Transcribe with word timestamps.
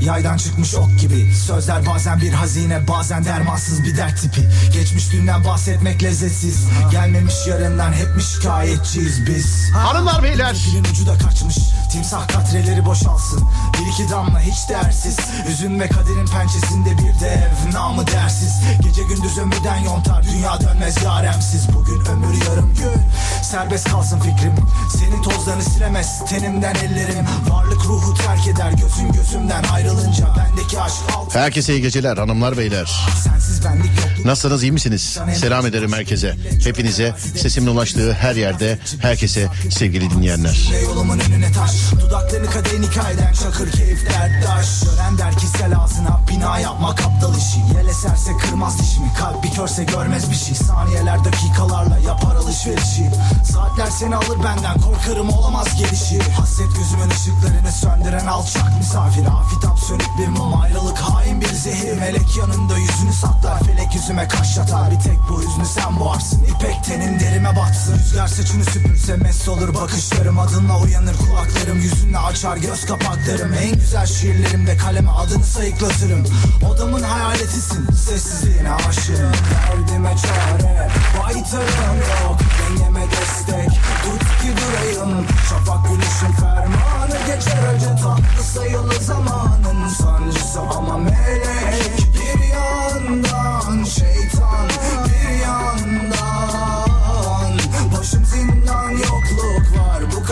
Yaydan 0.00 0.36
çıkmış 0.36 0.74
ok 0.74 1.00
gibi. 1.00 1.34
Sözler 1.46 1.86
bazen 1.86 2.20
bir 2.20 2.32
hazine 2.32 2.88
Bazen 2.88 3.24
dermansız 3.24 3.84
bir 3.84 3.96
dert 3.96 4.22
tipi. 4.22 4.48
Geçmiş 4.72 5.12
dünden 5.12 5.44
bahsetmek 5.44 6.02
lezzetsiz. 6.02 6.56
Gelmemiş 6.90 7.46
yarından 7.48 7.92
hep 7.92 8.16
mi 8.16 8.22
şikayetçiyiz 8.22 9.26
biz? 9.26 9.70
Hanımlar 9.74 10.22
beyler. 10.22 10.56
Ucu 10.92 11.06
da 11.06 11.18
kaçmış 11.18 11.56
Timsah 11.96 12.28
katreleri 12.28 12.84
boşalsın. 12.84 13.42
Bir 13.74 13.92
iki 13.92 14.10
damla 14.10 14.40
hiç 14.40 14.68
değersiz 14.68 15.16
Üzün 15.48 15.80
ve 15.80 15.88
kaderin 15.88 16.26
pençesinde 16.26 16.92
bir 16.98 17.20
dev 17.20 17.72
Namı 17.72 18.06
dersiz. 18.06 18.60
Gece 18.82 19.02
gündüz 19.02 19.38
ömürden 19.38 19.76
yontar 19.76 20.24
Dünya 20.24 20.60
dönmez 20.60 21.02
yaremsiz. 21.04 21.68
Bugün 21.74 22.04
ömür 22.06 22.44
yarım 22.46 22.74
gün. 22.74 23.02
Serbest 23.42 23.88
kalsın 23.88 24.20
fikrim. 24.20 24.54
Senin 24.98 25.22
tozlarını 25.22 25.62
silemez 25.62 26.24
Tenimden 26.28 26.74
ellerim. 26.74 27.24
Varlık 27.50 27.84
ruhu 27.84 28.14
terk 28.14 28.48
eder 28.48 28.72
Gözün 28.72 29.12
gözümden 29.12 29.64
ayrılınca 29.64 30.26
Bendeki 30.36 30.80
aşk 30.80 30.94
alt 31.16 31.34
Herkese 31.34 31.72
iyi 31.72 31.82
geceler 31.82 32.16
hanımlar 32.16 32.58
beyler. 32.58 32.90
Sensiz 33.24 33.64
benlik 33.64 33.90
yokluk 33.96 34.26
Nasılsınız 34.26 34.62
iyi 34.62 34.72
misiniz? 34.72 35.18
Selam 35.34 35.66
ederim 35.66 35.92
herkese. 35.92 36.36
Hepinize 36.64 37.14
sesimin 37.36 37.66
ulaştığı 37.66 38.12
her 38.12 38.34
yerde 38.34 38.78
herkese 39.00 39.48
sevgili 39.70 40.10
dinleyenler. 40.10 40.70
Yolumun 40.82 41.18
önüne 41.18 41.52
taş 41.52 41.85
Dudaklarını 41.92 42.50
kadehin 42.50 42.82
hikayeden 42.82 43.32
çakır 43.32 43.72
keyif 43.72 44.10
derttaş 44.10 44.80
Gören 44.84 45.18
der 45.18 45.38
ki 45.38 45.46
sel 45.46 45.78
ağzına 45.78 46.20
bina 46.28 46.58
yapmak 46.58 47.00
aptal 47.00 47.34
işi. 47.36 47.60
Yel 47.74 47.86
eserse 47.86 48.32
kırmaz 48.36 48.78
dişimi 48.78 49.12
Kalp 49.18 49.44
bir 49.44 49.50
körse 49.50 49.84
görmez 49.84 50.30
bir 50.30 50.36
şey. 50.36 50.54
Saniyeler 50.54 51.24
dakikalarla 51.24 51.98
yapar 51.98 52.36
alışverişi. 52.36 53.10
Saatler 53.52 53.90
seni 53.90 54.16
alır 54.16 54.38
benden 54.44 54.80
korkarım 54.80 55.28
olamaz 55.28 55.76
gelişi. 55.78 56.18
Hasret 56.32 56.76
gözümün 56.76 57.10
ışıklarını 57.10 57.72
söndüren 57.72 58.26
alçak 58.26 58.78
misafir. 58.78 59.26
Afitap 59.26 59.78
sönük 59.78 60.10
bir 60.18 60.28
mum 60.28 60.60
ayrılık 60.60 60.98
hain 60.98 61.40
bir 61.40 61.52
zehir. 61.52 61.98
Melek 61.98 62.36
yanında 62.36 62.78
yüzünü 62.78 63.12
saklar 63.12 63.62
felek 63.62 63.94
yüzüme 63.94 64.28
kaş 64.28 64.56
yatar 64.56 64.90
Bir 64.90 65.00
tek 65.00 65.18
bu 65.30 65.40
hüznü 65.40 65.66
sen 65.66 66.00
boğarsın 66.00 66.44
İpek 66.44 66.84
tenin 66.84 67.20
derime 67.20 67.56
batsın. 67.56 67.98
Rüzgar 67.98 68.28
saçını 68.28 68.64
süpürse 68.64 69.16
mest 69.16 69.48
olur 69.48 69.74
bakışlarım 69.74 70.38
Adınla 70.38 70.80
uyanır 70.80 71.16
kulaklarım 71.16 71.65
yüzünle 71.74 72.18
açar 72.18 72.56
göz 72.56 72.86
kapaklarım 72.86 73.54
En 73.54 73.74
güzel 73.74 74.06
şiirlerimde 74.06 74.76
kaleme 74.76 75.10
adını 75.10 75.44
sayıklatırım. 75.44 76.24
Odamın 76.70 77.02
hayaletisin 77.02 77.86
sessizliğine 77.92 78.72
aşığım. 78.72 79.32
Derdime 79.52 80.14
çare 80.16 80.88
baytarım 81.18 81.96
yok. 81.96 82.38
Dengeme 82.58 83.06
destek 83.10 83.70
tut 84.04 84.20
ki 84.20 84.52
durayım. 84.56 85.26
Şafak 85.48 85.88
gülüşün 85.88 86.32
fermanı 86.40 87.26
geçer 87.26 87.74
acı 87.74 88.02
tatlı 88.02 88.42
sayılı 88.54 88.94
zamanın 89.00 89.88
sancısı. 89.88 90.60
Ama 90.60 90.98
melek 90.98 92.06
Bir 92.14 92.48
yandan 92.48 93.84
şeytan 93.84 94.75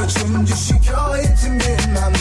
kaçıncı 0.04 0.56
şikayetim 0.56 1.60
bilmem 1.60 2.12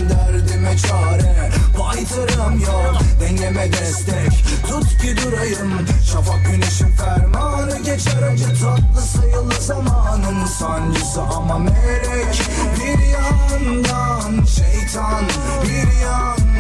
derdime 0.64 0.78
çare 0.78 1.52
Baytarım 1.80 2.60
yok. 2.60 3.02
Dengeme 3.20 3.74
destek 3.74 4.32
tut 4.70 5.02
ki 5.02 5.16
durayım. 5.18 5.88
Şafak 6.12 6.46
güneşin 6.46 6.92
fermanı 6.92 7.80
geçer 7.80 8.22
acı 8.22 8.48
tatlı 8.48 9.02
sayılı 9.02 9.54
zamanın 9.60 10.46
sancısı 10.46 11.22
ama 11.22 11.60
melek 11.60 12.42
Bir 12.80 13.00
yandan 13.08 14.46
şeytan 14.46 15.26
bir 15.64 16.02
yandan. 16.02 16.54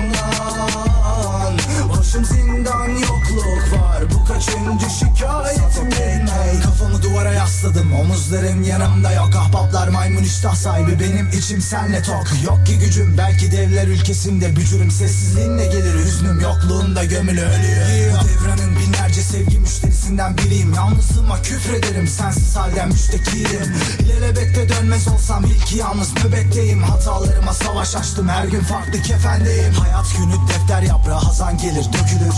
Başım 1.89 2.25
zindan 2.25 2.89
yokluk 2.89 3.81
var. 3.81 4.03
Bu 4.13 4.25
kaçıncı 4.25 4.89
şikayetim 4.99 5.91
bilmem 5.91 6.61
Kafamı 6.63 7.03
duvara 7.03 7.33
yasladım 7.33 7.93
Omuzlarım 7.93 8.63
yanımda 8.63 9.11
yok. 9.11 9.35
Ahbaplar 9.35 9.87
maymun 9.87 10.23
iştah 10.23 10.55
sahibi 10.55 10.99
Benim 10.99 11.29
içim 11.29 11.61
senle 11.61 12.01
tok. 12.01 12.27
Yok 12.45 12.65
ki 12.65 12.79
gücüm 12.79 13.15
belki 13.17 13.51
devler 13.51 13.87
ülkesinde 13.93 14.55
Bücürüm 14.55 14.91
sessizliğinle 14.91 15.65
gelir? 15.65 16.05
Hüznüm 16.05 16.39
yokluğunda 16.39 17.05
gömülü 17.05 17.41
ölüyor. 17.41 18.19
Bu 18.23 18.27
devranın 18.27 18.75
binlerce 18.79 19.21
sevgi 19.21 19.59
müşterisinden 19.59 20.37
biriyim. 20.37 20.73
Yalnızlığıma 20.73 21.41
küfrederim 21.41 22.07
Sensiz 22.07 22.55
halden 22.55 22.87
müştekiyim 22.89 23.73
İlelebette 23.99 24.69
dönmez 24.69 25.07
olsam 25.07 25.43
bil 25.43 25.61
ki 25.61 25.77
yalnız 25.77 26.13
nöbetteyim. 26.25 26.83
Hatalarıma 26.83 27.53
savaş 27.53 27.95
açtım 27.95 28.27
her 28.27 28.45
gün 28.45 28.61
farklı 28.61 29.01
kefendeyim. 29.01 29.73
Hayat 29.73 30.05
günü 30.17 30.47
defter 30.47 30.81
yaprağı 30.81 31.19
hazan 31.19 31.57
gelir 31.57 31.85
dökülür 31.85 32.33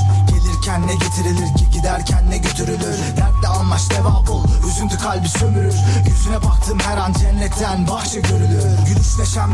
Gelirken 0.65 0.87
ne 0.87 0.95
getirilir 0.95 1.57
ki? 1.57 1.69
Giderken 1.71 2.29
ne 2.29 2.37
götürülür? 2.37 2.97
Dertle 3.17 3.47
anlaş 3.47 3.89
deva 3.89 4.27
bul 4.27 4.43
üzüntü 4.67 4.97
kalbi 4.97 5.29
sömürür. 5.29 5.75
Yüzüne 6.07 6.43
baktım 6.43 6.79
her 6.79 6.97
an 6.97 7.13
cennetten 7.13 7.87
bahçe 7.87 8.19
görülür. 8.19 8.63
Gülüş 8.87 9.05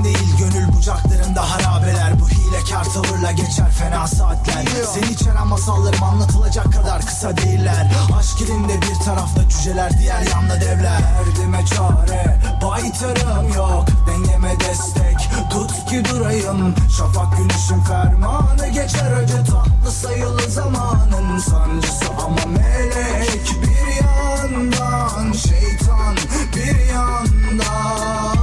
değil 0.03 0.37
gönül 0.39 0.73
bucaklarında 0.73 1.51
harabeler. 1.51 2.19
Bu 2.19 2.29
hilekar 2.29 2.83
tavırla 2.83 3.31
geçer 3.31 3.71
fena 3.71 4.07
saatler. 4.07 4.65
Seni 4.93 5.11
içeren 5.11 5.47
masallarım 5.47 6.03
anlatılacak 6.03 6.73
kadar 6.73 7.05
kısa 7.05 7.37
değiller. 7.37 7.91
Aşk 8.19 8.41
elinde 8.41 8.81
bir 8.81 9.05
tarafta 9.05 9.49
cüceler 9.49 9.99
diğer 9.99 10.21
yanda 10.21 10.61
devler. 10.61 11.01
Derdime 11.01 11.65
çare 11.65 12.39
baytarım 12.63 13.53
yok. 13.53 13.85
Dengeme 14.07 14.59
destek 14.59 15.29
tut 15.49 15.89
ki 15.89 16.05
durayım. 16.05 16.75
Şafak 16.97 17.37
güneşin 17.37 17.81
fermanı 17.83 18.67
geçer 18.67 19.11
acı 19.11 19.37
tatlı 19.45 19.80
sayılı 19.89 20.41
zamanın 20.49 21.37
sancısı. 21.37 22.05
Ama 22.25 22.45
melek 22.45 23.55
Bir 23.61 24.03
yandan 24.03 25.31
şeytan 25.31 26.15
bir 26.55 26.93
yandan. 26.93 28.41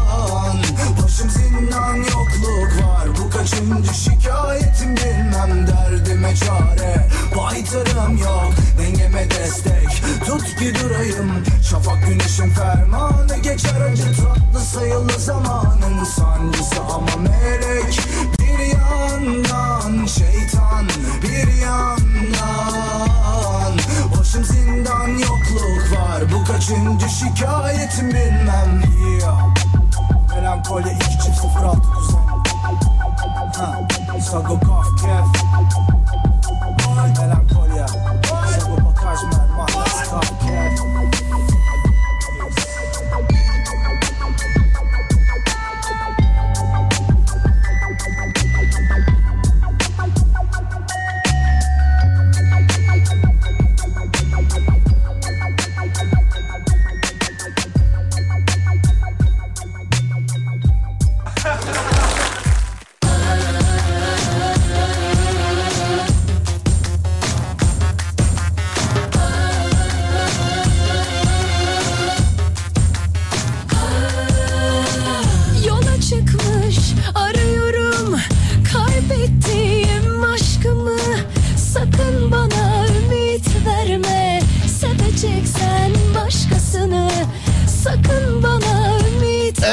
Başım 1.02 1.30
zindan 1.30 1.96
yokluk 1.96 2.86
var. 2.86 3.08
Bu 3.18 3.30
kaçıncı 3.30 3.94
şikayetim 3.94 4.96
bilmem 4.96 5.66
derdime 6.18 6.34
çare 6.34 7.08
Baytarım 7.36 8.18
yok. 8.18 8.52
Dengeme 8.78 9.30
destek 9.30 10.02
tut 10.26 10.56
ki 10.58 10.74
durayım. 10.74 11.44
Şafak 11.62 12.06
güneşin 12.06 12.50
fermanı 12.50 13.36
geçer 13.42 13.80
acı 13.80 14.16
tatlı 14.16 14.60
sayılı 14.60 15.12
zamanın 15.18 16.04
sancısı 16.04 16.80
ama 16.80 17.16
melek 17.16 18.00
Bir 18.38 18.58
yandan 18.58 20.06
şeytan 20.06 20.88
bir 21.22 21.62
yandan. 21.62 22.18
Başım 24.18 24.44
zindan 24.44 25.08
yokluk 25.08 25.92
var. 25.98 26.22
Bu 26.32 26.44
kaçıncı 26.52 27.08
şikayetim 27.08 28.08
bilmem. 28.08 28.82
Yeah. 29.20 29.54
Melankoli 30.34 30.88
2 30.90 30.98
çift 31.10 31.44
06 31.64 32.47
huh, 33.18 34.20
so 34.20 34.38
I 34.38 34.48
go 34.48 34.56
golf, 34.58 34.86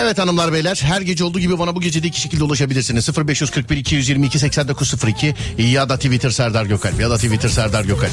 Evet 0.05 0.17
hanımlar 0.17 0.53
beyler 0.53 0.81
her 0.83 1.01
gece 1.01 1.23
olduğu 1.23 1.39
gibi 1.39 1.59
bana 1.59 1.75
bu 1.75 1.81
gece 1.81 2.03
de 2.03 2.07
iki 2.07 2.21
şekilde 2.21 2.43
ulaşabilirsiniz. 2.43 3.17
0541 3.17 3.77
222 3.77 4.39
8902 4.39 5.35
ya 5.57 5.89
da 5.89 5.97
Twitter 5.97 6.29
Serdar 6.29 6.65
Gökalp 6.65 6.99
ya 6.99 7.09
da 7.09 7.15
Twitter 7.15 7.49
Serdar 7.49 7.85
Gökalp. 7.85 8.11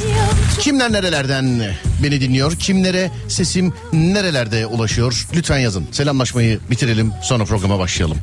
Kimler 0.61 0.93
nerelerden 0.93 1.77
beni 2.03 2.21
dinliyor? 2.21 2.53
Kimlere 2.59 3.11
sesim 3.29 3.75
nerelerde 3.93 4.67
ulaşıyor? 4.67 5.27
Lütfen 5.35 5.59
yazın. 5.59 5.87
Selamlaşmayı 5.93 6.61
bitirelim 6.71 7.13
sonra 7.23 7.45
programa 7.45 7.79
başlayalım. 7.79 8.19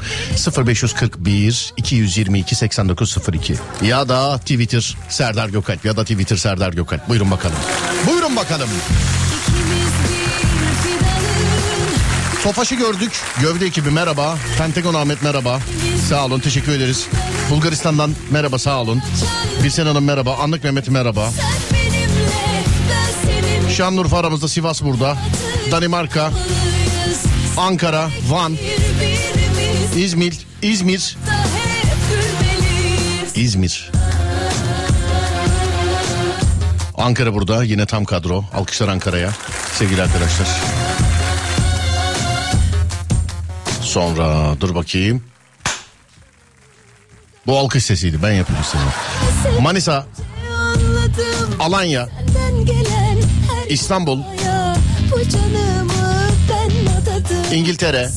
0541 0.67 1.73
222 1.77 2.55
8902 2.55 3.55
ya 3.83 4.09
da 4.09 4.37
Twitter 4.37 4.97
Serdar 5.09 5.49
Gökalp 5.49 5.85
ya 5.85 5.97
da 5.97 6.03
Twitter 6.03 6.37
Serdar 6.37 6.73
Gökalp. 6.73 7.09
Buyurun 7.09 7.31
bakalım. 7.31 7.57
Buyurun 8.07 8.35
bakalım. 8.35 8.69
İkimiz 9.41 10.08
Tofaş'ı 12.43 12.75
gördük. 12.75 13.11
Gövde 13.41 13.65
ekibi 13.65 13.89
merhaba. 13.89 14.37
Pentagon 14.57 14.93
Ahmet 14.93 15.23
merhaba. 15.23 15.59
Sağ 16.09 16.25
olun 16.25 16.39
teşekkür 16.39 16.71
ederiz. 16.71 17.07
Bulgaristan'dan 17.49 18.15
merhaba 18.31 18.59
sağ 18.59 18.81
olun. 18.81 19.01
Birsen 19.63 19.85
Hanım 19.85 20.03
merhaba. 20.03 20.37
Anlık 20.37 20.63
Mehmet 20.63 20.89
merhaba. 20.89 21.29
Şanlıurfa 23.77 24.17
aramızda 24.17 24.47
Sivas 24.47 24.83
burada. 24.83 25.17
Danimarka. 25.71 26.31
Ankara, 27.57 28.09
Van, 28.29 28.57
İzmir, 29.97 30.39
İzmir, 30.61 31.17
İzmir. 33.35 33.91
Ankara 36.97 37.33
burada 37.33 37.63
yine 37.63 37.85
tam 37.85 38.05
kadro. 38.05 38.45
Alkışlar 38.53 38.87
Ankara'ya 38.87 39.29
sevgili 39.73 40.01
arkadaşlar. 40.01 40.47
Sonra 43.89 44.55
dur 44.61 44.75
bakayım. 44.75 45.23
Bu 47.47 47.57
alkış 47.57 47.83
sesiydi 47.85 48.19
ben 48.23 48.31
yapıyorum 48.31 48.65
size. 48.65 49.61
Manisa, 49.61 50.07
Alanya, 51.59 52.09
İstanbul, 53.69 54.19
İngiltere, 57.53 58.09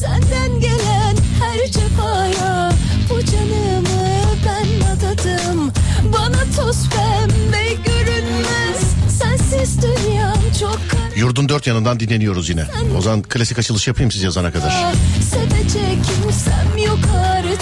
yurdun 11.17 11.49
dört 11.49 11.67
yanından 11.67 12.01
dinleniyoruz 12.01 12.49
yine. 12.49 12.65
O 12.99 13.01
zaman 13.01 13.23
klasik 13.23 13.59
açılış 13.59 13.89
yapayım 13.89 14.11
siz 14.11 14.23
yazana 14.23 14.53
kadar. 14.53 14.71
Artık 14.71 15.42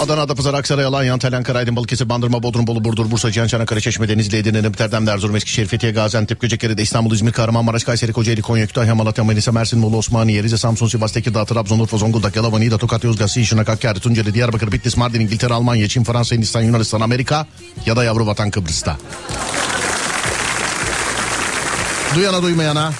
Adana, 0.02 0.20
Adapazarı, 0.20 0.56
Aksaray, 0.56 0.84
Alanya, 0.84 1.14
Antalya, 1.14 1.38
Ankara, 1.38 1.58
Aydın, 1.58 1.76
Balıkesir, 1.76 2.08
Bandırma, 2.08 2.42
Bodrum, 2.42 2.66
Bolu, 2.66 2.84
Burdur, 2.84 3.10
Bursa, 3.10 3.30
Cihan, 3.30 3.46
Çanakkale, 3.46 3.80
Çeşme, 3.80 4.08
Denizli, 4.08 4.36
Edirne, 4.36 4.66
Amsterdam, 4.66 5.08
Erzurum, 5.08 5.36
Eskişehir, 5.36 5.66
Fethiye, 5.66 5.92
Gaziantep, 5.92 6.40
Göcekere, 6.40 6.82
İstanbul, 6.82 7.14
İzmir, 7.14 7.32
Kahramanmaraş, 7.32 7.84
Kayseri, 7.84 8.12
Kocaeli, 8.12 8.42
Konya, 8.42 8.66
Kütahya, 8.66 8.94
Malatya, 8.94 9.24
Manisa, 9.24 9.52
Mersin, 9.52 9.78
Muğla, 9.78 9.96
Osmaniye, 9.96 10.42
Rize, 10.42 10.58
Samsun, 10.58 10.88
Sivas, 10.88 11.12
Tekirdağ, 11.12 11.44
Trabzon, 11.44 11.78
Urfa, 11.78 11.96
Zonguldak, 11.96 12.36
Yalova, 12.36 12.58
Niğde, 12.58 12.78
Tokat, 12.78 13.04
Yozgat, 13.04 13.30
Sinşinak, 13.30 13.68
Hakkari, 13.68 14.00
Tunceli, 14.00 14.34
Diyarbakır, 14.34 14.72
Bitlis, 14.72 14.96
Mardin, 14.96 15.20
İngiltere, 15.20 15.54
Almanya, 15.54 15.88
Çin, 15.88 16.04
Fransa, 16.04 16.36
Hindistan, 16.36 16.62
Yunanistan, 16.62 17.00
Amerika 17.00 17.46
ya 17.86 17.96
da 17.96 18.04
yavru 18.04 18.26
vatan 18.26 18.50
Kıbrıs'ta. 18.50 18.96
Duyana 22.14 22.42
duymayana, 22.42 22.92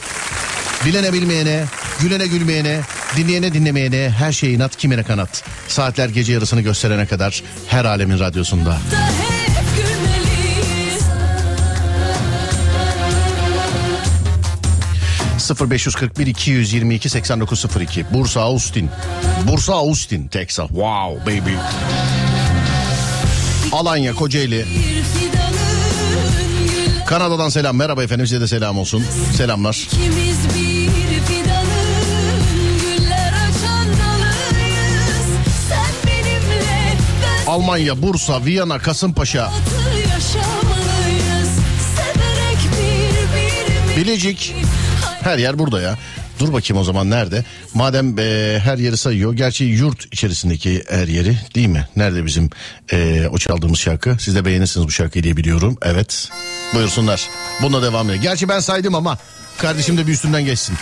bilene 0.86 1.12
bilmeyene, 1.12 1.64
gülene 2.00 2.26
gülmeyene, 2.26 2.80
dinleyene 3.16 3.54
dinlemeyene 3.54 4.10
her 4.18 4.32
şeyi 4.32 4.56
inat 4.56 4.76
kimine 4.76 5.02
kanat. 5.02 5.44
Saatler 5.68 6.08
gece 6.08 6.32
yarısını 6.32 6.60
gösterene 6.60 7.06
kadar 7.06 7.42
her 7.68 7.84
alemin 7.84 8.18
radyosunda. 8.18 8.70
da 8.70 8.76
hep 8.76 9.66
gülmeliyiz 9.76 11.04
0541 15.70 16.26
222 16.26 17.08
8902 17.08 18.06
Bursa 18.12 18.40
Austin. 18.40 18.90
Bursa 19.46 19.72
Austin 19.72 20.28
Texas. 20.28 20.68
Wow 20.68 21.20
baby. 21.20 21.54
Alanya 23.72 24.14
Kocaeli. 24.14 24.66
Kanada'dan 27.06 27.48
selam. 27.48 27.76
Merhaba 27.76 28.02
efendim 28.02 28.26
size 28.26 28.40
de 28.40 28.48
selam 28.48 28.78
olsun. 28.78 29.04
Selamlar. 29.36 29.88
Almanya, 37.50 38.02
Bursa, 38.02 38.44
Viyana, 38.44 38.78
Kasımpaşa, 38.78 39.50
Bilecik. 43.96 44.54
Her 45.22 45.38
yer 45.38 45.58
burada 45.58 45.80
ya. 45.80 45.98
Dur 46.38 46.52
bakayım 46.52 46.80
o 46.80 46.84
zaman 46.84 47.10
nerede? 47.10 47.44
Madem 47.74 48.18
e, 48.18 48.58
her 48.64 48.78
yeri 48.78 48.96
sayıyor. 48.96 49.32
Gerçi 49.32 49.64
yurt 49.64 50.06
içerisindeki 50.12 50.84
her 50.90 51.08
yeri 51.08 51.38
değil 51.54 51.68
mi? 51.68 51.88
Nerede 51.96 52.26
bizim 52.26 52.50
e, 52.92 53.26
o 53.32 53.38
çaldığımız 53.38 53.78
şarkı? 53.78 54.16
Siz 54.20 54.34
de 54.34 54.44
beğenirsiniz 54.44 54.86
bu 54.86 54.90
şarkıyı 54.90 55.24
diye 55.24 55.36
biliyorum. 55.36 55.76
Evet. 55.82 56.28
Buyursunlar. 56.74 57.28
Bununla 57.62 57.82
devam 57.82 58.06
edelim. 58.06 58.22
Gerçi 58.22 58.48
ben 58.48 58.60
saydım 58.60 58.94
ama 58.94 59.18
kardeşim 59.58 59.98
de 59.98 60.06
bir 60.06 60.12
üstünden 60.12 60.44
geçsin. 60.44 60.76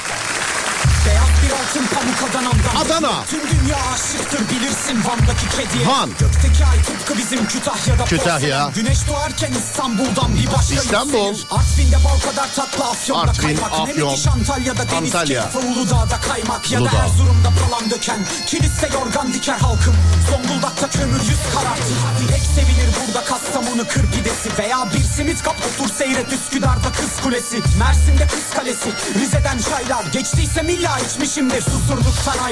Beyaz 1.07 1.28
altın 1.69 1.87
pamuk 1.87 2.31
Adana'mdan 2.31 2.85
Adana. 2.85 3.25
Tüm 3.25 3.41
dünya 3.41 3.77
aşıktır 3.95 4.41
bilirsin 4.51 5.05
Van'daki 5.09 5.49
kediye 5.57 5.87
Van. 5.89 6.11
Gökteki 6.19 6.65
ay 6.67 6.83
tıpkı 6.83 7.19
bizim 7.19 7.47
Kütahya'da 7.47 8.05
Kütahya. 8.05 8.39
porselen. 8.69 8.73
Güneş 8.73 9.09
doğarken 9.09 9.53
İstanbul'dan 9.53 10.37
bir 10.37 10.47
başka 10.47 10.75
İstanbul. 10.75 11.27
yükselir. 11.29 11.47
Artvin'de 11.51 11.97
bal 12.05 12.19
kadar 12.31 12.55
tatlı 12.55 12.85
Afyon'da 12.85 13.23
Artvin, 13.31 13.43
kaymak 13.43 13.73
Afyon. 13.73 13.97
Memekiş 13.99 14.27
Antalya'da 14.27 14.91
deniz 14.91 15.15
Antalya. 15.15 15.51
keyfi 15.53 15.67
Uludağ'da 15.67 16.21
kaymak 16.29 16.71
Ya 16.71 16.81
Uludağ. 16.81 16.93
da 16.93 16.97
Erzurum'da 16.99 17.51
palan 17.61 17.91
döken 17.91 18.19
Kiliste 18.47 18.89
yorgan 18.95 19.33
diker 19.33 19.59
halkım 19.59 19.95
Zonguldak'ta 20.31 20.91
kömür 20.91 21.21
yüz 21.21 21.41
karartır 21.55 22.29
Pek 22.29 22.43
sevilir 22.55 22.89
burada 23.07 23.25
Kastamonu 23.25 23.89
kır 23.89 24.07
pidesi 24.13 24.49
Veya 24.59 24.89
bir 24.95 25.03
simit 25.17 25.43
kap 25.43 25.57
otur 25.69 25.95
seyret 25.95 26.33
Üsküdar'da 26.33 26.93
kız 26.93 27.23
kulesi 27.25 27.61
Mersin'de 27.79 28.27
kız 28.27 28.55
kalesi 28.57 28.89
Rize'den 29.21 29.59
çaylar 29.59 30.05
Geçtiyse 30.13 30.63
milla 30.63 30.89
Susurduktan 30.89 30.97
ayrı 30.99 31.09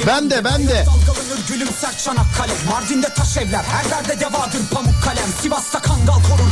Ben 0.07 0.31
de, 0.31 0.45
ben 0.45 0.69
de. 0.69 0.87
Dalgalanır 0.87 1.47
gülümser 1.49 1.99
Çanakkale. 1.99 2.53
Mardin'de 2.71 3.09
taş 3.15 3.37
evler. 3.37 3.65
Her 3.65 3.91
derde 3.91 4.21
devadır 4.21 4.67
pamuk 4.73 5.03
kalem 5.05 5.29
Sivas'ta 5.43 5.83
kangal 5.83 6.23
korur 6.23 6.51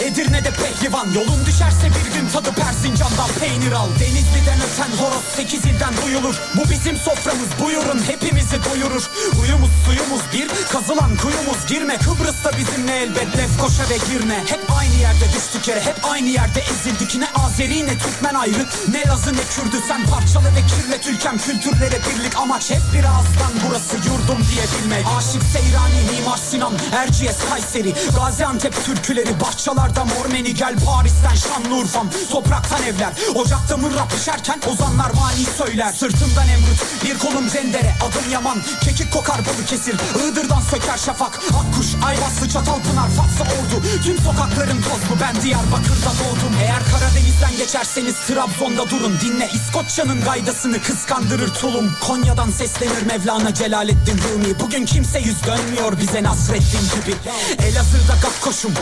Edirne'de 0.00 0.50
pehlivan 0.50 1.10
Yolun 1.14 1.46
düşerse 1.46 1.86
bir 1.86 2.14
gün 2.14 2.28
tadı 2.28 2.52
Persincan'dan 2.52 3.28
peynir 3.40 3.72
al. 3.72 3.88
Denizli'den 4.00 4.58
öten 4.66 5.04
horoz 5.04 5.24
sekiz 5.36 5.64
ilden 5.64 5.94
duyulur. 6.06 6.34
Bu 6.56 6.70
bizim 6.70 6.96
soframız 6.96 7.48
buyurun 7.64 8.02
hepimizi 8.06 8.64
doyurur. 8.64 9.10
Uyumuz 9.42 9.70
suyumuz 9.86 10.20
bir 10.32 10.48
Kazılan 10.72 11.16
kuyumuz 11.16 11.66
girme. 11.68 11.98
Kıbrıs'ta 11.98 12.50
bizimle 12.58 12.96
elbet 12.96 13.36
Lefkoşa 13.36 13.90
ve 13.90 13.96
girme. 14.12 14.44
Hep 14.46 14.60
aynı 14.78 14.94
yerde 14.94 15.24
düştük 15.36 15.68
yere 15.68 15.80
Hep 15.80 15.96
aynı 16.02 16.28
yerde 16.28 16.60
ezildik. 16.60 17.16
Ne 17.16 17.28
Azeri 17.44 17.86
ne 17.86 17.98
Türkmen 17.98 18.34
ayrı 18.34 18.66
Ne 18.92 19.06
Lazı 19.06 19.32
ne 19.32 19.44
Kürdü. 19.54 19.76
Sen 19.88 20.06
parçalı 20.06 20.48
ve 20.56 20.62
kirlet 20.66 21.06
ülkem 21.06 21.38
Kültürlere 21.38 21.98
birlik 22.06 22.36
amaç. 22.36 22.70
Hep 22.70 22.82
bir 22.94 23.04
ağızdan 23.04 23.52
Burası 23.68 23.96
yurdum 23.96 24.46
diyebilmek. 24.50 25.06
Aşık 25.18 25.42
Seyrani 25.42 26.00
Mimar 26.10 26.38
Sinan 26.50 26.72
Erciyes 26.92 27.36
Kayseri 27.50 27.94
Gaziantep 28.16 28.84
türküleri 28.84 29.40
Bahçalarda 29.50 30.04
Mormeni 30.04 30.54
gel 30.54 30.74
Paris'ten 30.86 31.34
Şanlıurfa'm. 31.34 32.10
Topraktan 32.30 32.82
evler. 32.82 33.12
Ocakta 33.34 33.76
mırrap 33.76 34.10
pişerken 34.10 34.60
ozanlar 34.72 35.10
mani 35.10 35.44
söyler. 35.58 35.92
Sırtımdan 35.92 36.48
emrut 36.48 37.04
bir 37.04 37.18
kolum 37.18 37.48
zendere. 37.48 37.94
Adım 38.00 38.30
Yaman 38.32 38.58
kekik 38.84 39.12
kokar 39.12 39.38
balı 39.38 39.66
kesir 39.66 39.94
Iğdır'dan 39.94 40.60
söker 40.60 40.96
şafak. 40.96 41.36
Akkuş 41.36 41.86
Ayvaslı 42.04 42.48
Çatalpınar 42.48 43.08
Fatsa 43.08 43.44
Ordu. 43.54 43.86
Tüm 44.04 44.18
sokakların 44.18 44.82
tozlu 44.82 45.20
ben 45.20 45.42
Diyarbakır'da 45.42 46.12
doğdum. 46.20 46.54
Eğer 46.62 46.82
Karadeniz'den 46.90 47.56
geçerseniz 47.56 48.14
Trabzon'da 48.14 48.90
durun. 48.90 49.18
Dinle 49.20 49.50
İskoçya'nın 49.54 50.24
gaydasını 50.24 50.82
kıskandırır 50.82 51.54
tulum. 51.54 51.96
Konya'dan 52.00 52.50
seslenir 52.50 53.02
Mevlana 53.06 53.54
Celaleddin 53.54 54.20
Rumi. 54.24 54.60
Bugün 54.60 54.86
kimse 54.86 55.18
yüz 55.18 55.44
dönmüyor 55.44 56.00
bize 56.00 56.22
Nasreddin 56.22 56.86
gibi. 56.96 57.16
Elazığ'da 57.62 58.14
Gakkoş'um 58.22 58.74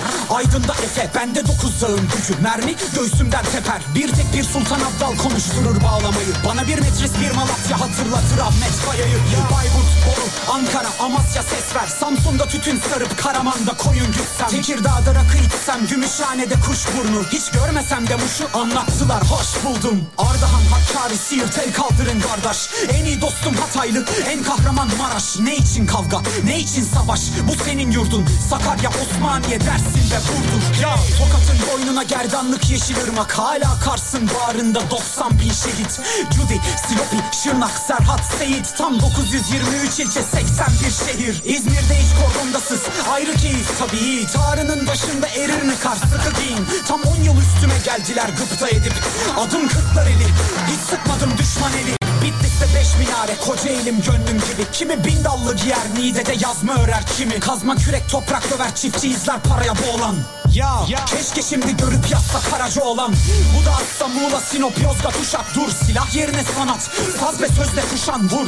Aydın'da 0.59 0.75
Efe 0.75 1.11
Bende 1.15 1.47
dokuz 1.47 1.69
tutsağın 1.79 2.01
gücü 2.01 2.43
Mermi 2.43 2.75
göğsümden 2.95 3.45
teper. 3.45 3.83
Bir 3.95 4.09
tek 4.09 4.35
bir 4.35 4.45
sultan 4.45 4.81
abdal 4.81 5.17
konuşturur 5.17 5.83
bağlamayı. 5.85 6.33
Bana 6.47 6.67
bir 6.67 6.79
metris 6.79 7.13
bir 7.21 7.31
Malatya 7.31 7.81
hatırlatır 7.81 8.39
Ahmet 8.39 8.85
Kaya'yı. 8.91 9.19
Bayburt, 9.53 9.91
Bolu, 10.07 10.55
Ankara, 10.57 10.89
Amasya 11.01 11.43
ses 11.43 11.75
ver. 11.75 11.87
Samsun'da 12.01 12.47
tütün 12.47 12.81
sarıp 12.91 13.19
Karaman'da 13.19 13.77
koyun 13.77 14.07
gütsem. 14.07 14.49
Tekirdağ'da 14.49 15.15
rakı 15.15 15.39
içsem. 15.47 15.87
Gümüşhane'de 15.87 16.55
kuşburnu 16.67 17.25
Hiç 17.33 17.51
görmesem 17.51 18.07
de 18.07 18.17
muşu 18.17 18.59
anlattılar. 18.59 19.23
Hoş 19.23 19.65
buldum. 19.65 20.01
Ardahan, 20.19 20.63
Hakkari, 20.73 21.17
Siirt 21.17 21.59
el 21.59 21.73
kaldırın 21.73 22.21
kardeş. 22.21 22.59
En 22.89 23.05
iyi 23.05 23.21
dostum 23.21 23.55
Hataylı, 23.55 24.05
en 24.31 24.43
kahraman 24.43 24.89
Maraş. 24.99 25.39
Ne 25.39 25.57
için 25.57 25.87
kavga, 25.87 26.21
ne 26.45 26.59
için 26.59 26.83
savaş? 26.83 27.21
Bu 27.49 27.65
senin 27.65 27.91
yurdun, 27.91 28.27
Sakarya, 28.51 28.91
Osmaniye, 28.91 29.61
Dersin 29.61 30.11
ve 30.11 30.19
Burdur 30.29 30.48
Ya. 30.83 30.97
Tokat'ın 31.19 31.59
boynuna 31.73 32.03
gerdanlık 32.03 32.71
yeşil 32.71 32.97
ırmak. 33.05 33.39
Hala 33.39 33.81
Kars'ın 33.85 34.29
bağrında 34.29 34.91
90 34.91 35.31
bin 35.31 35.53
şehit. 35.53 36.01
Cudi, 36.31 36.61
Silopi, 36.89 37.37
Şırnak, 37.43 37.79
Serhat, 37.87 38.21
Seyit. 38.39 38.75
Tam 38.79 39.01
923 39.01 40.01
ilçe 40.01 40.23
81 40.23 40.91
şehir. 41.07 41.43
İzmir'de 41.45 41.95
hiç 41.99 42.11
kordondasız. 42.23 42.81
Ayrı 43.13 43.35
keyif 43.37 43.79
tabii. 43.79 44.27
Tarının 44.27 44.87
başında 44.87 45.29
erir 45.29 45.63
mi 45.63 45.75
kar? 45.83 45.97
Sıkı 45.97 46.43
giyin. 46.43 46.67
Tam 46.89 47.01
10 47.03 47.17
yıl 47.17 47.35
üstüme 47.41 47.79
geldiler 47.85 48.29
gıpta 48.29 48.69
edip. 48.69 48.95
Adım 49.39 49.69
kırklar 49.69 50.07
eli 50.07 50.27
hiç 50.69 50.81
sıkmadım 50.91 51.39
düşman 51.39 51.73
eli 51.73 51.98
Bitlis'te 52.23 52.67
beş 52.75 52.89
minare 52.99 53.37
koca 53.47 53.71
elim 53.71 54.03
gönlüm 54.03 54.37
gibi. 54.37 54.71
Kimi 54.73 55.05
bin 55.05 55.25
dallı 55.25 55.57
giyer 55.57 55.79
Niğde'de 55.99 56.33
yazma 56.41 56.75
örer 56.75 57.03
kimi 57.17 57.41
Kazma 57.41 57.77
kürek 57.77 58.09
toprak 58.09 58.51
döver 58.51 58.75
çiftçi 58.75 59.09
izler 59.09 59.41
paraya 59.41 59.73
boğulan. 59.77 60.17
Ya, 60.55 61.05
keşke 61.05 61.43
şimdi 61.43 61.77
görüp 61.77 62.11
yazsa 62.11 62.51
karaca 62.51 62.83
olan. 62.83 63.15
Bu 63.59 63.67
da 63.67 63.71
atsa 63.71 64.09
Muğla, 64.09 64.41
Sinop, 64.41 64.83
Yozgat, 64.83 65.17
Uşak 65.23 65.55
Dur. 65.55 65.71
Silah 65.87 66.15
yerine 66.15 66.43
sanat 66.57 66.91
Saz 67.21 67.41
ve 67.41 67.49
sözle 67.49 67.83
kuşan 67.91 68.31
vur. 68.31 68.47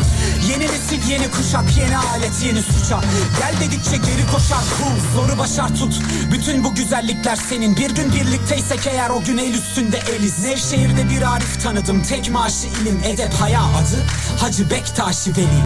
Yeni 0.50 0.65
nesil 0.65 1.11
yeni 1.11 1.31
kuşak 1.31 1.77
yeni 1.77 1.99
alet 1.99 2.33
yeni 2.47 2.62
suça. 2.62 3.00
Gel 3.41 3.61
dedikçe 3.61 3.97
geri 3.97 4.27
koşar 4.33 4.65
kul 4.79 4.97
Zoru 5.15 5.39
başar 5.39 5.69
tut. 5.69 6.00
Bütün 6.33 6.65
bu 6.65 6.75
güzellikler 6.75 7.37
senin. 7.37 7.77
Bir 7.77 7.91
gün 7.91 8.12
birlikteysek 8.12 8.87
eğer 8.87 9.11
o 9.11 9.23
gün 9.23 9.39
el 9.39 9.55
üstünde 9.55 9.99
eliz. 9.99 10.39
Nevşehir'de 10.45 11.11
bir 11.11 11.23
Arif 11.23 11.62
tanıdım. 11.62 12.03
Tek 12.03 12.31
maaşı 12.31 12.67
ilim 12.67 13.00
edep 13.05 13.33
haya 13.61 13.79
adı 13.79 14.05
Hacı 14.40 14.71
Bektaşi 14.71 15.37
Veli 15.37 15.64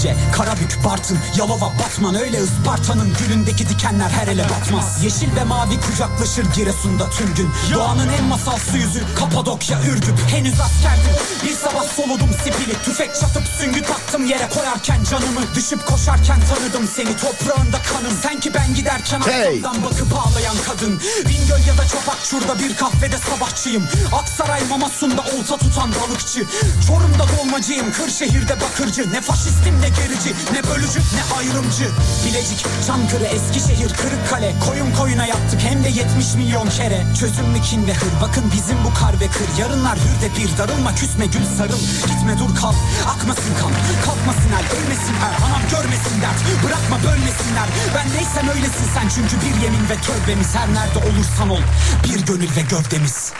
Düzce, 0.00 0.16
Karabük, 0.32 0.84
Bartın, 0.84 1.18
Yalova, 1.36 1.72
Batman. 1.78 2.14
Öyle 2.14 2.38
Isparta'nın 2.42 3.12
gülündeki 3.18 3.68
dikenler 3.68 4.10
her 4.10 4.28
ele 4.28 4.44
batmaz. 4.44 5.04
Yeşil 5.04 5.36
ve 5.36 5.44
mavi 5.44 5.80
kucaklaşır 5.80 6.44
Giresun'da 6.54 7.10
tüm 7.10 7.34
gün. 7.34 7.50
Doğanın 7.74 8.08
en 8.08 8.24
masalsı 8.24 8.76
yüzü 8.76 9.02
Kapadokya, 9.18 9.78
Ürgüp 9.82 10.18
Henüz 10.28 10.60
askerdim. 10.60 11.14
Bir 11.44 11.54
sabah 11.54 11.84
soludum 11.96 12.28
sipili. 12.44 12.82
Tüfek 12.84 13.14
çatıp 13.14 13.42
süngü 13.58 13.82
taktım 13.82 14.26
yere 14.26 14.48
koyarken 14.48 15.04
canımı 15.10 15.40
Düşüp 15.54 15.86
koşarken 15.86 16.38
tanıdım 16.48 16.88
seni. 16.96 17.16
Toprağında 17.16 17.78
kanım. 17.82 18.12
Sen 18.22 18.40
ki 18.40 18.54
ben 18.54 18.74
giderken 18.74 19.20
Hey. 19.20 19.46
arkamdan 19.46 19.84
bakıp 19.84 20.14
ağlayan 20.18 20.56
kadın. 20.66 21.00
Bingöl 21.28 21.66
ya 21.68 21.78
da 21.78 21.88
Çopakçur'da 21.88 22.58
bir 22.58 22.76
kahvede 22.76 23.18
sabahçıyım 23.18 23.82
Aksaray 24.12 24.60
Mamasun'da 24.70 25.20
olta 25.20 25.56
tutan 25.56 25.90
balıkçı. 26.00 26.44
Çorum'da 26.86 27.24
dolmacıyım 27.38 27.92
Kırşehir'de 27.92 28.60
bakırcı. 28.60 29.12
Ne 29.12 29.20
faşistim 29.20 29.80
ne 29.80 29.89
gerici 29.98 30.30
ne 30.54 30.60
bölücü 30.70 31.00
ne 31.16 31.22
ayrımcı. 31.38 31.86
Bilecik, 32.24 32.66
Çankırı, 32.86 33.24
Eskişehir, 33.24 33.90
Kırıkkale. 34.00 34.54
Koyun 34.66 34.90
koyuna 34.98 35.26
yaptık 35.26 35.60
hem 35.68 35.84
de 35.84 35.88
70 35.88 36.34
milyon 36.34 36.68
kere. 36.68 37.06
Çözüm 37.20 37.48
mü 37.48 37.60
kin 37.60 37.86
ve 37.86 37.94
hır? 37.94 38.12
Bakın 38.22 38.44
bizim 38.56 38.78
bu 38.84 38.94
kar 38.94 39.20
ve 39.20 39.26
kır. 39.26 39.48
Yarınlar 39.60 39.98
hür 39.98 40.16
de 40.22 40.28
bir 40.36 40.58
darılma 40.58 40.94
küsme 40.94 41.26
gül 41.26 41.46
sarıl. 41.58 41.80
Gitme 42.10 42.34
dur 42.38 42.56
kal 42.60 42.74
akmasın 43.12 43.54
kan. 43.60 43.72
Kalkmasın 44.06 44.52
el 44.58 44.66
ölmesin 44.76 45.16
er 45.26 45.34
anam 45.46 45.62
görmesin 45.70 46.16
dert. 46.22 46.40
Bırakma 46.64 46.96
bölmesinler. 47.08 47.68
Ben 47.94 48.06
neysem 48.16 48.48
öylesin 48.48 48.88
sen. 48.94 49.08
Çünkü 49.14 49.36
bir 49.44 49.54
yemin 49.62 49.84
ve 49.90 49.96
tövbemiz 50.06 50.54
her 50.54 50.68
nerede 50.74 50.98
olursan 50.98 51.48
ol 51.48 51.62
Bir 52.04 52.26
gönül 52.26 52.56
ve 52.56 52.60
gövdemiz 52.60 53.32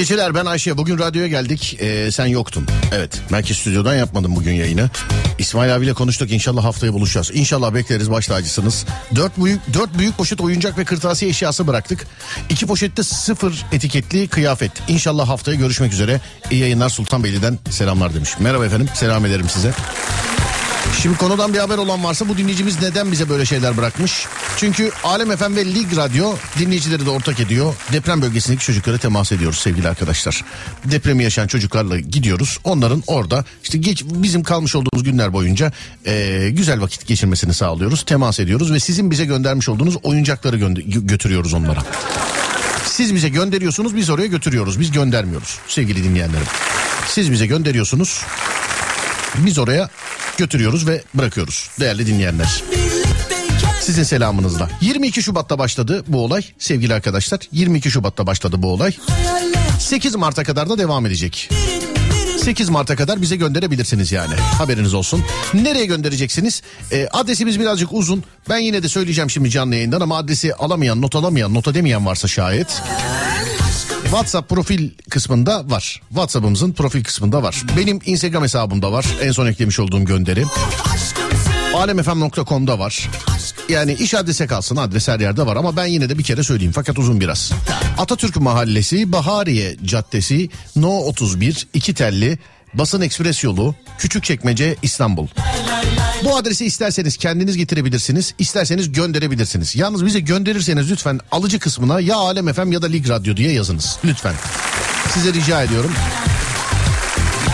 geceler 0.00 0.34
ben 0.34 0.46
Ayşe. 0.46 0.78
Bugün 0.78 0.98
radyoya 0.98 1.28
geldik. 1.28 1.78
Ee, 1.80 2.10
sen 2.12 2.26
yoktun. 2.26 2.66
Evet. 2.92 3.20
Merkez 3.30 3.56
Stüdyo'dan 3.56 3.94
yapmadım 3.94 4.36
bugün 4.36 4.52
yayını. 4.52 4.90
İsmail 5.38 5.76
abiyle 5.76 5.92
konuştuk. 5.92 6.32
İnşallah 6.32 6.64
haftaya 6.64 6.92
buluşacağız. 6.92 7.30
İnşallah 7.34 7.74
bekleriz 7.74 8.10
baş 8.10 8.26
tacısınız. 8.26 8.86
Dört 9.14 9.44
büyük, 9.44 9.60
dört 9.74 9.98
büyük 9.98 10.16
poşet 10.16 10.40
oyuncak 10.40 10.78
ve 10.78 10.84
kırtasiye 10.84 11.30
eşyası 11.30 11.66
bıraktık. 11.66 12.06
İki 12.50 12.66
poşette 12.66 13.02
sıfır 13.02 13.64
etiketli 13.72 14.28
kıyafet. 14.28 14.72
İnşallah 14.88 15.28
haftaya 15.28 15.56
görüşmek 15.56 15.92
üzere. 15.92 16.20
İyi 16.50 16.60
yayınlar 16.60 16.88
Sultanbeyli'den 16.88 17.58
selamlar 17.70 18.14
demiş. 18.14 18.30
Merhaba 18.38 18.66
efendim. 18.66 18.88
Selam 18.94 19.26
ederim 19.26 19.48
size. 19.48 19.72
Şimdi 21.02 21.16
konudan 21.16 21.54
bir 21.54 21.58
haber 21.58 21.78
olan 21.78 22.04
varsa 22.04 22.28
bu 22.28 22.38
dinleyicimiz 22.38 22.82
neden 22.82 23.12
bize 23.12 23.28
böyle 23.28 23.46
şeyler 23.46 23.76
bırakmış? 23.76 24.26
Çünkü 24.56 24.90
Alem 25.04 25.36
FM 25.36 25.56
ve 25.56 25.74
Lig 25.74 25.96
Radyo 25.96 26.34
dinleyicileri 26.58 27.06
de 27.06 27.10
ortak 27.10 27.40
ediyor. 27.40 27.74
Deprem 27.92 28.22
bölgesindeki 28.22 28.64
çocuklara 28.64 28.98
temas 28.98 29.32
ediyoruz 29.32 29.58
sevgili 29.58 29.88
arkadaşlar. 29.88 30.44
Depremi 30.84 31.24
yaşayan 31.24 31.46
çocuklarla 31.46 31.98
gidiyoruz. 32.00 32.58
Onların 32.64 33.02
orada 33.06 33.44
işte 33.62 33.78
geç, 33.78 34.04
bizim 34.04 34.42
kalmış 34.42 34.74
olduğumuz 34.74 35.04
günler 35.04 35.32
boyunca 35.32 35.72
e, 36.06 36.48
güzel 36.52 36.80
vakit 36.80 37.06
geçirmesini 37.06 37.54
sağlıyoruz. 37.54 38.02
Temas 38.02 38.40
ediyoruz 38.40 38.72
ve 38.72 38.80
sizin 38.80 39.10
bize 39.10 39.24
göndermiş 39.24 39.68
olduğunuz 39.68 39.96
oyuncakları 40.02 40.56
gönder- 40.56 40.82
gö- 40.82 41.06
götürüyoruz 41.06 41.54
onlara. 41.54 41.80
Siz 42.86 43.14
bize 43.14 43.28
gönderiyorsunuz 43.28 43.96
biz 43.96 44.10
oraya 44.10 44.26
götürüyoruz. 44.26 44.80
Biz 44.80 44.90
göndermiyoruz 44.92 45.58
sevgili 45.68 46.04
dinleyenlerim. 46.04 46.46
Siz 47.08 47.32
bize 47.32 47.46
gönderiyorsunuz. 47.46 48.22
Biz 49.38 49.58
oraya 49.58 49.88
götürüyoruz 50.38 50.86
ve 50.86 51.02
bırakıyoruz 51.14 51.70
değerli 51.80 52.06
dinleyenler. 52.06 52.62
Sizin 53.80 54.02
selamınızla. 54.02 54.68
22 54.80 55.22
Şubat'ta 55.22 55.58
başladı 55.58 56.04
bu 56.06 56.24
olay 56.24 56.42
sevgili 56.58 56.94
arkadaşlar. 56.94 57.40
22 57.52 57.90
Şubat'ta 57.90 58.26
başladı 58.26 58.56
bu 58.58 58.72
olay. 58.72 58.96
8 59.78 60.14
Mart'a 60.14 60.44
kadar 60.44 60.68
da 60.68 60.78
devam 60.78 61.06
edecek. 61.06 61.50
8 62.44 62.68
Mart'a 62.68 62.96
kadar 62.96 63.22
bize 63.22 63.36
gönderebilirsiniz 63.36 64.12
yani. 64.12 64.34
Haberiniz 64.34 64.94
olsun. 64.94 65.24
Nereye 65.54 65.86
göndereceksiniz? 65.86 66.62
Ee, 66.92 67.08
adresimiz 67.12 67.60
birazcık 67.60 67.92
uzun. 67.92 68.24
Ben 68.48 68.58
yine 68.58 68.82
de 68.82 68.88
söyleyeceğim 68.88 69.30
şimdi 69.30 69.50
canlı 69.50 69.74
yayından 69.74 70.00
ama 70.00 70.16
adresi 70.16 70.54
alamayan, 70.54 71.02
not 71.02 71.16
alamayan, 71.16 71.54
not 71.54 71.68
edemeyen 71.68 72.06
varsa 72.06 72.28
şayet. 72.28 72.82
WhatsApp 74.10 74.48
profil 74.48 74.90
kısmında 75.10 75.70
var. 75.70 76.00
WhatsApp'ımızın 76.08 76.72
profil 76.72 77.04
kısmında 77.04 77.42
var. 77.42 77.62
Benim 77.76 78.00
Instagram 78.04 78.42
hesabımda 78.42 78.92
var. 78.92 79.06
En 79.22 79.32
son 79.32 79.46
eklemiş 79.46 79.80
olduğum 79.80 80.04
gönderi. 80.04 80.44
alemfm.com'da 81.74 82.78
var. 82.78 83.08
Yani 83.68 83.92
iş 83.92 84.14
adrese 84.14 84.46
kalsın 84.46 84.76
adres 84.76 85.08
her 85.08 85.20
yerde 85.20 85.46
var 85.46 85.56
ama 85.56 85.76
ben 85.76 85.86
yine 85.86 86.08
de 86.08 86.18
bir 86.18 86.22
kere 86.24 86.42
söyleyeyim 86.42 86.72
fakat 86.72 86.98
uzun 86.98 87.20
biraz. 87.20 87.52
Atatürk 87.98 88.36
Mahallesi, 88.36 89.12
Bahariye 89.12 89.76
Caddesi, 89.84 90.50
No 90.76 90.98
31, 90.98 91.66
İki 91.74 91.94
Telli, 91.94 92.38
Basın 92.74 93.00
Ekspres 93.00 93.44
Yolu, 93.44 93.74
Küçükçekmece, 93.98 94.76
İstanbul. 94.82 95.26
Bu 96.24 96.36
adresi 96.36 96.66
isterseniz 96.66 97.16
kendiniz 97.16 97.56
getirebilirsiniz, 97.56 98.34
isterseniz 98.38 98.92
gönderebilirsiniz. 98.92 99.76
Yalnız 99.76 100.06
bize 100.06 100.20
gönderirseniz 100.20 100.90
lütfen 100.90 101.20
alıcı 101.32 101.58
kısmına 101.58 102.00
ya 102.00 102.16
Alem 102.16 102.52
FM 102.52 102.72
ya 102.72 102.82
da 102.82 102.86
Lig 102.86 103.08
Radyo 103.08 103.36
diye 103.36 103.52
yazınız. 103.52 103.98
Lütfen. 104.04 104.34
Size 105.14 105.32
rica 105.32 105.62
ediyorum. 105.62 105.92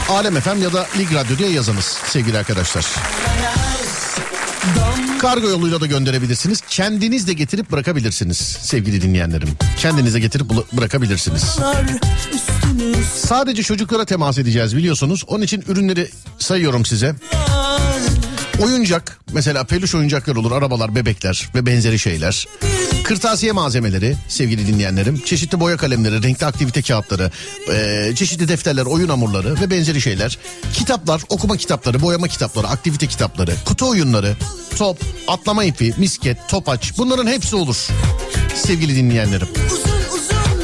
Alem 0.08 0.40
FM 0.40 0.62
ya 0.62 0.72
da 0.72 0.86
Lig 0.98 1.14
Radyo 1.14 1.38
diye 1.38 1.50
yazınız 1.50 1.84
sevgili 1.84 2.38
arkadaşlar. 2.38 2.86
Kargo 5.18 5.48
yoluyla 5.48 5.80
da 5.80 5.86
gönderebilirsiniz. 5.86 6.60
Kendiniz 6.70 7.28
de 7.28 7.32
getirip 7.32 7.72
bırakabilirsiniz 7.72 8.36
sevgili 8.62 9.02
dinleyenlerim. 9.02 9.48
Kendiniz 9.78 10.14
de 10.14 10.20
getirip 10.20 10.46
bırakabilirsiniz. 10.72 11.42
Sadece 13.14 13.62
çocuklara 13.62 14.04
temas 14.04 14.38
edeceğiz 14.38 14.76
biliyorsunuz. 14.76 15.24
Onun 15.26 15.42
için 15.44 15.64
ürünleri 15.68 16.10
sayıyorum 16.38 16.84
size. 16.84 17.14
Oyuncak 18.62 19.18
mesela 19.32 19.64
peluş 19.64 19.94
oyuncaklar 19.94 20.36
olur 20.36 20.52
arabalar 20.52 20.94
bebekler 20.94 21.48
ve 21.54 21.66
benzeri 21.66 21.98
şeyler. 21.98 22.46
Kırtasiye 23.06 23.52
malzemeleri 23.52 24.16
sevgili 24.28 24.66
dinleyenlerim. 24.66 25.20
Çeşitli 25.24 25.60
boya 25.60 25.76
kalemleri, 25.76 26.22
renkli 26.22 26.46
aktivite 26.46 26.82
kağıtları, 26.82 27.30
eee, 27.68 28.12
çeşitli 28.14 28.48
defterler, 28.48 28.86
oyun 28.86 29.08
hamurları 29.08 29.60
ve 29.60 29.70
benzeri 29.70 30.00
şeyler. 30.00 30.38
Kitaplar, 30.72 31.22
okuma 31.28 31.56
kitapları, 31.56 32.02
boyama 32.02 32.28
kitapları, 32.28 32.66
aktivite 32.66 33.06
kitapları, 33.06 33.54
kutu 33.64 33.88
oyunları, 33.88 34.36
top, 34.76 35.00
atlama 35.28 35.64
ipi, 35.64 35.94
misket, 35.96 36.48
topaç 36.48 36.98
bunların 36.98 37.26
hepsi 37.26 37.56
olur 37.56 37.86
sevgili 38.54 38.96
dinleyenlerim. 38.96 39.48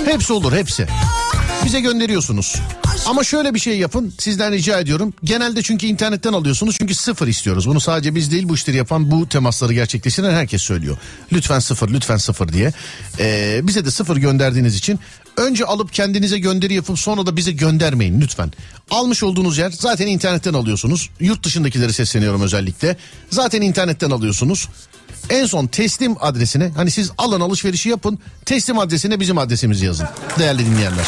Hepsi 0.05 0.33
olur 0.33 0.53
hepsi. 0.53 0.87
Bize 1.65 1.81
gönderiyorsunuz. 1.81 2.57
Ama 3.07 3.25
şöyle 3.25 3.55
bir 3.55 3.59
şey 3.59 3.79
yapın 3.79 4.15
sizden 4.19 4.53
rica 4.53 4.81
ediyorum. 4.81 5.15
Genelde 5.25 5.63
çünkü 5.63 5.87
internetten 5.87 6.33
alıyorsunuz 6.33 6.77
çünkü 6.81 6.95
sıfır 6.95 7.29
istiyoruz. 7.29 7.69
Bunu 7.69 7.81
sadece 7.81 8.15
biz 8.15 8.31
değil 8.31 8.49
bu 8.49 8.55
işleri 8.55 8.77
yapan 8.77 9.11
bu 9.11 9.29
temasları 9.29 9.73
gerçekleştiren 9.75 10.35
herkes 10.35 10.63
söylüyor. 10.63 10.97
Lütfen 11.33 11.59
sıfır 11.59 11.89
lütfen 11.91 12.17
sıfır 12.17 12.49
diye. 12.53 12.73
Ee, 13.19 13.61
bize 13.63 13.85
de 13.85 13.91
sıfır 13.91 14.17
gönderdiğiniz 14.17 14.77
için 14.77 15.01
önce 15.37 15.65
alıp 15.65 15.93
kendinize 15.93 16.39
gönderi 16.39 16.75
yapıp 16.75 16.99
sonra 16.99 17.27
da 17.27 17.37
bize 17.37 17.53
göndermeyin 17.53 18.21
lütfen. 18.21 18.53
Almış 18.91 19.23
olduğunuz 19.23 19.59
yer 19.59 19.71
zaten 19.71 20.07
internetten 20.07 20.55
alıyorsunuz. 20.55 21.11
Yurt 21.21 21.45
dışındakileri 21.45 21.93
sesleniyorum 21.93 22.43
özellikle. 22.43 22.97
Zaten 23.31 23.63
internetten 23.63 24.11
alıyorsunuz. 24.11 24.69
En 25.31 25.47
son 25.47 25.67
teslim 25.67 26.17
adresine 26.21 26.71
hani 26.77 26.91
siz 26.91 27.11
alın 27.19 27.41
alışverişi 27.41 27.89
yapın 27.89 28.19
teslim 28.47 28.79
adresine 28.79 29.21
bizim 29.21 29.39
adresimizi 29.39 29.85
yazın 29.87 30.07
değerli 30.39 30.67
dinleyenler. 30.67 31.07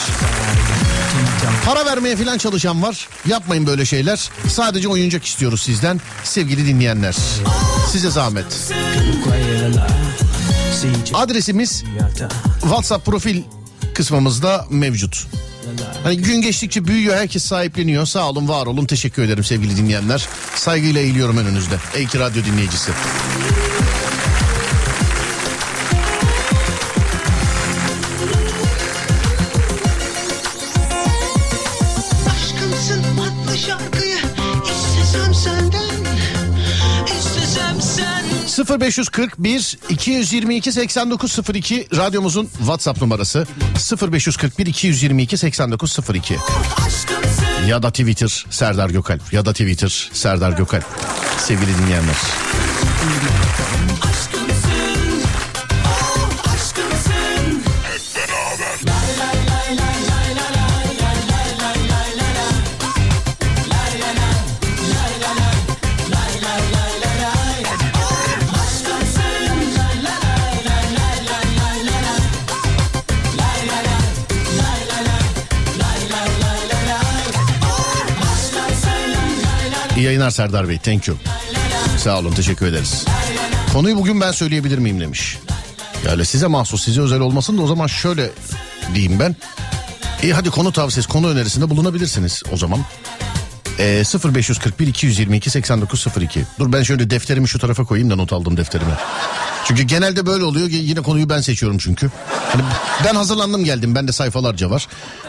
Para 1.65 1.87
vermeye 1.87 2.17
falan 2.17 2.39
çalışan 2.39 2.83
var. 2.83 3.09
Yapmayın 3.27 3.67
böyle 3.67 3.85
şeyler. 3.87 4.31
Sadece 4.49 4.89
oyuncak 4.89 5.25
istiyoruz 5.25 5.63
sizden 5.63 6.01
sevgili 6.25 6.67
dinleyenler. 6.67 7.17
Size 7.93 8.11
zahmet. 8.11 8.73
Adresimiz 11.15 11.85
WhatsApp 12.61 13.07
profil 13.07 13.43
kısmımızda 13.95 14.67
mevcut. 14.71 15.27
Hani 16.03 16.17
gün 16.17 16.41
geçtikçe 16.41 16.85
büyüyor 16.85 17.17
herkes 17.17 17.45
sahipleniyor. 17.45 18.07
Sağ 18.07 18.31
olun 18.31 18.49
var 18.49 18.67
olun 18.67 18.85
teşekkür 18.85 19.23
ederim 19.23 19.45
sevgili 19.45 19.77
dinleyenler. 19.77 20.29
Saygıyla 20.55 21.01
eğiliyorum 21.01 21.37
önünüzde. 21.37 21.79
Ey 21.95 22.07
ki 22.07 22.19
radyo 22.19 22.45
dinleyicisi. 22.45 22.91
0541 38.81 39.79
222 39.89 40.73
8902 40.73 41.89
radyomuzun 41.97 42.47
WhatsApp 42.59 43.01
numarası. 43.01 43.47
0541 44.13 44.67
222 44.67 45.37
8902 45.39 46.39
aşkımsın 46.87 47.67
ya 47.69 47.83
da 47.83 47.91
Twitter 47.91 48.47
Serdar 48.51 48.91
Gökalp. 48.91 49.33
Ya 49.33 49.47
da 49.47 49.53
Twitter 49.53 50.11
Serdar 50.13 50.53
Gökalp. 50.53 50.85
Sevgili 51.39 51.79
dinleyenler. 51.79 52.17
Yayınlar 80.05 80.31
Serdar 80.31 80.69
Bey 80.69 80.79
thank 80.79 81.09
you. 81.09 81.17
Sağ 81.99 82.19
olun 82.19 82.33
teşekkür 82.33 82.67
ederiz. 82.67 83.05
Konuyu 83.73 83.97
bugün 83.97 84.21
ben 84.21 84.33
söyleyebilir 84.33 84.79
miyim 84.79 85.01
demiş. 85.01 85.39
Yani 86.07 86.25
size 86.25 86.47
mahsus 86.47 86.85
size 86.85 87.01
özel 87.01 87.21
olmasın 87.21 87.59
da 87.59 87.63
o 87.63 87.67
zaman 87.67 87.87
şöyle 87.87 88.31
diyeyim 88.95 89.21
ben. 89.21 89.37
İyi 90.23 90.35
hadi 90.35 90.51
konu 90.51 90.73
tavsiyesi 90.73 91.09
konu 91.09 91.29
önerisinde 91.29 91.71
bulunabilirsiniz 91.71 92.43
o 92.53 92.57
zaman. 92.57 92.81
Ee, 93.79 94.03
0541 94.35 94.87
222 94.87 95.51
8902. 95.51 96.45
Dur 96.59 96.73
ben 96.73 96.83
şöyle 96.83 97.11
defterimi 97.11 97.49
şu 97.49 97.59
tarafa 97.59 97.85
koyayım 97.85 98.11
da 98.11 98.17
not 98.17 98.33
aldım 98.33 98.57
defterime. 98.57 98.95
Çünkü 99.65 99.83
genelde 99.83 100.27
böyle 100.27 100.45
oluyor. 100.45 100.69
Yine 100.69 101.01
konuyu 101.01 101.29
ben 101.29 101.41
seçiyorum 101.41 101.79
çünkü. 101.79 102.11
Hani 102.53 102.63
ben 103.05 103.15
hazırlandım 103.15 103.65
geldim. 103.65 103.95
Bende 103.95 104.13
sayfalarca 104.13 104.71
var. 104.71 104.89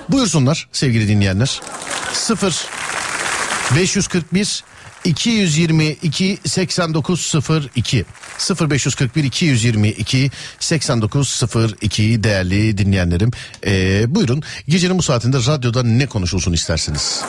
Buyursunlar 0.09 0.67
sevgili 0.71 1.07
dinleyenler. 1.07 1.61
0 2.13 2.65
541 3.75 4.63
222 5.05 6.37
8902 6.45 8.05
0541 8.69 9.23
222 9.23 10.31
8902 10.59 12.23
değerli 12.23 12.77
dinleyenlerim. 12.77 13.31
Ee, 13.65 14.15
buyurun 14.15 14.43
gecenin 14.67 14.97
bu 14.97 15.03
saatinde 15.03 15.37
radyoda 15.37 15.83
ne 15.83 16.05
konuşulsun 16.05 16.53
isterseniz. 16.53 17.21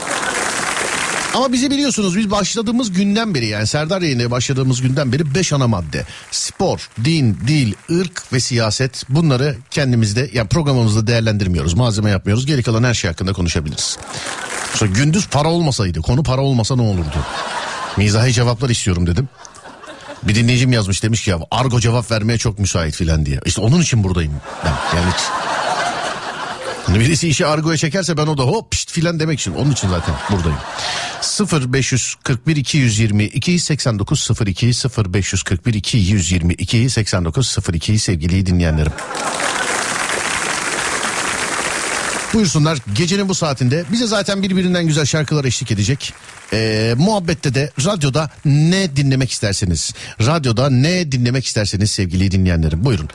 Ama 1.34 1.52
bizi 1.52 1.70
biliyorsunuz 1.70 2.16
biz 2.16 2.30
başladığımız 2.30 2.92
günden 2.92 3.34
beri 3.34 3.46
yani 3.46 3.66
Serdar 3.66 4.02
yayınına 4.02 4.30
başladığımız 4.30 4.82
günden 4.82 5.12
beri 5.12 5.34
5 5.34 5.52
ana 5.52 5.68
madde. 5.68 6.04
Spor, 6.30 6.88
din, 7.04 7.38
dil, 7.46 7.72
ırk 7.90 8.32
ve 8.32 8.40
siyaset 8.40 9.04
bunları 9.08 9.56
kendimizde 9.70 10.30
yani 10.32 10.48
programımızda 10.48 11.06
değerlendirmiyoruz. 11.06 11.74
Malzeme 11.74 12.10
yapmıyoruz. 12.10 12.46
Geri 12.46 12.62
kalan 12.62 12.84
her 12.84 12.94
şey 12.94 13.10
hakkında 13.10 13.32
konuşabiliriz. 13.32 13.98
Mesela 14.82 14.92
gündüz 14.92 15.26
para 15.26 15.48
olmasaydı 15.48 16.02
konu 16.02 16.22
para 16.22 16.40
olmasa 16.40 16.76
ne 16.76 16.82
olurdu? 16.82 17.16
Mizahi 17.96 18.32
cevaplar 18.32 18.70
istiyorum 18.70 19.06
dedim. 19.06 19.28
Bir 20.22 20.34
dinleyicim 20.34 20.72
yazmış 20.72 21.02
demiş 21.02 21.24
ki 21.24 21.30
ya 21.30 21.38
argo 21.50 21.80
cevap 21.80 22.10
vermeye 22.10 22.38
çok 22.38 22.58
müsait 22.58 22.94
filan 22.94 23.26
diye. 23.26 23.40
İşte 23.44 23.60
onun 23.60 23.80
için 23.80 24.04
buradayım 24.04 24.32
ben. 24.64 24.96
Yani. 24.96 25.12
Hani 26.86 27.00
birisi 27.00 27.28
işi 27.28 27.46
argoya 27.46 27.76
çekerse 27.76 28.16
ben 28.16 28.26
o 28.26 28.38
da 28.38 28.42
hop 28.42 28.70
pişt 28.70 28.90
filan 28.90 29.20
demek 29.20 29.40
için. 29.40 29.54
Onun 29.54 29.70
için 29.70 29.88
zaten 29.88 30.14
buradayım. 30.30 30.58
0 31.20 31.72
541 31.72 32.56
222 32.56 33.58
8902 33.58 34.74
0 34.74 35.14
541 35.14 35.74
222 35.74 36.90
8902 36.90 37.98
sevgili 37.98 38.46
dinleyenlerim. 38.46 38.92
Buyursunlar. 42.36 42.78
Gecenin 42.94 43.28
bu 43.28 43.34
saatinde 43.34 43.84
bize 43.92 44.06
zaten 44.06 44.42
birbirinden 44.42 44.86
güzel 44.86 45.04
şarkılar 45.04 45.44
eşlik 45.44 45.70
edecek. 45.70 46.14
Ee, 46.52 46.94
muhabbette 46.98 47.54
de 47.54 47.70
radyoda 47.84 48.30
ne 48.44 48.96
dinlemek 48.96 49.30
isterseniz 49.30 49.94
radyoda 50.20 50.70
ne 50.70 51.12
dinlemek 51.12 51.46
isterseniz 51.46 51.90
sevgili 51.90 52.30
dinleyenlerim. 52.30 52.84
Buyurun. 52.84 53.08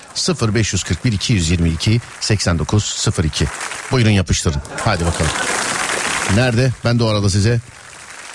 0541 0.54 1.12
222 1.12 2.02
8902 2.20 3.46
buyurun 3.92 4.10
yapıştırın. 4.10 4.62
Hadi 4.78 5.06
bakalım. 5.06 5.32
Nerede? 6.36 6.72
Ben 6.86 7.00
de 7.00 7.04
o 7.04 7.08
arada 7.08 7.30
size 7.30 7.60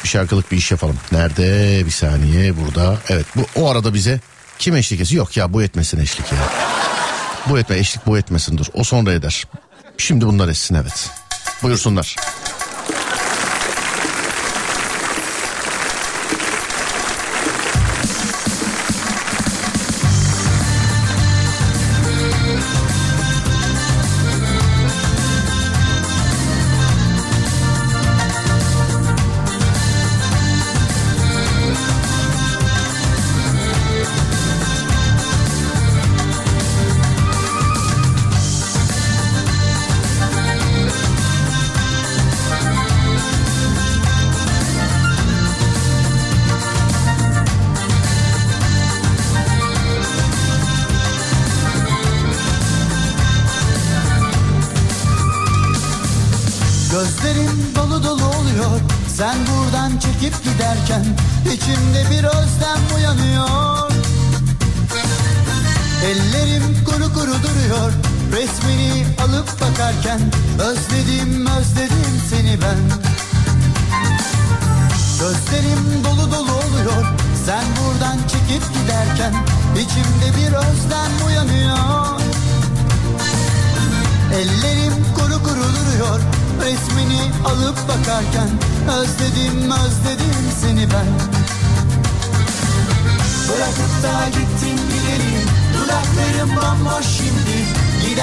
bir 0.04 0.08
şarkılık 0.08 0.52
bir 0.52 0.56
iş 0.56 0.70
yapalım. 0.70 0.96
Nerede? 1.12 1.82
Bir 1.86 1.90
saniye. 1.90 2.56
Burada. 2.56 2.98
Evet 3.08 3.26
bu 3.36 3.46
o 3.56 3.70
arada 3.70 3.94
bize 3.94 4.20
kim 4.58 4.76
eşlik 4.76 5.00
etsin? 5.00 5.16
Yok 5.16 5.36
ya 5.36 5.52
bu 5.52 5.62
etmesin 5.62 6.00
eşlik 6.00 6.32
ya. 6.32 6.38
Bu 7.50 7.58
etme 7.58 7.78
eşlik 7.78 8.06
bu 8.06 8.18
etmesin 8.18 8.58
dur. 8.58 8.66
O 8.74 8.84
sonra 8.84 9.12
eder. 9.12 9.44
Şimdi 9.98 10.26
bunlar 10.26 10.48
etsin 10.48 10.74
evet. 10.74 11.10
Buyursunlar. 11.62 12.16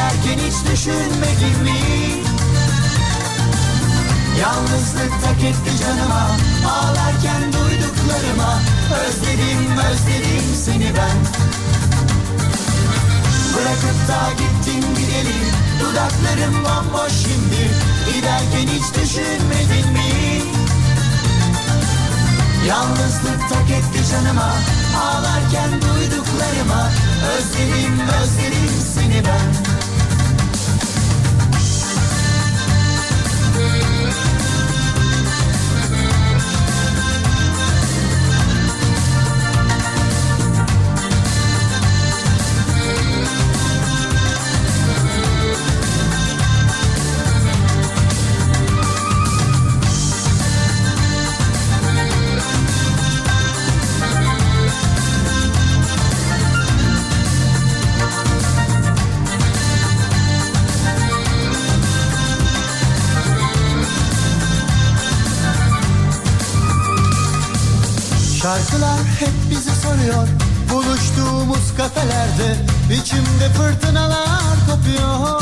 Giderken 0.03 0.45
hiç 0.47 0.71
düşünmedin 0.71 1.63
mi? 1.63 1.79
Yalnızlık 4.41 5.23
tak 5.23 5.43
etti 5.43 5.71
canıma 5.79 6.27
Ağlarken 6.67 7.53
duyduklarıma 7.53 8.59
Özledim 9.03 9.77
özledim 9.77 10.55
seni 10.65 10.85
ben 10.85 11.17
Bırakıp 13.53 14.07
da 14.07 14.31
gittin 14.31 14.95
gidelim 14.95 15.45
Dudaklarım 15.79 16.63
bomboş 16.63 17.13
şimdi 17.13 17.71
Giderken 18.13 18.73
hiç 18.73 18.95
düşünmedin 19.01 19.91
mi? 19.93 20.41
Yalnızlık 22.67 23.49
tak 23.49 23.69
etti 23.69 24.11
canıma 24.11 24.53
Ağlarken 25.03 25.71
duyduklarıma 25.71 26.91
Özledim 27.37 27.99
özledim 27.99 28.69
seni 28.95 29.25
ben 29.25 29.82
Şarkılar 68.63 68.99
hep 69.19 69.51
bizi 69.51 69.71
soruyor. 69.81 70.27
Buluştuğumuz 70.73 71.75
kafelerde 71.77 72.57
içimde 72.93 73.49
fırtınalar 73.57 74.55
kopuyor. 74.69 75.41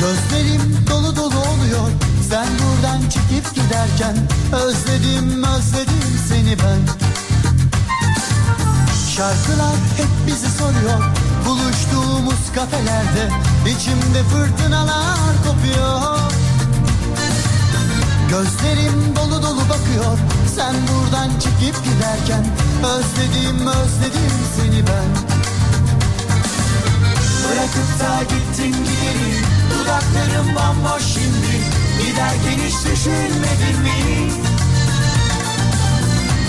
Gözlerim 0.00 0.76
dolu 0.90 1.16
dolu 1.16 1.38
oluyor. 1.38 1.90
Sen 2.30 2.46
buradan 2.46 3.00
çekip 3.00 3.54
giderken 3.54 4.16
Özledim 4.52 5.44
özledim 5.44 6.20
seni 6.28 6.56
ben. 6.58 6.80
Şarkılar 9.16 9.76
hep 9.96 10.26
bizi 10.26 10.50
soruyor. 10.50 11.04
Buluştuğumuz 11.46 12.52
kafelerde 12.54 13.28
içimde 13.66 14.22
fırtınalar 14.22 15.18
kopuyor. 15.46 16.18
Gözlerim 18.30 19.16
dolu 19.16 19.42
dolu 19.42 19.60
bakıyor 19.60 20.18
Sen 20.54 20.74
buradan 20.88 21.30
çekip 21.38 21.84
giderken 21.84 22.44
Özledim 22.84 23.66
özledim 23.66 24.32
seni 24.56 24.86
ben. 24.86 25.10
Bırakıp 27.44 28.00
da 28.00 28.22
gittin 28.22 28.72
gidelim 28.72 29.44
Dudaklarım 29.70 30.46
bomboş 30.54 31.02
şimdi. 31.02 31.54
Giderken 32.00 32.64
hiç 32.66 32.74
düşünmedin 32.74 33.80
mi? 33.82 34.30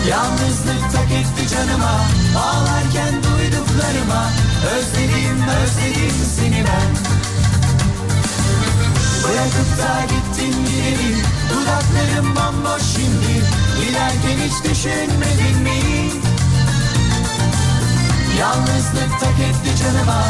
Yalnızlık 0.09 0.91
tak 0.93 1.11
etti 1.11 1.55
canıma 1.55 2.01
Ağlarken 2.37 3.13
duyduklarıma. 3.23 4.31
Özledim 4.75 5.43
özledim 5.63 6.15
seni 6.35 6.65
ben. 6.67 6.91
Bırakıp 9.23 9.77
da 9.77 10.01
gittin 10.01 10.65
gidelim 10.65 11.17
Dudaklarım 11.49 12.35
bomboş 12.35 12.81
şimdi 12.95 13.60
Giderken 13.81 14.37
hiç 14.45 14.71
düşünmedin 14.71 15.61
mi? 15.63 15.81
Yalnızlık 18.39 19.19
tak 19.19 19.39
etti 19.39 19.83
canıma. 19.83 20.23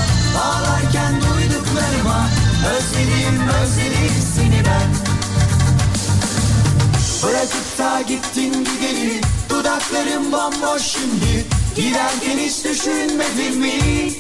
Ağlarken 0.44 1.14
duyduklarıma. 1.14 2.30
Özledim 2.76 3.50
özledim 3.50 4.14
seni 4.36 4.64
ben. 4.66 4.92
Bırakıp 7.24 7.78
da 7.78 8.02
gittin 8.02 8.52
gidelim 8.52 9.22
Dudaklarım 9.50 10.32
bomboş 10.32 10.82
şimdi. 10.82 11.46
Giderken 11.76 12.38
hiç 12.38 12.64
düşünmedin 12.66 13.58
mi? 13.58 14.14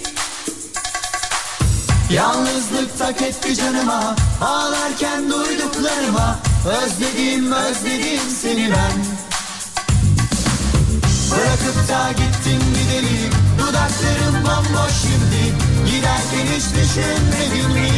Yalnızlık 2.12 3.00
tak 3.00 3.22
etti 3.22 3.56
canıma. 3.56 4.16
Ağlarken 4.42 5.30
duyduklarıma. 5.30 6.40
Özledim 6.66 7.52
özledim 7.52 8.22
seni 8.42 8.72
ben 8.72 9.21
Bırakıp 11.42 11.90
da 11.90 12.12
gittin 12.12 12.60
gidelim 12.60 13.32
Dudaklarım 13.60 14.36
bomboş 14.44 14.94
şimdi. 15.02 15.56
Giderken 15.86 16.56
hiç 16.56 16.66
düşünmedin 16.66 17.72
mi? 17.74 17.90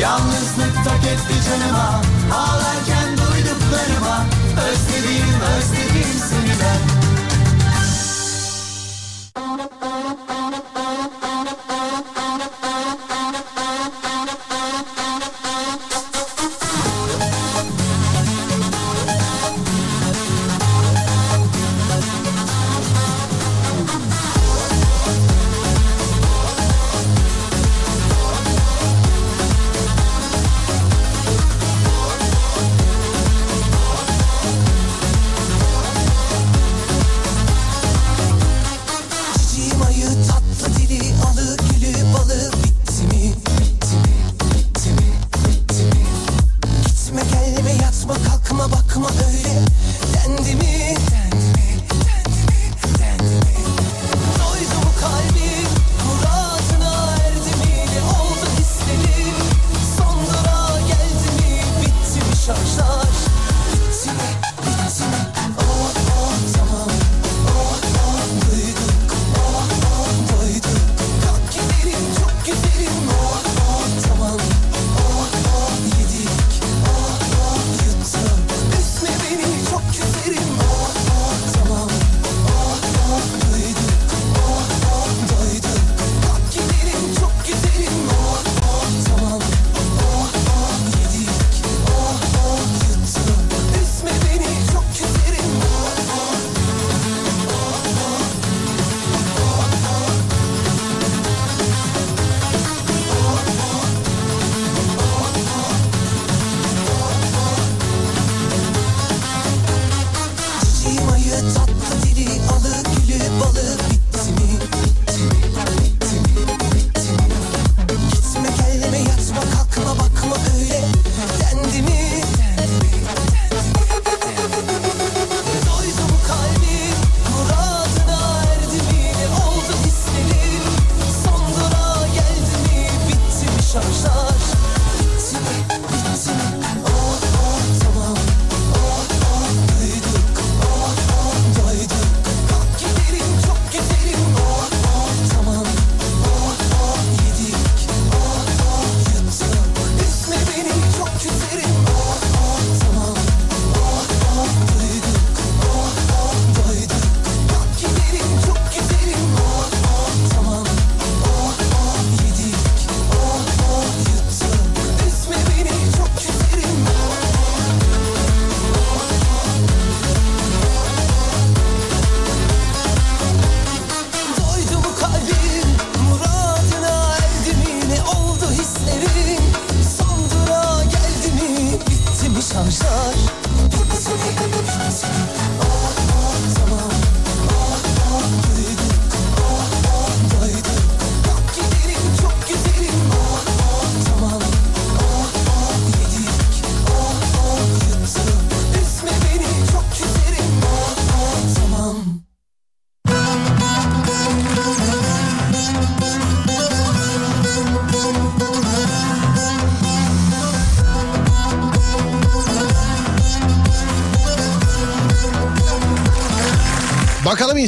Yalnızlık 0.00 0.74
tak 0.84 1.04
etti 1.04 1.34
canıma. 1.48 2.02
Ağlarken 2.34 3.08
duyduklarıma. 3.08 4.26
Özledim 4.68 5.40
özledim 5.56 6.20
seni 6.28 6.54
ben 6.60 6.97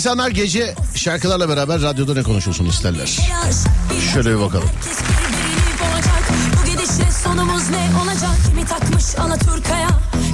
insanlar 0.00 0.30
gece 0.30 0.74
şarkılarla 0.94 1.48
beraber 1.48 1.82
radyoda 1.82 2.14
ne 2.14 2.22
konuşulsun 2.22 2.66
isterler. 2.66 3.18
Şöyle 4.12 4.30
bir 4.36 4.40
bakalım. 4.40 4.68
Sonumuz 7.24 7.70
ne 7.70 7.90
olacak? 8.02 8.30
Kimi 8.48 8.64
takmış 8.66 9.18
Alaturka'ya, 9.18 9.88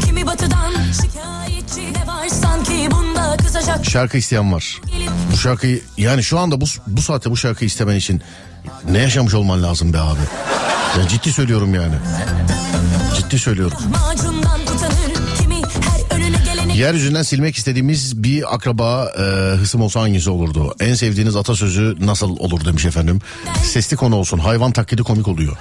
kimi 0.07 0.27
batıdan 0.27 0.73
şikayetçi 1.03 1.93
ne 1.93 2.07
var 2.07 2.29
sanki 2.29 2.91
bunda 2.91 3.37
kızacak. 3.37 3.85
Şarkı 3.85 4.17
isteyen 4.17 4.53
var. 4.53 4.81
Bu 5.33 5.37
şarkıyı 5.37 5.83
yani 5.97 6.23
şu 6.23 6.39
anda 6.39 6.61
bu, 6.61 6.65
bu 6.87 7.03
saatte 7.03 7.31
bu 7.31 7.37
şarkıyı 7.37 7.67
istemen 7.67 7.97
için 7.97 8.23
ne 8.91 8.99
yaşamış 8.99 9.35
olman 9.35 9.63
lazım 9.63 9.93
be 9.93 9.99
abi? 10.01 10.21
Ya 10.99 11.09
ciddi 11.09 11.33
söylüyorum 11.33 11.75
yani. 11.75 11.95
Ciddi 13.17 13.39
söylüyorum. 13.39 13.79
Yeryüzünden 16.77 17.23
silmek 17.23 17.57
istediğimiz 17.57 18.23
bir 18.23 18.55
akraba 18.55 19.13
e, 19.19 19.23
hısım 19.57 19.81
olsa 19.81 20.01
hangisi 20.01 20.31
olurdu? 20.31 20.75
En 20.81 20.95
sevdiğiniz 20.95 21.37
atasözü 21.37 21.97
nasıl 22.01 22.37
olur 22.37 22.65
demiş 22.65 22.85
efendim. 22.85 23.21
Sesli 23.63 23.97
konu 23.97 24.17
olsun. 24.17 24.39
Hayvan 24.39 24.73
taklidi 24.73 25.03
komik 25.03 25.29
oluyor. 25.29 25.57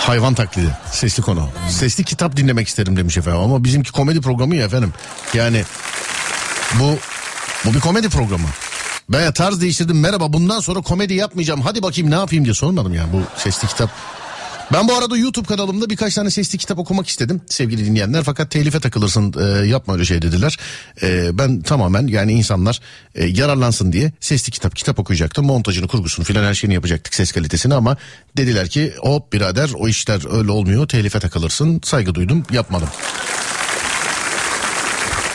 Hayvan 0.00 0.34
taklidi. 0.34 0.68
Sesli 0.92 1.22
konu. 1.22 1.48
Sesli 1.68 2.04
kitap 2.04 2.36
dinlemek 2.36 2.68
isterim 2.68 2.96
demiş 2.96 3.18
efendim. 3.18 3.40
Ama 3.40 3.64
bizimki 3.64 3.92
komedi 3.92 4.20
programı 4.20 4.56
ya 4.56 4.64
efendim. 4.64 4.92
Yani 5.34 5.64
bu 6.80 6.98
bu 7.64 7.74
bir 7.74 7.80
komedi 7.80 8.08
programı. 8.08 8.48
Ben 9.08 9.22
ya 9.22 9.32
tarz 9.32 9.60
değiştirdim. 9.60 10.00
Merhaba 10.00 10.32
bundan 10.32 10.60
sonra 10.60 10.80
komedi 10.80 11.14
yapmayacağım. 11.14 11.60
Hadi 11.60 11.82
bakayım 11.82 12.10
ne 12.10 12.14
yapayım 12.14 12.44
diye 12.44 12.54
sormadım 12.54 12.94
yani 12.94 13.12
bu 13.12 13.40
sesli 13.42 13.68
kitap. 13.68 13.90
Ben 14.72 14.88
bu 14.88 14.94
arada 14.94 15.16
YouTube 15.16 15.46
kanalımda 15.46 15.90
birkaç 15.90 16.14
tane 16.14 16.30
sesli 16.30 16.58
kitap 16.58 16.78
okumak 16.78 17.08
istedim 17.08 17.40
sevgili 17.46 17.86
dinleyenler. 17.86 18.22
Fakat 18.22 18.50
telife 18.50 18.80
takılırsın 18.80 19.34
e, 19.40 19.66
yapma 19.66 19.94
öyle 19.94 20.04
şey 20.04 20.22
dediler. 20.22 20.58
E, 21.02 21.38
ben 21.38 21.60
tamamen 21.60 22.06
yani 22.06 22.32
insanlar 22.32 22.80
e, 23.14 23.26
yararlansın 23.26 23.92
diye 23.92 24.12
sesli 24.20 24.50
kitap 24.50 24.76
kitap 24.76 24.98
okuyacaktım. 24.98 25.46
Montajını 25.46 25.88
kurgusunu 25.88 26.24
filan 26.24 26.44
her 26.44 26.54
şeyini 26.54 26.74
yapacaktık 26.74 27.14
ses 27.14 27.32
kalitesini 27.32 27.74
ama 27.74 27.96
dediler 28.36 28.68
ki 28.68 28.92
hop 28.98 29.32
birader 29.32 29.70
o 29.78 29.88
işler 29.88 30.38
öyle 30.38 30.50
olmuyor 30.50 30.88
telife 30.88 31.20
takılırsın. 31.20 31.80
Saygı 31.84 32.14
duydum 32.14 32.42
yapmadım. 32.52 32.88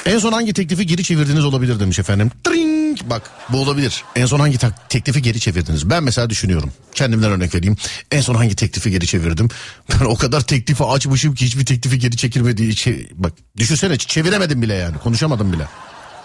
En 0.05 0.19
son 0.19 0.31
hangi 0.31 0.53
teklifi 0.53 0.85
geri 0.87 1.03
çevirdiniz 1.03 1.45
olabilir 1.45 1.79
demiş 1.79 1.99
efendim. 1.99 2.31
Tring! 2.43 2.99
Bak 3.09 3.31
bu 3.49 3.57
olabilir. 3.57 4.03
En 4.15 4.25
son 4.25 4.39
hangi 4.39 4.57
teklifi 4.89 5.21
geri 5.21 5.39
çevirdiniz? 5.39 5.89
Ben 5.89 6.03
mesela 6.03 6.29
düşünüyorum. 6.29 6.71
Kendimden 6.93 7.31
örnek 7.31 7.55
vereyim. 7.55 7.77
En 8.11 8.21
son 8.21 8.35
hangi 8.35 8.55
teklifi 8.55 8.91
geri 8.91 9.07
çevirdim? 9.07 9.49
Ben 9.89 10.05
o 10.05 10.15
kadar 10.15 10.41
teklifi 10.41 10.83
açmışım 10.83 11.35
ki 11.35 11.45
hiçbir 11.45 11.65
teklifi 11.65 11.99
geri 11.99 12.17
çekilmediği 12.17 12.69
için. 12.69 13.09
Bak 13.13 13.33
düşünsene 13.57 13.97
çeviremedim 13.97 14.61
bile 14.61 14.73
yani. 14.73 14.97
Konuşamadım 14.97 15.53
bile. 15.53 15.67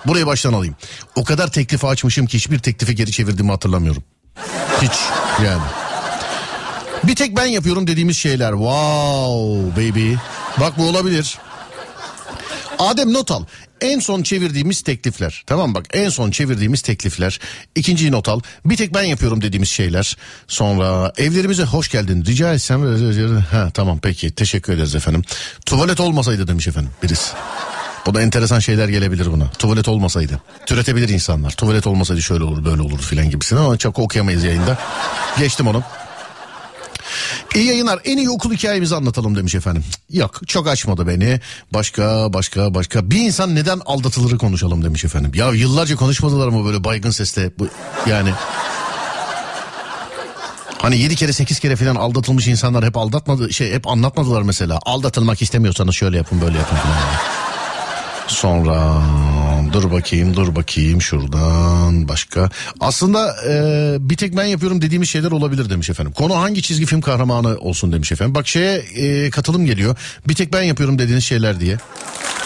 Burayı 0.07 0.27
baştan 0.27 0.53
alayım. 0.53 0.75
O 1.17 1.25
kadar 1.25 1.53
teklifi 1.53 1.87
açmışım 1.87 2.27
ki 2.27 2.39
hiçbir 2.39 2.59
teklifi 2.59 2.95
geri 2.95 3.13
çevirdiğimi 3.13 3.51
hatırlamıyorum. 3.51 4.03
Hiç 4.83 4.93
yani. 5.45 5.63
Bir 7.05 7.15
tek 7.15 7.37
ben 7.37 7.47
yapıyorum 7.47 7.87
dediğimiz 7.87 8.17
şeyler. 8.19 8.51
Wow 8.51 9.83
baby. 9.83 10.15
Bak 10.61 10.79
bu 10.79 10.89
olabilir. 10.89 11.39
Adem 12.81 13.13
not 13.13 13.31
al. 13.31 13.45
En 13.81 13.99
son 13.99 14.23
çevirdiğimiz 14.23 14.83
teklifler. 14.83 15.43
Tamam 15.47 15.75
bak 15.75 15.87
en 15.93 16.09
son 16.09 16.31
çevirdiğimiz 16.31 16.83
teklifler. 16.83 17.41
İkinciyi 17.75 18.13
not 18.13 18.29
al. 18.29 18.41
Bir 18.65 18.77
tek 18.77 18.95
ben 18.95 19.03
yapıyorum 19.03 19.43
dediğimiz 19.43 19.69
şeyler. 19.69 20.17
Sonra 20.49 21.13
evlerimize 21.17 21.63
hoş 21.63 21.89
geldin. 21.89 22.25
Rica 22.25 22.55
etsem. 22.55 23.43
Ha 23.51 23.71
tamam 23.75 23.99
peki 24.03 24.31
teşekkür 24.31 24.73
ederiz 24.73 24.95
efendim. 24.95 25.23
Tuvalet 25.67 26.01
olmasaydı 26.01 26.49
demiş 26.49 26.69
efendim 26.69 26.91
birisi. 27.03 27.33
Bu 28.07 28.15
da 28.15 28.23
enteresan 28.23 28.59
şeyler 28.59 28.89
gelebilir 28.89 29.33
buna. 29.33 29.51
Tuvalet 29.51 29.89
olmasaydı. 29.89 30.41
Türetebilir 30.67 31.09
insanlar. 31.09 31.51
Tuvalet 31.51 31.87
olmasaydı 31.87 32.23
şöyle 32.23 32.45
olur 32.45 32.65
böyle 32.65 32.83
olur 32.83 32.99
filan 32.99 33.31
gibisine 33.31 33.59
ama 33.59 33.77
çok 33.77 33.99
okuyamayız 33.99 34.45
yayında. 34.45 34.79
Geçtim 35.39 35.67
onu. 35.67 35.83
İyi 37.55 37.67
yayınlar. 37.67 38.01
En 38.05 38.17
iyi 38.17 38.31
okul 38.31 38.53
hikayemizi 38.53 38.97
anlatalım 38.97 39.37
demiş 39.37 39.55
efendim. 39.55 39.85
Yok 40.13 40.41
çok 40.47 40.69
açmadı 40.69 41.07
beni. 41.07 41.41
Başka 41.73 42.33
başka 42.33 42.75
başka. 42.75 43.11
Bir 43.11 43.21
insan 43.21 43.55
neden 43.55 43.81
aldatılırı 43.87 44.39
konuşalım 44.39 44.85
demiş 44.85 45.05
efendim. 45.05 45.33
Ya 45.35 45.51
yıllarca 45.51 45.97
konuşmadılar 45.97 46.49
mı 46.49 46.65
böyle 46.67 46.85
baygın 46.85 47.11
sesle? 47.11 47.51
Bu, 47.59 47.69
yani 48.07 48.31
Hani 50.83 50.99
yedi 50.99 51.17
kere 51.17 51.33
sekiz 51.33 51.59
kere 51.59 51.77
falan 51.77 51.95
aldatılmış 51.95 52.47
insanlar 52.47 52.85
hep 52.85 52.97
aldatmadı 52.97 53.53
şey 53.53 53.73
hep 53.73 53.89
anlatmadılar 53.89 54.43
mesela. 54.43 54.79
Aldatılmak 54.83 55.43
istemiyorsanız 55.43 55.95
şöyle 55.95 56.17
yapın 56.17 56.41
böyle 56.41 56.59
yapın 56.59 56.77
falan. 56.77 56.97
Sonra 58.31 59.03
dur 59.73 59.93
bakayım 59.93 60.37
dur 60.37 60.57
bakayım 60.57 61.03
şuradan 61.03 62.09
başka. 62.09 62.51
Aslında 62.81 63.37
e, 63.49 63.97
bir 64.01 64.17
tek 64.17 64.37
ben 64.37 64.45
yapıyorum 64.45 64.83
dediğimiz 64.83 65.11
şeyler 65.11 65.31
olabilir 65.31 65.71
demiş 65.71 65.91
efendim. 65.91 66.13
Konu 66.13 66.37
hangi 66.37 66.63
çizgi 66.63 66.87
film 66.87 67.01
kahramanı 67.01 67.59
olsun 67.59 67.93
demiş 67.93 68.13
efendim. 68.13 68.35
Bak 68.35 68.49
şeye 68.49 68.79
e, 68.79 69.31
katılım 69.31 69.67
geliyor. 69.67 69.97
Bir 70.29 70.35
tek 70.35 70.53
ben 70.53 70.63
yapıyorum 70.63 70.99
dediğiniz 70.99 71.25
şeyler 71.25 71.61
diye. 71.61 71.77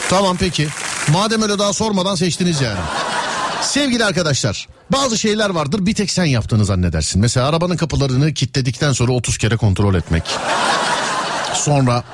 Tamam 0.08 0.36
peki. 0.40 0.68
Madem 1.12 1.42
öyle 1.42 1.58
daha 1.58 1.72
sormadan 1.72 2.14
seçtiniz 2.14 2.60
yani. 2.60 2.80
Sevgili 3.62 4.04
arkadaşlar 4.04 4.68
bazı 4.92 5.18
şeyler 5.18 5.50
vardır 5.50 5.86
bir 5.86 5.94
tek 5.94 6.10
sen 6.10 6.24
yaptığını 6.24 6.64
zannedersin. 6.64 7.20
Mesela 7.20 7.48
arabanın 7.48 7.76
kapılarını 7.76 8.34
kilitledikten 8.34 8.92
sonra 8.92 9.12
30 9.12 9.38
kere 9.38 9.56
kontrol 9.56 9.94
etmek. 9.94 10.22
Sonra 11.54 12.04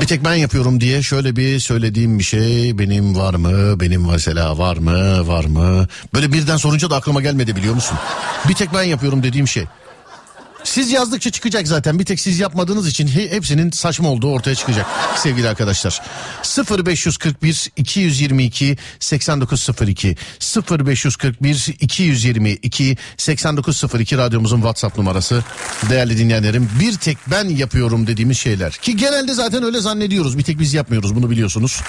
bir 0.00 0.06
tek 0.06 0.24
ben 0.24 0.34
yapıyorum 0.34 0.80
diye 0.80 1.02
şöyle 1.02 1.36
bir 1.36 1.60
söylediğim 1.60 2.18
bir 2.18 2.24
şey 2.24 2.78
benim 2.78 3.16
var 3.16 3.34
mı? 3.34 3.80
Benim 3.80 4.10
mesela 4.10 4.58
var 4.58 4.76
mı? 4.76 5.28
Var 5.28 5.44
mı? 5.44 5.86
Böyle 6.14 6.32
birden 6.32 6.56
sorunca 6.56 6.90
da 6.90 6.96
aklıma 6.96 7.22
gelmedi 7.22 7.56
biliyor 7.56 7.74
musun? 7.74 7.98
Bir 8.48 8.54
tek 8.54 8.74
ben 8.74 8.82
yapıyorum 8.82 9.22
dediğim 9.22 9.48
şey. 9.48 9.64
Siz 10.66 10.92
yazdıkça 10.92 11.30
çıkacak 11.30 11.68
zaten. 11.68 11.98
Bir 11.98 12.04
tek 12.04 12.20
siz 12.20 12.38
yapmadığınız 12.38 12.88
için 12.88 13.06
he- 13.08 13.30
hepsinin 13.30 13.70
saçma 13.70 14.08
olduğu 14.08 14.30
ortaya 14.32 14.54
çıkacak 14.54 14.86
sevgili 15.16 15.48
arkadaşlar. 15.48 16.02
0541 16.86 17.70
222 17.76 18.76
8902 19.00 20.16
0541 20.70 21.66
222 21.80 22.96
8902 23.16 24.16
radyomuzun 24.18 24.56
WhatsApp 24.56 24.98
numarası. 24.98 25.44
Değerli 25.90 26.18
dinleyenlerim 26.18 26.70
bir 26.80 26.94
tek 26.96 27.18
ben 27.30 27.44
yapıyorum 27.48 28.06
dediğimiz 28.06 28.38
şeyler. 28.38 28.72
Ki 28.72 28.96
genelde 28.96 29.34
zaten 29.34 29.62
öyle 29.62 29.80
zannediyoruz. 29.80 30.38
Bir 30.38 30.42
tek 30.42 30.58
biz 30.58 30.74
yapmıyoruz 30.74 31.14
bunu 31.14 31.30
biliyorsunuz. 31.30 31.80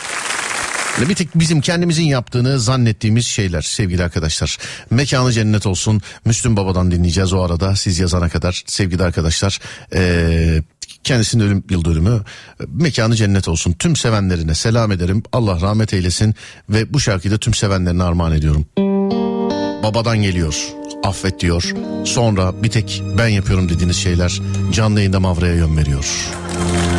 Bir 1.02 1.16
tek 1.16 1.36
bizim 1.36 1.62
kendimizin 1.62 2.04
yaptığını 2.04 2.60
zannettiğimiz 2.60 3.26
şeyler 3.28 3.62
sevgili 3.62 4.04
arkadaşlar. 4.04 4.58
Mekanı 4.90 5.32
cennet 5.32 5.68
olsun. 5.68 6.02
Müslüm 6.26 6.58
Baba'dan 6.58 6.92
dinleyeceğiz 6.92 7.34
o 7.34 7.42
arada 7.42 7.76
siz 7.76 8.00
yazana 8.00 8.30
kadar 8.30 8.64
sevgili 8.68 9.04
arkadaşlar. 9.04 9.60
Ee, 9.94 10.62
kendisinin 11.04 11.44
ölüm 11.44 11.64
yıl 11.70 11.86
dönümü 11.86 12.22
mekanı 12.68 13.16
cennet 13.16 13.48
olsun. 13.48 13.74
Tüm 13.74 13.96
sevenlerine 13.96 14.56
selam 14.56 14.92
ederim. 14.92 15.24
Allah 15.34 15.62
rahmet 15.62 15.94
eylesin 15.94 16.36
ve 16.70 16.94
bu 16.94 17.00
şarkıyı 17.00 17.34
da 17.34 17.38
tüm 17.38 17.54
sevenlerine 17.54 18.04
armağan 18.04 18.34
ediyorum. 18.34 18.66
Babadan 19.84 20.18
geliyor. 20.18 20.68
Affet 21.04 21.40
diyor. 21.40 21.74
Sonra 22.06 22.64
bir 22.64 22.70
tek 22.70 23.04
ben 23.18 23.28
yapıyorum 23.28 23.70
dediğiniz 23.70 23.98
şeyler 23.98 24.42
canlı 24.72 25.00
yayında 25.00 25.20
Mavra'ya 25.20 25.56
yön 25.56 25.78
veriyor. 25.78 26.06
Eğer 26.68 26.97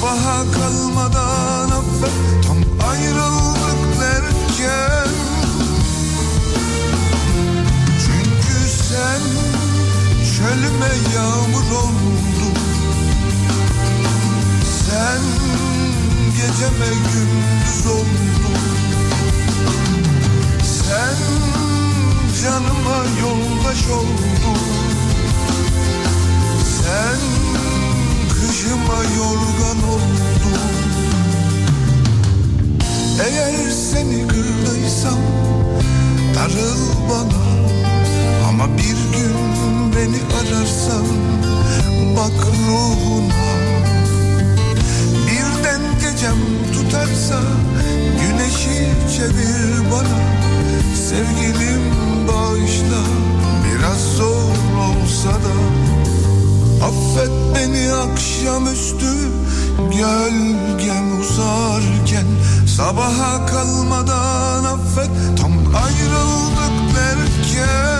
Sabaha 0.00 0.44
kalmadan 0.52 1.70
affet 1.70 2.12
Tam 2.46 2.88
ayrıldık 2.88 4.00
derken. 4.00 5.12
Çünkü 8.06 8.68
sen 8.88 9.22
çölüme 10.36 10.92
yağmur 11.14 11.70
oldun. 11.82 12.56
Sen 14.86 15.22
geceme 16.36 16.90
gündüz 17.12 17.86
oldun. 17.86 18.56
Sen 20.64 21.16
canıma 22.42 23.04
yoldaş 23.20 23.88
oldun. 23.88 24.60
Sen 26.64 27.49
kışıma 28.60 29.02
yorgan 29.16 29.88
oldun 29.88 30.60
Eğer 33.24 33.70
seni 33.70 34.28
kırdıysam 34.28 35.18
darıl 36.34 36.80
bana. 37.10 37.42
Ama 38.48 38.68
bir 38.76 39.18
gün 39.18 39.36
beni 39.96 40.20
ararsan 40.38 41.06
bak 42.16 42.46
ruhuna. 42.68 43.50
Birden 45.26 45.80
gecem 46.00 46.36
tutarsa 46.74 47.40
güneşi 48.20 48.88
çevir 49.16 49.90
bana. 49.92 50.20
Sevgilim 51.08 51.82
bağışla 52.28 53.02
biraz 53.64 54.16
zor 54.16 54.52
olsa 54.78 55.30
da 55.30 55.89
Affet 56.82 57.30
beni 57.54 57.92
akşamüstü 57.92 59.14
gölgem 59.78 61.20
uzarken. 61.20 62.26
Sabaha 62.76 63.46
kalmadan 63.46 64.64
affet 64.64 65.10
tam 65.40 65.52
ayrıldık 65.52 66.96
derken 66.96 67.99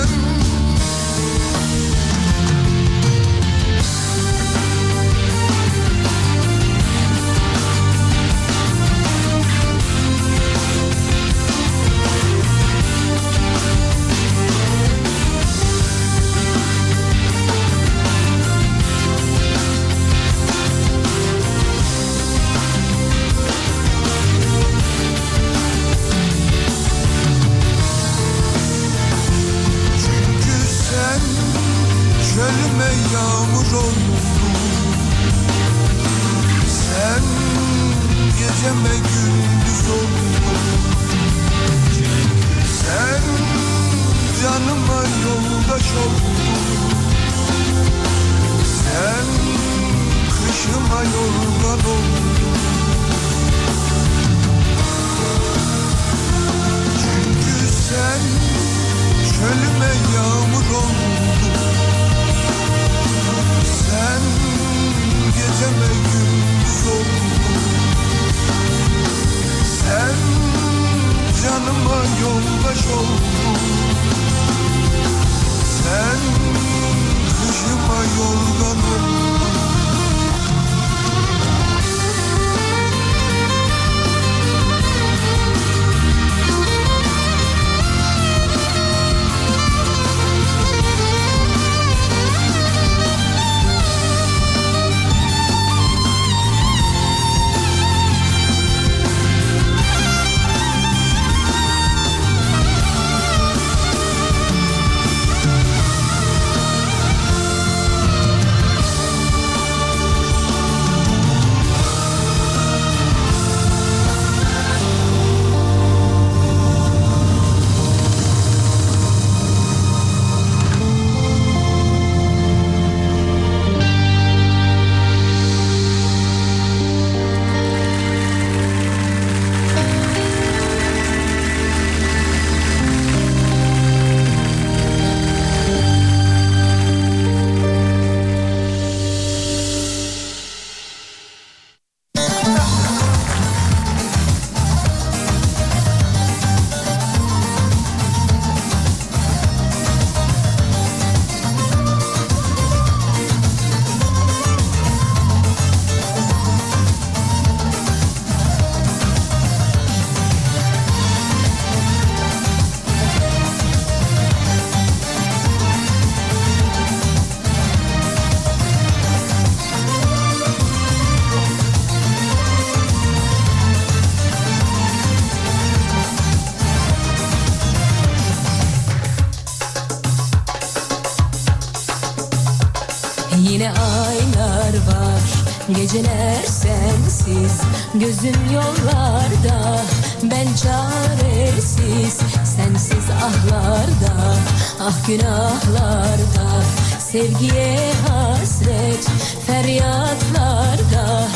Gözüm 188.11 188.52
yollarda 188.54 189.81
Ben 190.23 190.46
çaresiz 190.46 192.21
Sensiz 192.56 193.11
ahlarda. 193.11 194.35
Ah 194.81 195.06
günahlarda 195.06 196.63
Sevgiye 196.98 197.92
hasret 198.08 199.06
Feryatlarda. 199.46 201.29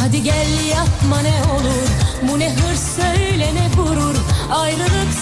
Hadi 0.00 0.22
gel 0.22 0.48
yapma 0.76 1.20
ne 1.20 1.52
olur 1.52 1.88
Bu 2.22 2.38
ne 2.38 2.50
hırs 2.50 2.96
söyle 2.96 3.50
ne 3.54 3.82
gurur. 3.82 4.16
Ayrılık 4.50 5.14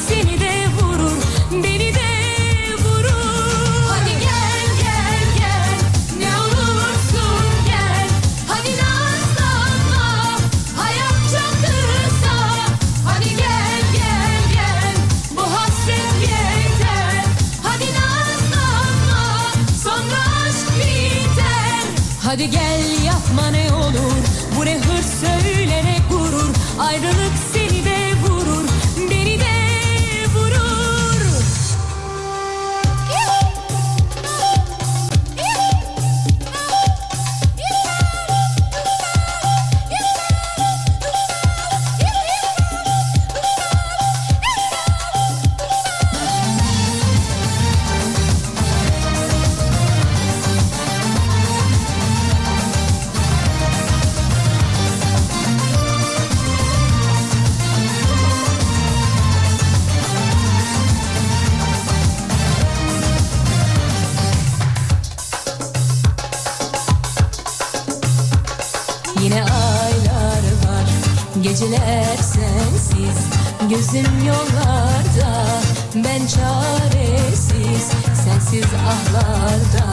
Geceler 71.51 72.16
sensiz. 72.16 73.18
Gözüm 73.70 74.26
yollarda 74.26 75.46
Ben 75.94 76.26
çaresiz. 76.26 77.90
Sensiz 78.24 78.64
ahlarda 78.64 79.86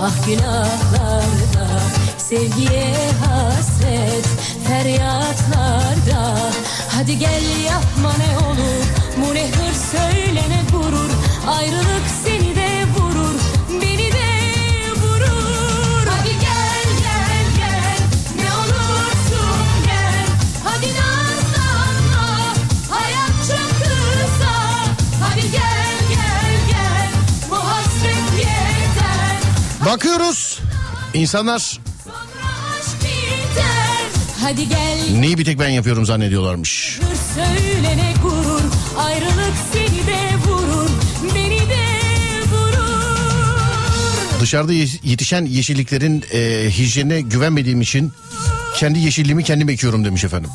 Ah 0.00 0.26
günahlarda. 0.26 1.80
Sevgiye 2.18 2.94
hasret 3.26 4.26
Feryatlarda. 4.68 6.38
Hadi 6.88 7.18
gel 7.18 7.42
yapma 7.66 8.12
ne 8.18 8.46
olur 8.46 8.84
Bu 9.16 9.34
ne 9.34 9.48
hırs 9.48 9.90
söyle 9.90 10.42
ne 10.48 10.78
gurur. 10.78 11.10
Ayrılık 11.58 12.06
seni 12.24 12.55
Bakıyoruz. 29.96 30.58
İnsanlar 31.14 31.80
Hadi 34.40 34.68
gel 34.68 34.98
neyi 35.18 35.38
bir 35.38 35.44
tek 35.44 35.58
ben 35.58 35.68
yapıyorum 35.68 36.06
zannediyorlarmış. 36.06 37.00
Hırs 37.00 37.20
söyle 37.34 37.96
ne 37.96 38.14
gurur 38.22 38.60
Ayrılık 38.98 39.54
seni 39.72 40.06
de 40.06 40.36
vurur 40.48 40.90
Beni 41.34 41.60
de 41.60 41.86
vurur 42.52 44.40
Dışarıda 44.40 44.72
ye- 44.72 44.88
yetişen 45.02 45.44
yeşilliklerin 45.44 46.24
e, 46.32 46.70
hijyenine 46.70 47.20
güvenmediğim 47.20 47.80
için 47.80 48.12
kendi 48.76 48.98
yeşilliğimi 48.98 49.44
kendim 49.44 49.68
ekiyorum 49.68 50.04
demiş 50.04 50.24
efendim. 50.24 50.50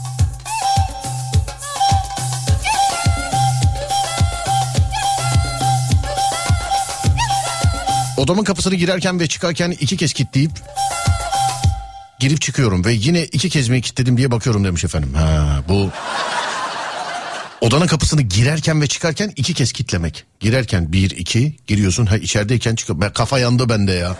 Odamın 8.22 8.44
kapısını 8.44 8.76
girerken 8.76 9.20
ve 9.20 9.28
çıkarken 9.28 9.72
iki 9.72 9.98
kez 9.98 10.14
kilitleyip 10.14 10.52
girip 12.20 12.42
çıkıyorum 12.42 12.86
ve 12.86 12.94
yine 12.94 13.24
iki 13.24 13.50
kez 13.50 13.70
mi 13.70 13.82
kilitledim 13.82 14.18
diye 14.18 14.32
bakıyorum 14.32 14.64
demiş 14.64 14.84
efendim. 14.84 15.14
Ha 15.14 15.64
bu 15.70 15.90
Odanın 17.62 17.88
kapısını 17.88 18.22
girerken 18.22 18.82
ve 18.82 18.88
çıkarken 18.88 19.34
iki 19.36 19.54
kez 19.54 19.72
kitlemek. 19.72 20.26
Girerken 20.40 20.94
bir 20.94 21.12
iki 21.12 21.58
giriyorsun 21.68 22.06
ha 22.06 22.18
içerideyken 22.18 22.76
çıkıyor. 22.76 23.02
Ben, 23.02 23.14
kafa 23.14 23.40
yandı 23.40 23.70
bende 23.70 23.92
ya. 23.92 24.18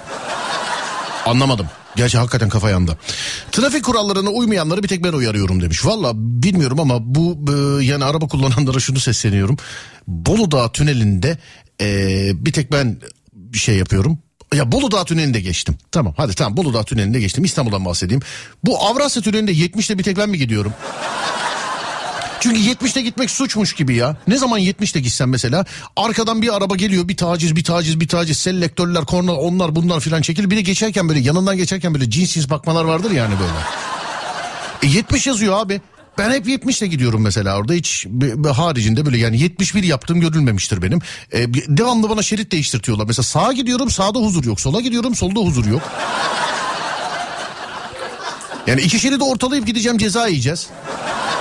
Anlamadım. 1.26 1.68
Gerçi 1.96 2.18
hakikaten 2.18 2.50
kafa 2.50 2.70
yandı. 2.70 2.98
Trafik 3.52 3.84
kurallarına 3.84 4.30
uymayanları 4.30 4.84
bir 4.84 4.88
tek 4.88 5.04
ben 5.04 5.14
uyarıyorum 5.14 5.62
demiş. 5.62 5.86
Valla 5.86 6.12
bilmiyorum 6.16 6.80
ama 6.80 7.16
bu 7.16 7.40
e, 7.50 7.84
yani 7.84 8.06
araba 8.06 8.28
kullananlara 8.28 8.80
şunu 8.80 9.00
sesleniyorum. 9.00 9.58
Bolu 10.08 10.52
Dağı 10.52 10.72
tünelinde 10.72 11.38
e, 11.82 11.88
bir 12.46 12.54
tek 12.54 12.72
ben 12.72 12.98
bir 13.54 13.58
şey 13.58 13.76
yapıyorum. 13.76 14.18
Ya 14.56 14.72
Bolu 14.72 14.92
Dağı 14.92 15.06
tünelinde 15.06 15.42
geçtim. 15.42 15.78
Tamam 15.92 16.14
hadi 16.18 16.36
tamam 16.36 16.58
Bolu 16.58 16.74
Dağı 16.74 16.84
tünelinde 16.84 17.20
geçtim. 17.20 17.44
İstanbul'dan 17.44 17.86
bahsedeyim. 17.86 18.22
Bu 18.64 18.84
Avrasya 18.84 19.22
tünelinde 19.22 19.52
70'te 19.52 19.98
bir 19.98 20.04
tek 20.04 20.18
ben 20.18 20.30
mi 20.30 20.38
gidiyorum? 20.38 20.74
Çünkü 22.40 22.60
70'te 22.60 23.02
gitmek 23.02 23.32
suçmuş 23.32 23.74
gibi 23.74 23.96
ya. 23.96 24.18
Ne 24.28 24.38
zaman 24.38 24.60
70'te 24.60 25.00
gitsen 25.00 25.30
mesela 25.30 25.66
arkadan 25.96 26.42
bir 26.42 26.58
araba 26.58 26.76
geliyor 26.76 27.08
bir 27.08 27.18
taciz 27.18 27.56
bir 27.56 27.64
taciz 27.64 28.00
bir 28.00 28.08
taciz 28.08 28.38
selektörler 28.38 29.06
korna 29.06 29.34
onlar 29.34 29.76
bunlar 29.76 30.00
filan 30.00 30.22
çekil. 30.22 30.50
Bir 30.50 30.58
de 30.58 30.62
geçerken 30.62 31.10
böyle 31.10 31.20
yanından 31.20 31.58
geçerken 31.58 31.94
böyle 31.94 32.10
cinsiz 32.10 32.50
bakmalar 32.50 32.86
vardır 32.86 33.12
yani 33.12 33.36
böyle. 33.40 33.54
E 34.84 34.98
70 34.98 35.28
yazıyor 35.28 35.58
abi. 35.58 35.82
Ben 36.18 36.32
hep 36.32 36.48
70'te 36.48 36.88
gidiyorum 36.88 37.22
mesela 37.22 37.58
orada 37.58 37.74
hiç 37.74 38.08
haricinde 38.56 39.06
böyle 39.06 39.18
yani 39.18 39.40
71 39.42 39.84
yaptığım 39.84 40.22
görülmemiştir 40.22 40.82
benim. 40.82 41.00
E, 41.34 41.54
bir- 41.54 41.66
devamlı 41.68 42.10
bana 42.10 42.22
şerit 42.22 42.52
değiştirtiyorlar. 42.52 43.06
Mesela 43.08 43.24
sağa 43.24 43.52
gidiyorum 43.54 43.90
sağda 43.92 44.20
huzur 44.20 44.44
yok. 44.46 44.62
Sola 44.62 44.82
gidiyorum 44.82 45.16
solda 45.16 45.40
huzur 45.40 45.66
yok. 45.66 45.82
Yani 48.68 48.82
iki 48.82 49.00
şeridi 49.00 49.24
ortalayıp 49.24 49.68
gideceğim 49.68 49.98
ceza 49.98 50.28
yiyeceğiz. 50.28 50.68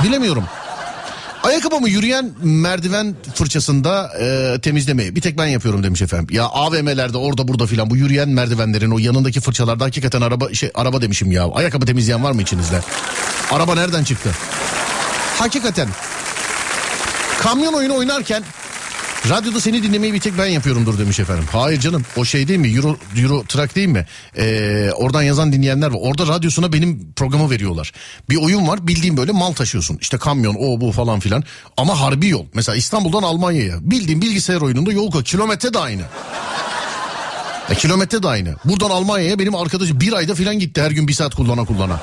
Bilemiyorum. 0.03 0.45
Ayakkabımı 1.43 1.88
yürüyen 1.88 2.30
merdiven 2.43 3.14
fırçasında 3.34 4.11
e, 4.20 4.59
temizlemeyi 4.61 5.16
bir 5.16 5.20
tek 5.20 5.38
ben 5.38 5.47
yapıyorum 5.47 5.82
demiş 5.82 6.03
efendim. 6.03 6.26
Ya 6.30 6.45
AVM'lerde 6.45 7.16
orada 7.18 7.49
burada 7.49 7.66
filan 7.66 7.91
bu 7.91 7.97
yürüyen 7.97 8.28
merdivenlerin 8.28 8.91
o 8.91 8.99
yanındaki 8.99 9.41
fırçalarda 9.41 9.84
hakikaten 9.84 10.20
araba 10.20 10.55
şey 10.55 10.70
araba 10.74 11.03
demişim 11.03 11.32
ya. 11.32 11.49
Ayakkabı 11.55 11.86
temizleyen 11.86 12.24
var 12.24 12.32
mı 12.32 12.43
içinizde? 12.43 12.80
Araba 13.51 13.74
nereden 13.74 14.05
çıktı? 14.05 14.30
Hakikaten. 15.38 15.88
Kamyon 17.41 17.72
oyunu 17.72 17.95
oynarken 17.97 18.43
Radyoda 19.29 19.61
seni 19.61 19.83
dinlemeyi 19.83 20.14
bir 20.14 20.21
tek 20.21 20.39
ben 20.39 20.47
yapıyorumdur 20.47 20.99
demiş 20.99 21.21
efendim. 21.21 21.45
Hayır 21.53 21.81
canım 21.81 22.03
o 22.16 22.25
şey 22.25 22.49
değil 22.49 22.61
mi 22.61 22.68
Euro, 22.68 22.97
Euro 23.16 23.45
Truck 23.45 23.77
değil 23.77 23.89
mi? 23.89 24.07
Ee, 24.37 24.91
oradan 24.97 25.23
yazan 25.23 25.53
dinleyenler 25.53 25.91
var. 25.91 25.99
Orada 26.01 26.27
radyosuna 26.27 26.73
benim 26.73 27.12
programı 27.16 27.51
veriyorlar. 27.51 27.93
Bir 28.31 28.37
oyun 28.37 28.68
var 28.68 28.87
bildiğim 28.87 29.16
böyle 29.16 29.33
mal 29.33 29.53
taşıyorsun. 29.53 29.99
İşte 30.01 30.18
kamyon 30.18 30.57
o 30.59 30.81
bu 30.81 30.93
falan 30.93 31.21
filan. 31.21 31.45
Ama 31.77 32.01
harbi 32.01 32.29
yol. 32.29 32.45
Mesela 32.55 32.77
İstanbul'dan 32.77 33.23
Almanya'ya. 33.23 33.77
Bildiğim 33.81 34.23
bilgisayar 34.23 34.61
oyununda 34.61 34.93
yol 34.93 35.11
koy. 35.11 35.25
Kilometre 35.25 35.75
de 35.75 35.79
aynı. 35.79 36.03
Ya 37.71 37.77
kilometre 37.77 38.23
de 38.23 38.29
aynı. 38.29 38.55
Buradan 38.64 38.91
Almanya'ya 38.91 39.39
benim 39.39 39.55
arkadaşım 39.55 40.01
bir 40.01 40.12
ayda 40.12 40.35
filan 40.35 40.59
gitti 40.59 40.83
her 40.83 40.91
gün 40.91 41.09
bir 41.09 41.12
saat 41.12 41.35
kullana 41.35 41.64
kullana. 41.64 42.01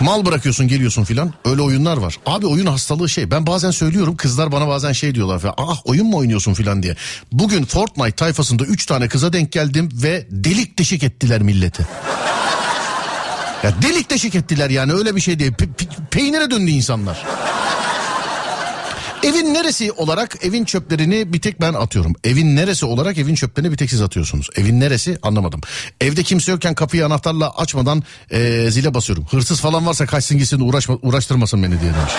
Mal 0.00 0.26
bırakıyorsun 0.26 0.68
geliyorsun 0.68 1.04
filan 1.04 1.32
öyle 1.44 1.62
oyunlar 1.62 1.96
var. 1.96 2.16
Abi 2.26 2.46
oyun 2.46 2.66
hastalığı 2.66 3.08
şey 3.08 3.30
ben 3.30 3.46
bazen 3.46 3.70
söylüyorum 3.70 4.16
kızlar 4.16 4.52
bana 4.52 4.68
bazen 4.68 4.92
şey 4.92 5.14
diyorlar 5.14 5.38
falan. 5.38 5.54
Ah 5.58 5.80
oyun 5.84 6.06
mu 6.06 6.16
oynuyorsun 6.16 6.54
filan 6.54 6.82
diye. 6.82 6.96
Bugün 7.32 7.64
Fortnite 7.64 8.10
tayfasında 8.12 8.64
3 8.64 8.86
tane 8.86 9.08
kıza 9.08 9.32
denk 9.32 9.52
geldim 9.52 9.88
ve 9.92 10.26
delik 10.30 10.78
deşik 10.78 11.02
ettiler 11.02 11.42
milleti. 11.42 11.86
Ya 13.62 13.74
delik 13.82 14.10
deşik 14.10 14.34
ettiler 14.34 14.70
yani 14.70 14.92
öyle 14.92 15.16
bir 15.16 15.20
şey 15.20 15.38
değil. 15.38 15.52
Pe- 15.52 15.74
pe- 15.78 16.06
peynire 16.10 16.50
döndü 16.50 16.70
insanlar. 16.70 17.24
Evin 19.22 19.54
neresi 19.54 19.92
olarak 19.92 20.36
evin 20.44 20.64
çöplerini 20.64 21.32
bir 21.32 21.40
tek 21.40 21.60
ben 21.60 21.74
atıyorum. 21.74 22.12
Evin 22.24 22.56
neresi 22.56 22.86
olarak 22.86 23.18
evin 23.18 23.34
çöplerini 23.34 23.72
bir 23.72 23.76
tek 23.76 23.90
siz 23.90 24.02
atıyorsunuz. 24.02 24.48
Evin 24.56 24.80
neresi 24.80 25.18
anlamadım. 25.22 25.60
Evde 26.00 26.22
kimse 26.22 26.52
yokken 26.52 26.74
kapıyı 26.74 27.06
anahtarla 27.06 27.50
açmadan 27.56 28.02
eee, 28.30 28.70
zile 28.70 28.94
basıyorum. 28.94 29.26
Hırsız 29.30 29.60
falan 29.60 29.86
varsa 29.86 30.06
kaçsın 30.06 30.38
gitsin 30.38 30.60
uğraşma, 30.60 30.98
uğraştırmasın 31.02 31.62
beni 31.62 31.80
diye 31.80 31.92
demiş. 31.94 32.12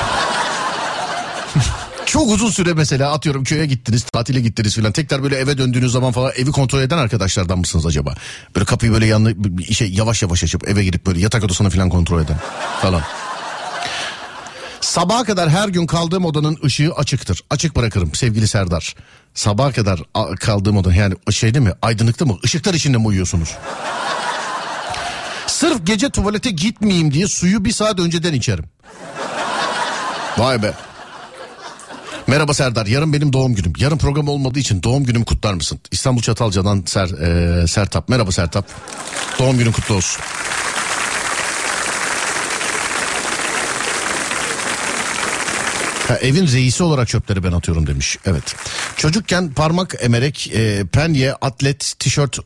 Çok 2.06 2.32
uzun 2.32 2.50
süre 2.50 2.74
mesela 2.74 3.12
atıyorum 3.12 3.44
köye 3.44 3.66
gittiniz 3.66 4.04
tatile 4.04 4.42
gittiniz 4.42 4.76
filan 4.76 4.92
tekrar 4.92 5.24
böyle 5.24 5.36
eve 5.38 5.58
döndüğünüz 5.58 5.92
zaman 5.92 6.12
falan 6.12 6.32
evi 6.36 6.52
kontrol 6.52 6.82
eden 6.82 6.98
arkadaşlardan 6.98 7.60
mısınız 7.60 7.86
acaba? 7.86 8.16
Böyle 8.56 8.66
kapıyı 8.66 8.92
böyle 8.92 9.06
yanlı 9.06 9.34
şey 9.74 9.92
yavaş 9.92 10.22
yavaş 10.22 10.44
açıp 10.44 10.70
eve 10.70 10.84
girip 10.84 11.06
böyle 11.06 11.20
yatak 11.20 11.44
odasını 11.44 11.70
filan 11.70 11.90
kontrol 11.90 12.22
eden 12.22 12.38
falan. 12.82 13.02
Sabaha 14.90 15.24
kadar 15.24 15.50
her 15.50 15.70
gün 15.70 15.88
kaldığım 15.88 16.26
odanın 16.26 16.58
ışığı 16.66 16.92
açıktır. 16.94 17.44
Açık 17.50 17.76
bırakırım 17.76 18.16
sevgili 18.16 18.48
Serdar. 18.48 18.96
Sabaha 19.34 19.72
kadar 19.72 20.00
kaldığım 20.40 20.78
oda 20.78 20.94
yani 20.94 21.16
şey 21.32 21.54
değil 21.54 21.66
mi? 21.66 21.74
Aydınlıkta 21.82 22.26
mı? 22.26 22.38
Işıklar 22.44 22.74
içinde 22.74 22.98
mi 22.98 23.08
uyuyorsunuz? 23.08 23.56
Sırf 25.48 25.86
gece 25.86 26.10
tuvalete 26.10 26.50
gitmeyeyim 26.50 27.14
diye 27.14 27.28
suyu 27.28 27.66
bir 27.66 27.72
saat 27.72 28.00
önceden 28.00 28.34
içerim. 28.34 28.66
Vay 30.38 30.64
be. 30.64 30.74
Merhaba 32.28 32.54
Serdar. 32.54 32.86
Yarın 32.86 33.14
benim 33.14 33.34
doğum 33.34 33.56
günüm. 33.56 33.74
Yarın 33.78 33.98
program 33.98 34.28
olmadığı 34.28 34.60
için 34.60 34.84
doğum 34.84 35.04
günüm 35.04 35.24
kutlar 35.24 35.54
mısın? 35.54 35.80
İstanbul 35.92 36.22
Çatalca'dan 36.22 36.84
Ser, 36.86 37.10
e, 37.10 37.68
Sertap. 37.68 38.10
Merhaba 38.10 38.32
Sertap. 38.32 38.66
Doğum 39.40 39.58
günün 39.58 39.72
kutlu 39.72 39.96
olsun. 39.96 40.22
Ha, 46.10 46.18
evin 46.18 46.48
reisi 46.48 46.84
olarak 46.84 47.08
çöpleri 47.08 47.44
ben 47.44 47.52
atıyorum 47.52 47.88
demiş. 47.88 48.18
Evet. 48.26 48.56
Çocukken 48.96 49.54
parmak 49.54 49.96
emerek 50.00 50.52
e, 50.54 50.86
penye, 50.86 51.34
atlet, 51.34 51.94
tişört 52.00 52.40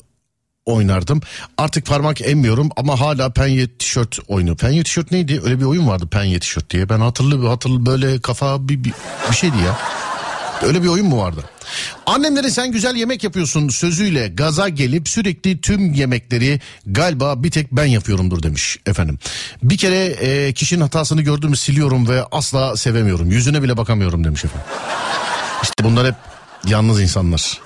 oynardım. 0.66 1.22
Artık 1.58 1.86
parmak 1.86 2.22
emmiyorum 2.22 2.70
ama 2.76 3.00
hala 3.00 3.30
penye 3.34 3.68
tişört 3.68 4.20
oynuyor. 4.28 4.58
Penye 4.58 4.84
tişört 4.84 5.12
neydi? 5.12 5.42
Öyle 5.44 5.60
bir 5.60 5.66
oyun 5.66 5.88
vardı 5.88 6.08
penye 6.08 6.40
tişört 6.40 6.70
diye. 6.70 6.90
Ben 6.90 7.00
hatırlı 7.00 7.48
hatırlı 7.48 7.86
böyle 7.86 8.22
kafa 8.22 8.70
bir, 8.70 8.84
bir, 8.84 8.94
bir 9.30 9.36
şeydi 9.36 9.58
ya. 9.66 9.78
Öyle 10.68 10.84
bir 10.84 10.88
oyun 10.88 11.08
mu 11.08 11.18
vardı? 11.22 11.44
Annemlere 12.06 12.50
sen 12.50 12.72
güzel 12.72 12.96
yemek 12.96 13.24
yapıyorsun 13.24 13.70
sözüyle 13.70 14.28
gaza 14.28 14.70
gelip 14.70 15.10
sürekli 15.10 15.62
tüm 15.62 15.94
yemekleri 15.94 16.60
galiba 16.86 17.44
bir 17.44 17.52
tek 17.52 17.72
ben 17.72 17.86
yapıyorumdur 17.86 18.44
demiş 18.44 18.78
efendim. 18.86 19.20
Bir 19.64 19.78
kere 19.78 20.06
e, 20.06 20.54
kişinin 20.54 20.82
hatasını 20.82 21.22
gördüğümü 21.22 21.58
siliyorum 21.58 22.10
ve 22.10 22.24
asla 22.32 22.78
sevemiyorum. 22.78 23.32
Yüzüne 23.32 23.64
bile 23.64 23.78
bakamıyorum 23.78 24.24
demiş 24.24 24.46
efendim. 24.46 24.68
İşte 25.64 25.84
bunlar 25.84 26.08
hep 26.08 26.16
yalnız 26.68 27.02
insanlar. 27.02 27.60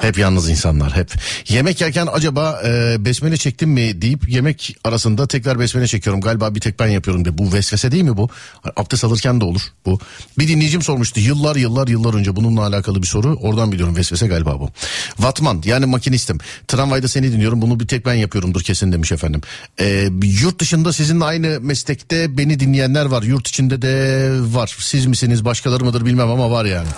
Hep 0.00 0.18
yalnız 0.18 0.48
insanlar 0.48 0.96
hep. 0.96 1.12
Yemek 1.48 1.80
yerken 1.80 2.08
acaba 2.12 2.62
e, 2.66 2.96
besmele 3.04 3.36
çektim 3.36 3.70
mi 3.70 4.02
deyip 4.02 4.28
yemek 4.28 4.76
arasında 4.84 5.26
tekrar 5.26 5.60
besmele 5.60 5.86
çekiyorum. 5.86 6.20
Galiba 6.20 6.54
bir 6.54 6.60
tek 6.60 6.80
ben 6.80 6.86
yapıyorum 6.86 7.24
diye. 7.24 7.38
Bu 7.38 7.52
vesvese 7.52 7.92
değil 7.92 8.02
mi 8.02 8.16
bu? 8.16 8.28
Abdest 8.76 9.04
alırken 9.04 9.40
de 9.40 9.44
olur 9.44 9.60
bu. 9.86 9.98
Bir 10.38 10.48
dinleyicim 10.48 10.82
sormuştu 10.82 11.20
yıllar 11.20 11.56
yıllar 11.56 11.88
yıllar 11.88 12.14
önce 12.14 12.36
bununla 12.36 12.66
alakalı 12.66 13.02
bir 13.02 13.06
soru. 13.06 13.34
Oradan 13.34 13.72
biliyorum 13.72 13.96
vesvese 13.96 14.26
galiba 14.26 14.60
bu. 14.60 14.70
Vatman 15.18 15.62
yani 15.64 15.86
makinistim. 15.86 16.38
Tramvayda 16.68 17.08
seni 17.08 17.32
dinliyorum 17.32 17.62
bunu 17.62 17.80
bir 17.80 17.86
tek 17.86 18.06
ben 18.06 18.14
yapıyorumdur 18.14 18.62
kesin 18.62 18.92
demiş 18.92 19.12
efendim. 19.12 19.40
E, 19.80 20.08
yurt 20.22 20.60
dışında 20.60 20.92
sizinle 20.92 21.24
aynı 21.24 21.60
meslekte 21.60 22.38
beni 22.38 22.60
dinleyenler 22.60 23.06
var. 23.06 23.22
Yurt 23.22 23.48
içinde 23.48 23.82
de 23.82 24.30
var. 24.54 24.76
Siz 24.78 25.06
misiniz 25.06 25.44
başkaları 25.44 25.84
mıdır 25.84 26.06
bilmem 26.06 26.30
ama 26.30 26.50
var 26.50 26.64
yani. 26.64 26.88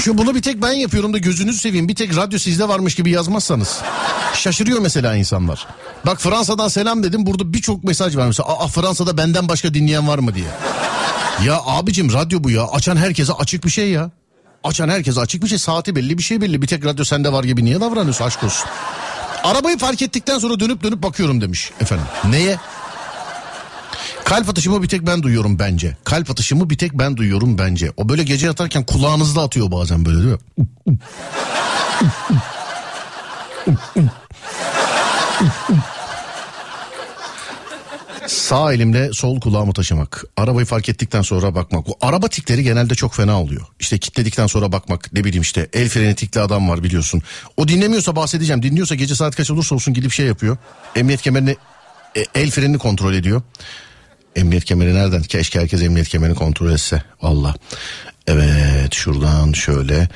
Şu 0.00 0.18
bunu 0.18 0.34
bir 0.34 0.42
tek 0.42 0.62
ben 0.62 0.72
yapıyorum 0.72 1.12
da 1.12 1.18
gözünüzü 1.18 1.58
seveyim. 1.58 1.88
Bir 1.88 1.94
tek 1.94 2.16
radyo 2.16 2.38
sizde 2.38 2.68
varmış 2.68 2.94
gibi 2.94 3.10
yazmazsanız. 3.10 3.78
Şaşırıyor 4.34 4.78
mesela 4.78 5.16
insanlar. 5.16 5.66
Bak 6.06 6.20
Fransa'dan 6.20 6.68
selam 6.68 7.02
dedim. 7.02 7.26
Burada 7.26 7.52
birçok 7.52 7.84
mesaj 7.84 8.16
var 8.16 8.26
mesela. 8.26 8.48
Aa 8.48 8.68
Fransa'da 8.68 9.16
benden 9.16 9.48
başka 9.48 9.74
dinleyen 9.74 10.08
var 10.08 10.18
mı 10.18 10.34
diye. 10.34 10.46
Ya 11.44 11.60
abicim 11.66 12.12
radyo 12.12 12.44
bu 12.44 12.50
ya. 12.50 12.66
Açan 12.66 12.96
herkese 12.96 13.32
açık 13.32 13.64
bir 13.64 13.70
şey 13.70 13.90
ya. 13.90 14.10
Açan 14.64 14.88
herkese 14.88 15.20
açık 15.20 15.42
bir 15.42 15.48
şey. 15.48 15.58
Saati 15.58 15.96
belli 15.96 16.18
bir 16.18 16.22
şey 16.22 16.40
belli. 16.40 16.62
Bir 16.62 16.66
tek 16.66 16.84
radyo 16.84 17.04
sende 17.04 17.32
var 17.32 17.44
gibi 17.44 17.64
niye 17.64 17.80
davranıyorsun 17.80 18.24
aşk 18.24 18.44
olsun. 18.44 18.68
Arabayı 19.44 19.78
fark 19.78 20.02
ettikten 20.02 20.38
sonra 20.38 20.60
dönüp 20.60 20.82
dönüp 20.82 21.02
bakıyorum 21.02 21.40
demiş 21.40 21.70
efendim. 21.80 22.06
Neye? 22.30 22.58
Kalp 24.30 24.48
atışımı 24.48 24.82
bir 24.82 24.88
tek 24.88 25.06
ben 25.06 25.22
duyuyorum 25.22 25.58
bence. 25.58 25.96
Kalp 26.04 26.30
atışımı 26.30 26.70
bir 26.70 26.78
tek 26.78 26.92
ben 26.92 27.16
duyuyorum 27.16 27.58
bence. 27.58 27.92
O 27.96 28.08
böyle 28.08 28.22
gece 28.22 28.46
yatarken 28.46 28.84
kulağınızda 28.86 29.42
atıyor 29.42 29.70
bazen 29.70 30.04
böyle 30.04 30.18
değil 30.18 30.36
mi? 30.86 30.98
Sağ 38.26 38.72
elimle 38.72 39.12
sol 39.12 39.40
kulağımı 39.40 39.72
taşımak. 39.72 40.24
Arabayı 40.36 40.66
fark 40.66 40.88
ettikten 40.88 41.22
sonra 41.22 41.54
bakmak. 41.54 41.86
Bu 41.86 41.96
araba 42.00 42.28
tikleri 42.28 42.62
genelde 42.62 42.94
çok 42.94 43.14
fena 43.14 43.42
oluyor. 43.42 43.66
İşte 43.80 43.98
kilitledikten 43.98 44.46
sonra 44.46 44.72
bakmak. 44.72 45.12
Ne 45.12 45.24
bileyim 45.24 45.42
işte 45.42 45.68
el 45.72 45.88
freni 45.88 46.14
tikli 46.14 46.40
adam 46.40 46.68
var 46.68 46.82
biliyorsun. 46.82 47.22
O 47.56 47.68
dinlemiyorsa 47.68 48.16
bahsedeceğim. 48.16 48.62
Dinliyorsa 48.62 48.94
gece 48.94 49.14
saat 49.14 49.36
kaç 49.36 49.50
olursa 49.50 49.74
olsun 49.74 49.94
gidip 49.94 50.12
şey 50.12 50.26
yapıyor. 50.26 50.56
Emniyet 50.96 51.22
kemerini 51.22 51.56
e, 52.16 52.24
el 52.34 52.50
frenini 52.50 52.78
kontrol 52.78 53.14
ediyor. 53.14 53.42
Emniyet 54.36 54.64
kemeri 54.64 54.94
nereden? 54.94 55.22
Keşke 55.22 55.60
herkes 55.60 55.82
emniyet 55.82 56.08
kemerini 56.08 56.34
kontrol 56.34 56.70
etse. 56.70 57.02
Valla. 57.22 57.54
Evet 58.26 58.94
şuradan 58.94 59.52
şöyle 59.52 60.08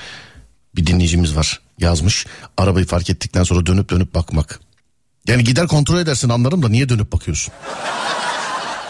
bir 0.77 0.87
dinleyicimiz 0.87 1.37
var 1.37 1.61
yazmış. 1.79 2.27
Arabayı 2.57 2.87
fark 2.87 3.11
ettikten 3.11 3.43
sonra 3.43 3.67
dönüp 3.67 3.91
dönüp 3.91 4.15
bakmak. 4.15 4.61
Yani 5.29 5.45
gider 5.45 5.67
kontrol 5.67 5.99
edersin 5.99 6.29
anlarım 6.29 6.63
da 6.63 6.69
niye 6.69 6.89
dönüp 6.89 7.13
bakıyorsun? 7.13 7.55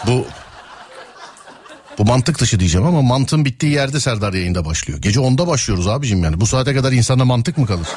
Bu 0.07 0.27
bu 1.97 2.05
mantık 2.05 2.39
dışı 2.39 2.59
diyeceğim 2.59 2.87
ama 2.87 3.01
mantığın 3.01 3.45
bittiği 3.45 3.71
yerde 3.71 3.99
Serdar 3.99 4.33
yayında 4.33 4.65
başlıyor. 4.65 4.99
Gece 5.01 5.19
10'da 5.19 5.47
başlıyoruz 5.47 5.87
abicim 5.87 6.23
yani. 6.23 6.41
Bu 6.41 6.45
saate 6.45 6.75
kadar 6.75 6.91
insanda 6.91 7.25
mantık 7.25 7.57
mı 7.57 7.65
kalır? 7.65 7.87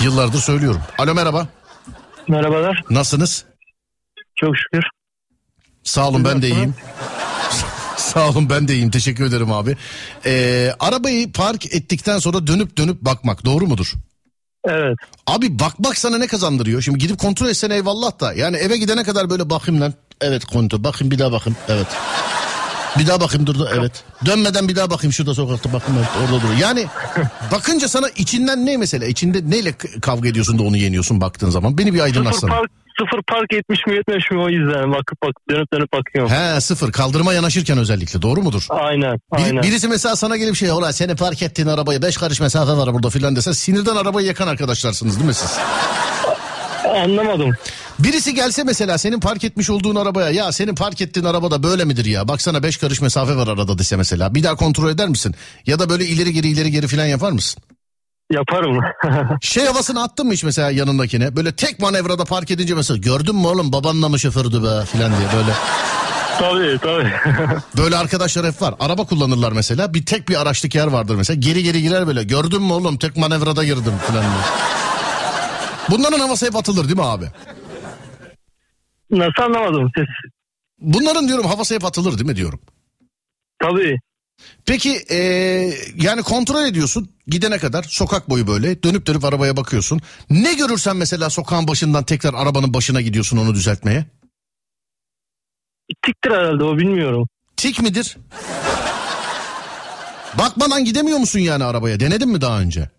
Yıllardır 0.00 0.38
söylüyorum. 0.38 0.80
Alo 0.98 1.14
merhaba. 1.14 1.48
Merhabalar. 2.28 2.84
Nasılsınız? 2.90 3.44
Çok 4.36 4.54
şükür. 4.56 4.84
Sağ 5.84 6.08
olun 6.08 6.24
ben 6.24 6.42
de 6.42 6.48
iyiyim. 6.48 6.74
Sağ 7.96 8.28
olun 8.28 8.50
ben 8.50 8.68
de 8.68 8.74
iyiyim 8.74 8.90
teşekkür 8.90 9.24
ederim 9.24 9.52
abi. 9.52 9.76
Ee, 10.26 10.72
arabayı 10.80 11.32
park 11.32 11.74
ettikten 11.74 12.18
sonra 12.18 12.46
dönüp 12.46 12.78
dönüp 12.78 13.02
bakmak 13.02 13.44
doğru 13.44 13.66
mudur? 13.66 13.92
Evet. 14.64 14.96
Abi 15.26 15.58
bakmak 15.58 15.98
sana 15.98 16.18
ne 16.18 16.26
kazandırıyor? 16.26 16.82
Şimdi 16.82 16.98
gidip 16.98 17.18
kontrol 17.18 17.48
etsen 17.48 17.70
eyvallah 17.70 18.20
da. 18.20 18.32
Yani 18.32 18.56
eve 18.56 18.76
gidene 18.76 19.04
kadar 19.04 19.30
böyle 19.30 19.50
bakayım 19.50 19.80
lan. 19.80 19.94
Evet 20.20 20.44
kontrol 20.44 20.84
bakayım 20.84 21.10
bir 21.10 21.18
daha 21.18 21.32
bakayım. 21.32 21.56
Evet. 21.68 21.86
Bir 22.98 23.06
daha 23.06 23.20
bakayım 23.20 23.46
durdu 23.46 23.68
evet. 23.78 24.04
Dönmeden 24.26 24.68
bir 24.68 24.76
daha 24.76 24.90
bakayım 24.90 25.12
şurada 25.12 25.34
sokakta 25.34 25.72
bakayım 25.72 26.00
evet, 26.00 26.08
orada 26.24 26.42
duruyor. 26.42 26.58
Yani 26.60 26.86
bakınca 27.52 27.88
sana 27.88 28.08
içinden 28.08 28.66
ne 28.66 28.76
mesela? 28.76 29.06
İçinde 29.06 29.50
neyle 29.50 29.72
kavga 30.02 30.28
ediyorsun 30.28 30.58
da 30.58 30.62
onu 30.62 30.76
yeniyorsun 30.76 31.20
baktığın 31.20 31.50
zaman? 31.50 31.78
Beni 31.78 31.86
bir 31.86 31.98
Sıfır 31.98 32.04
aydınlatsana. 32.04 32.50
park, 32.50 32.70
sıfır 32.98 33.22
park 33.22 33.52
etmiş 33.52 33.86
mi 33.86 33.94
yetmemiş 33.94 34.30
mi 34.30 34.40
o 34.40 34.48
yüzden 34.48 34.92
bakıp 34.92 35.22
bakıp 35.22 35.48
dönüp 35.50 35.72
dönüp 35.72 35.92
bakıyorum. 35.92 36.30
He 36.32 36.60
sıfır 36.60 36.92
kaldırıma 36.92 37.32
yanaşırken 37.32 37.78
özellikle 37.78 38.22
doğru 38.22 38.42
mudur? 38.42 38.66
Aynen. 38.70 39.18
Bir- 39.36 39.42
Aynen. 39.44 39.62
birisi 39.62 39.88
mesela 39.88 40.16
sana 40.16 40.36
gelip 40.36 40.56
şey 40.56 40.70
ola 40.72 40.92
seni 40.92 41.16
park 41.16 41.42
ettiğin 41.42 41.68
arabayı 41.68 42.02
beş 42.02 42.16
karış 42.16 42.40
mesafe 42.40 42.72
var 42.72 42.94
burada 42.94 43.10
filan 43.10 43.36
dese 43.36 43.54
sinirden 43.54 43.96
arabayı 43.96 44.26
yakan 44.26 44.48
arkadaşlarsınız 44.48 45.16
değil 45.16 45.26
mi 45.28 45.34
siz? 45.34 45.58
Anlamadım. 47.04 47.52
Birisi 47.98 48.34
gelse 48.34 48.64
mesela 48.64 48.98
senin 48.98 49.20
park 49.20 49.44
etmiş 49.44 49.70
olduğun 49.70 49.94
arabaya 49.96 50.30
ya 50.30 50.52
senin 50.52 50.74
park 50.74 51.00
ettiğin 51.00 51.26
arabada 51.26 51.62
böyle 51.62 51.84
midir 51.84 52.04
ya 52.04 52.28
baksana 52.28 52.62
beş 52.62 52.76
karış 52.76 53.00
mesafe 53.00 53.36
var 53.36 53.48
arada 53.48 53.78
dese 53.78 53.96
mesela 53.96 54.34
bir 54.34 54.42
daha 54.42 54.54
kontrol 54.56 54.90
eder 54.90 55.08
misin? 55.08 55.34
Ya 55.66 55.78
da 55.78 55.90
böyle 55.90 56.04
ileri 56.04 56.32
geri 56.32 56.48
ileri 56.48 56.70
geri 56.70 56.86
filan 56.86 57.06
yapar 57.06 57.32
mısın? 57.32 57.62
Yaparım. 58.32 58.78
Şey 59.42 59.64
havasını 59.66 60.02
attın 60.02 60.26
mı 60.26 60.32
hiç 60.32 60.44
mesela 60.44 60.70
yanındakine 60.70 61.36
böyle 61.36 61.52
tek 61.52 61.78
manevrada 61.80 62.24
park 62.24 62.50
edince 62.50 62.74
mesela 62.74 62.98
gördün 62.98 63.36
mü 63.36 63.46
oğlum 63.46 63.72
babanla 63.72 64.08
mı 64.08 64.18
şofördü 64.18 64.62
be 64.62 64.84
filan 64.92 65.12
diye 65.18 65.28
böyle. 65.36 65.52
tabii 66.38 66.78
tabii. 66.82 67.12
Böyle 67.76 67.96
arkadaşlar 67.96 68.46
hep 68.46 68.62
var. 68.62 68.74
Araba 68.80 69.04
kullanırlar 69.04 69.52
mesela. 69.52 69.94
Bir 69.94 70.06
tek 70.06 70.28
bir 70.28 70.40
araçlık 70.42 70.74
yer 70.74 70.86
vardır 70.86 71.14
mesela. 71.14 71.40
Geri 71.40 71.62
geri 71.62 71.82
girer 71.82 72.06
böyle. 72.06 72.24
Gördün 72.24 72.62
mü 72.62 72.72
oğlum 72.72 72.96
tek 72.98 73.16
manevrada 73.16 73.64
girdim 73.64 73.92
falan 74.08 74.22
diye. 74.22 74.42
Bunların 75.90 76.20
havası 76.20 76.46
hep 76.46 76.56
atılır 76.56 76.84
değil 76.84 76.96
mi 76.96 77.04
abi? 77.04 77.26
Nasıl 79.12 79.42
anlamadım 79.42 79.90
siz? 79.96 80.06
Bunların 80.80 81.28
diyorum 81.28 81.46
havası 81.46 81.74
hep 81.74 81.84
atılır 81.84 82.12
değil 82.18 82.26
mi 82.30 82.36
diyorum. 82.36 82.60
Tabii. 83.62 83.96
Peki 84.66 84.90
eee, 85.10 85.74
yani 85.96 86.22
kontrol 86.22 86.64
ediyorsun 86.66 87.10
gidene 87.26 87.58
kadar 87.58 87.82
sokak 87.82 88.30
boyu 88.30 88.46
böyle 88.46 88.82
dönüp 88.82 89.06
dönüp 89.06 89.24
arabaya 89.24 89.56
bakıyorsun. 89.56 90.00
Ne 90.30 90.54
görürsen 90.54 90.96
mesela 90.96 91.30
sokağın 91.30 91.68
başından 91.68 92.04
tekrar 92.04 92.34
arabanın 92.34 92.74
başına 92.74 93.00
gidiyorsun 93.00 93.36
onu 93.36 93.54
düzeltmeye. 93.54 94.04
Tiktir 96.06 96.30
herhalde 96.30 96.64
o 96.64 96.76
bilmiyorum. 96.78 97.28
Tik 97.56 97.82
midir? 97.82 98.16
Bakmadan 100.38 100.84
gidemiyor 100.84 101.18
musun 101.18 101.38
yani 101.38 101.64
arabaya? 101.64 102.00
Denedin 102.00 102.28
mi 102.28 102.40
daha 102.40 102.60
önce? 102.60 102.90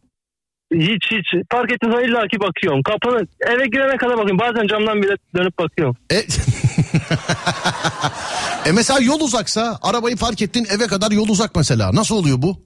Hiç 0.74 1.04
hiç. 1.12 1.48
Park 1.50 1.72
ettiğim 1.72 1.94
zaman 1.94 2.10
illaki 2.10 2.40
bakıyorum. 2.40 2.84
Kapını 2.84 3.28
eve 3.48 3.68
girene 3.68 3.98
kadar 3.98 4.18
bakıyorum. 4.18 4.40
Bazen 4.40 4.68
camdan 4.68 5.02
bile 5.02 5.16
dönüp 5.36 5.60
bakıyorum. 5.60 5.96
E, 6.12 6.16
e 8.66 8.72
mesela 8.72 9.00
yol 9.00 9.20
uzaksa 9.20 9.80
arabayı 9.82 10.18
park 10.18 10.42
ettin 10.42 10.68
eve 10.76 10.88
kadar 10.88 11.12
yol 11.12 11.30
uzak 11.30 11.56
mesela. 11.56 11.96
Nasıl 11.96 12.16
oluyor 12.16 12.42
bu? 12.42 12.58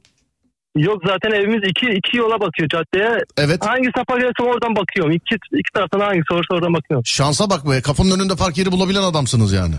Yok 0.77 1.01
zaten 1.07 1.31
evimiz 1.31 1.61
iki, 1.69 1.85
iki 1.85 2.17
yola 2.17 2.39
bakıyor 2.39 2.69
caddeye. 2.69 3.17
Evet. 3.37 3.65
Hangi 3.65 3.89
sapa 3.97 4.17
gelirse 4.17 4.43
oradan 4.43 4.75
bakıyorum. 4.75 5.11
İki, 5.11 5.35
iki 5.35 5.73
taraftan 5.73 5.99
hangisi 5.99 6.33
olursa 6.33 6.55
oradan 6.55 6.73
bakıyorum. 6.73 7.05
Şansa 7.05 7.49
bak 7.49 7.69
be 7.69 7.81
kapının 7.81 8.19
önünde 8.19 8.35
park 8.35 8.57
yeri 8.57 8.71
bulabilen 8.71 9.03
adamsınız 9.03 9.53
yani. 9.53 9.75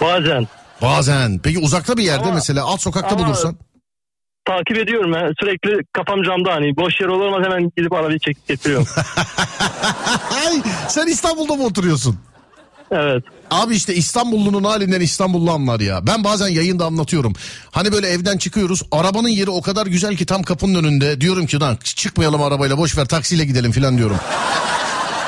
Bazen. 0.00 0.46
Bazen. 0.82 1.38
Peki 1.38 1.58
uzakta 1.58 1.96
bir 1.96 2.02
yerde 2.02 2.24
Ama- 2.24 2.34
mesela 2.34 2.64
alt 2.64 2.80
sokakta 2.80 3.16
ama- 3.16 3.26
bulursan. 3.26 3.56
Takip 4.46 4.78
ediyorum 4.78 5.12
ya. 5.12 5.30
Sürekli 5.40 5.84
kafam 5.92 6.22
camda 6.22 6.52
hani. 6.52 6.76
Boş 6.76 7.00
yer 7.00 7.08
olur 7.08 7.24
olmaz 7.24 7.44
hemen 7.44 7.72
gidip 7.76 7.92
arabayı 7.92 8.18
çekip 8.18 8.48
getiriyorum. 8.48 8.86
Sen 10.88 11.06
İstanbul'da 11.06 11.54
mı 11.54 11.64
oturuyorsun? 11.64 12.18
evet. 12.90 13.24
Abi 13.50 13.74
işte 13.74 13.94
İstanbullunun 13.94 14.64
halinden 14.64 15.00
İstanbullu 15.00 15.50
anlar 15.50 15.80
ya. 15.80 16.06
Ben 16.06 16.24
bazen 16.24 16.48
yayında 16.48 16.84
anlatıyorum. 16.84 17.32
Hani 17.70 17.92
böyle 17.92 18.08
evden 18.08 18.38
çıkıyoruz. 18.38 18.82
Arabanın 18.92 19.28
yeri 19.28 19.50
o 19.50 19.62
kadar 19.62 19.86
güzel 19.86 20.16
ki 20.16 20.26
tam 20.26 20.42
kapının 20.42 20.84
önünde. 20.84 21.20
Diyorum 21.20 21.46
ki 21.46 21.60
lan 21.60 21.78
çıkmayalım 21.84 22.42
arabayla 22.42 22.78
boş 22.78 22.98
ver 22.98 23.04
taksiyle 23.06 23.44
gidelim 23.44 23.72
falan 23.72 23.98
diyorum. 23.98 24.16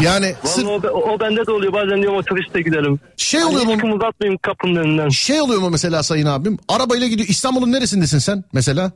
Yani 0.01 0.35
sırf 0.45 0.67
Vallahi 0.67 0.89
o, 0.89 1.15
o 1.15 1.21
bende 1.21 1.47
de 1.47 1.53
oluyor. 1.53 1.73
Bazen 1.73 2.03
diyorum 2.03 2.19
otobüste 2.19 2.61
gidelim. 2.63 3.01
şey 3.17 3.41
Hani 3.41 3.51
oluyor 3.51 3.67
mu? 3.75 3.79
kımıldatmayayım 3.79 4.39
kapının 4.43 4.77
önünden. 4.77 5.09
Şey 5.09 5.41
oluyor 5.41 5.61
mu 5.61 5.71
mesela 5.71 6.03
sayın 6.03 6.27
abim? 6.27 6.59
Arabayla 6.69 7.07
gidiyor. 7.07 7.29
İstanbul'un 7.29 7.73
neresindesin 7.73 8.19
sen 8.19 8.45
mesela? 8.53 8.93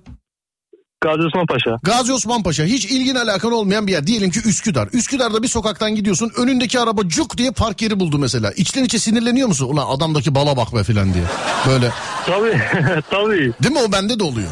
Gazi 1.00 1.22
Osman 1.22 1.46
Paşa. 1.46 1.76
Gazi 1.82 2.12
Osman 2.12 2.42
Paşa 2.42 2.64
hiç 2.64 2.84
ilgin 2.84 3.14
alakan 3.14 3.52
olmayan 3.52 3.86
bir 3.86 3.92
yer. 3.92 4.06
Diyelim 4.06 4.30
ki 4.30 4.40
Üsküdar. 4.48 4.88
Üsküdar'da 4.92 5.42
bir 5.42 5.48
sokaktan 5.48 5.94
gidiyorsun. 5.94 6.30
Önündeki 6.36 6.80
araba 6.80 7.08
cuk 7.08 7.38
diye 7.38 7.50
park 7.50 7.82
yeri 7.82 8.00
buldu 8.00 8.18
mesela. 8.18 8.52
İçten 8.52 8.84
içe 8.84 8.98
sinirleniyor 8.98 9.48
musun? 9.48 9.68
Ulan 9.68 9.86
adamdaki 9.96 10.34
bala 10.34 10.56
bak 10.56 10.74
be 10.74 10.84
filan 10.84 11.14
diye. 11.14 11.24
Böyle. 11.68 11.90
Tabii. 12.26 12.60
Tabii. 13.10 13.52
Değil 13.62 13.74
mi 13.74 13.80
o 13.88 13.92
bende 13.92 14.18
de 14.18 14.24
oluyor. 14.24 14.48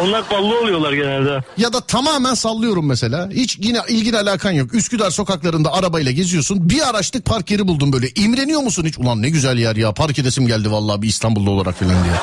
Onlar 0.00 0.24
ballı 0.30 0.60
oluyorlar 0.60 0.92
genelde. 0.92 1.44
Ya 1.56 1.72
da 1.72 1.80
tamamen 1.80 2.34
sallıyorum 2.34 2.86
mesela. 2.86 3.28
Hiç 3.30 3.58
yine 3.62 3.78
ilgin 3.88 4.12
alakan 4.12 4.50
yok. 4.52 4.74
Üsküdar 4.74 5.10
sokaklarında 5.10 5.72
arabayla 5.72 6.12
geziyorsun. 6.12 6.70
Bir 6.70 6.88
araçlık 6.88 7.24
park 7.24 7.50
yeri 7.50 7.68
buldun 7.68 7.92
böyle. 7.92 8.08
İmreniyor 8.16 8.60
musun 8.60 8.84
hiç? 8.86 8.98
Ulan 8.98 9.22
ne 9.22 9.28
güzel 9.28 9.58
yer 9.58 9.76
ya. 9.76 9.92
Park 9.92 10.18
edesim 10.18 10.46
geldi 10.46 10.70
vallahi 10.72 11.02
bir 11.02 11.08
İstanbullu 11.08 11.50
olarak 11.50 11.78
filan 11.78 12.04
diye. 12.04 12.14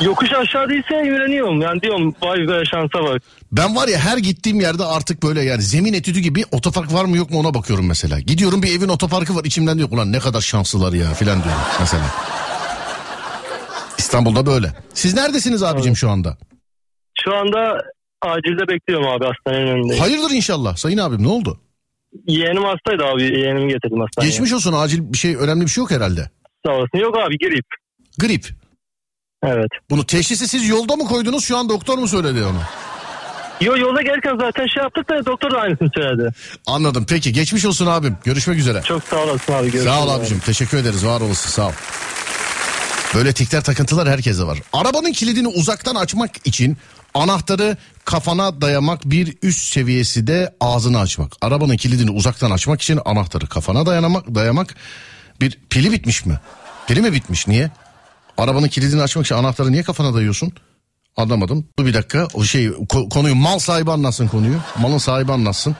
Yokuş 0.00 0.28
aşağı 0.32 0.68
değilse 0.68 0.94
imreniyorum. 1.08 1.60
Yani 1.60 1.80
diyorum 1.82 2.14
vay 2.22 2.38
be 2.38 2.64
şansa 2.70 3.04
bak. 3.04 3.22
Ben 3.52 3.76
var 3.76 3.88
ya 3.88 3.98
her 3.98 4.18
gittiğim 4.18 4.60
yerde 4.60 4.84
artık 4.84 5.22
böyle 5.22 5.42
yani 5.42 5.62
zemin 5.62 5.92
etüdü 5.92 6.18
gibi 6.20 6.44
otopark 6.52 6.92
var 6.92 7.04
mı 7.04 7.16
yok 7.16 7.30
mu 7.30 7.38
ona 7.38 7.54
bakıyorum 7.54 7.86
mesela. 7.86 8.20
Gidiyorum 8.20 8.62
bir 8.62 8.78
evin 8.78 8.88
otoparkı 8.88 9.36
var 9.36 9.44
içimden 9.44 9.78
diyor 9.78 9.88
ulan 9.90 10.12
ne 10.12 10.18
kadar 10.18 10.40
şanslılar 10.40 10.92
ya 10.92 11.14
filan 11.14 11.42
diyorum 11.44 11.60
mesela. 11.80 12.04
İstanbul'da 13.98 14.46
böyle. 14.46 14.72
Siz 14.94 15.14
neredesiniz 15.14 15.62
abicim 15.62 15.96
şu 15.96 16.10
anda? 16.10 16.36
Şu 17.24 17.34
anda 17.36 17.82
acilde 18.22 18.68
bekliyorum 18.68 19.08
abi 19.08 19.24
hastanenin 19.24 19.66
önündeyim. 19.72 20.02
Hayırdır 20.02 20.30
inşallah 20.30 20.76
sayın 20.76 20.98
abim 20.98 21.22
ne 21.22 21.28
oldu? 21.28 21.60
Yeğenim 22.26 22.62
hastaydı 22.64 23.04
abi. 23.04 23.22
Yeğenimi 23.22 23.72
getirdim 23.72 24.00
hastaneye. 24.00 24.30
Geçmiş 24.30 24.52
olsun 24.52 24.72
acil 24.72 25.12
bir 25.12 25.18
şey 25.18 25.36
önemli 25.36 25.64
bir 25.64 25.70
şey 25.70 25.82
yok 25.82 25.90
herhalde. 25.90 26.30
Sağ 26.66 26.72
olasın. 26.72 26.98
Yok 26.98 27.16
abi 27.18 27.38
grip. 27.38 27.66
Grip. 28.20 28.46
Evet. 29.44 29.68
Bunu 29.90 30.06
teşhisi 30.06 30.48
siz 30.48 30.68
yolda 30.68 30.96
mı 30.96 31.04
koydunuz 31.04 31.44
şu 31.44 31.56
an 31.56 31.68
doktor 31.68 31.98
mu 31.98 32.08
söyledi 32.08 32.44
onu? 32.44 32.58
Yo 33.60 33.76
yolda 33.76 34.02
gelirken 34.02 34.36
zaten 34.40 34.66
şey 34.66 34.82
yaptık 34.82 35.08
da 35.10 35.26
doktor 35.26 35.50
da 35.50 35.58
aynısını 35.58 35.88
söyledi. 35.96 36.30
Anladım 36.66 37.06
peki 37.08 37.32
geçmiş 37.32 37.64
olsun 37.64 37.86
abim 37.86 38.16
görüşmek 38.24 38.58
üzere. 38.58 38.82
Çok 38.82 39.02
sağ 39.04 39.24
olasın 39.24 39.52
abi. 39.52 39.62
Görüşürüz 39.62 39.84
Sağ 39.84 40.04
ol 40.04 40.08
abi. 40.08 40.20
abicim 40.20 40.38
teşekkür 40.38 40.78
ederiz 40.78 41.06
var 41.06 41.20
olasın 41.20 41.50
sağ 41.50 41.68
ol. 41.68 41.72
Böyle 43.14 43.32
tikler 43.32 43.64
takıntılar 43.64 44.08
herkese 44.08 44.42
var. 44.42 44.58
Arabanın 44.72 45.12
kilidini 45.12 45.48
uzaktan 45.48 45.94
açmak 45.94 46.30
için 46.46 46.76
anahtarı 47.14 47.76
kafana 48.04 48.60
dayamak 48.60 49.04
bir 49.04 49.36
üst 49.42 49.72
seviyesi 49.72 50.26
de 50.26 50.54
ağzını 50.60 50.98
açmak. 51.00 51.32
Arabanın 51.40 51.76
kilidini 51.76 52.10
uzaktan 52.10 52.50
açmak 52.50 52.82
için 52.82 53.00
anahtarı 53.04 53.46
kafana 53.46 53.86
dayanak, 53.86 54.34
dayamak 54.34 54.74
bir 55.40 55.58
pili 55.70 55.92
bitmiş 55.92 56.26
mi? 56.26 56.40
Pili 56.86 57.00
mi 57.00 57.12
bitmiş 57.12 57.46
niye? 57.48 57.70
Arabanın 58.38 58.68
kilidini 58.68 59.02
açmak 59.02 59.26
için 59.26 59.34
anahtarı 59.34 59.72
niye 59.72 59.82
kafana 59.82 60.14
dayıyorsun? 60.14 60.52
Anlamadım. 61.16 61.66
Dur 61.78 61.86
bir 61.86 61.94
dakika 61.94 62.28
o 62.34 62.44
şey 62.44 62.66
ko- 62.66 63.08
konuyu 63.08 63.34
mal 63.34 63.58
sahibi 63.58 63.90
anlatsın 63.90 64.28
konuyu. 64.28 64.58
Malın 64.78 64.98
sahibi 64.98 65.32
anlatsın. 65.32 65.76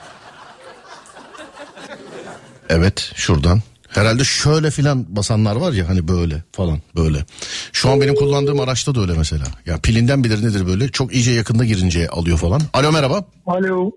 Evet 2.69 3.11
şuradan. 3.15 3.61
Herhalde 3.93 4.23
şöyle 4.23 4.71
filan 4.71 5.15
basanlar 5.15 5.55
var 5.55 5.71
ya 5.73 5.89
hani 5.89 6.07
böyle 6.07 6.43
falan 6.51 6.79
böyle. 6.95 7.25
Şu 7.73 7.89
an 7.89 8.01
benim 8.01 8.15
kullandığım 8.15 8.59
araçta 8.59 8.95
da 8.95 9.01
öyle 9.01 9.13
mesela. 9.17 9.45
Ya 9.65 9.77
pilinden 9.77 10.23
bilir 10.23 10.45
nedir 10.45 10.67
böyle. 10.67 10.89
Çok 10.89 11.13
iyice 11.13 11.31
yakında 11.31 11.65
girince 11.65 12.07
alıyor 12.07 12.37
falan. 12.37 12.61
Alo 12.73 12.91
merhaba. 12.91 13.25
Alo. 13.45 13.91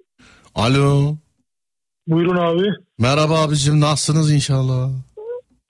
Alo. 0.54 1.16
Buyurun 2.06 2.36
abi. 2.36 2.68
Merhaba 2.98 3.40
abicim 3.40 3.80
nasılsınız 3.80 4.32
inşallah? 4.32 4.90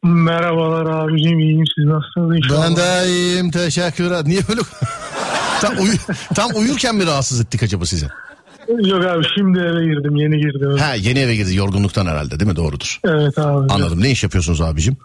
Merhabalar 0.02 0.86
abicim 0.86 1.38
iyiyim 1.38 1.64
siz 1.76 1.84
nasılsınız 1.84 2.36
inşallah? 2.36 2.64
Ben 2.64 2.76
de 2.76 3.08
iyiyim 3.08 3.50
teşekkür 3.50 4.04
ederim. 4.04 4.28
Niye 4.28 4.40
böyle... 4.48 4.60
tam, 5.60 5.78
uyu... 5.78 5.92
tam 6.34 6.50
uyurken 6.56 6.94
mi 6.94 7.06
rahatsız 7.06 7.40
ettik 7.40 7.62
acaba 7.62 7.86
size? 7.86 8.08
Yok 8.68 9.04
abi 9.04 9.24
şimdi 9.36 9.58
eve 9.58 9.84
girdim 9.84 10.16
yeni 10.16 10.38
girdim. 10.38 10.78
Ha 10.78 10.94
yeni 10.94 11.18
eve 11.18 11.36
girdi 11.36 11.54
yorgunluktan 11.56 12.06
herhalde 12.06 12.40
değil 12.40 12.50
mi 12.50 12.56
doğrudur. 12.56 13.00
Evet 13.04 13.38
abi. 13.38 13.72
Anladım 13.72 14.02
ne 14.02 14.10
iş 14.10 14.22
yapıyorsunuz 14.22 14.60
abicim? 14.60 14.96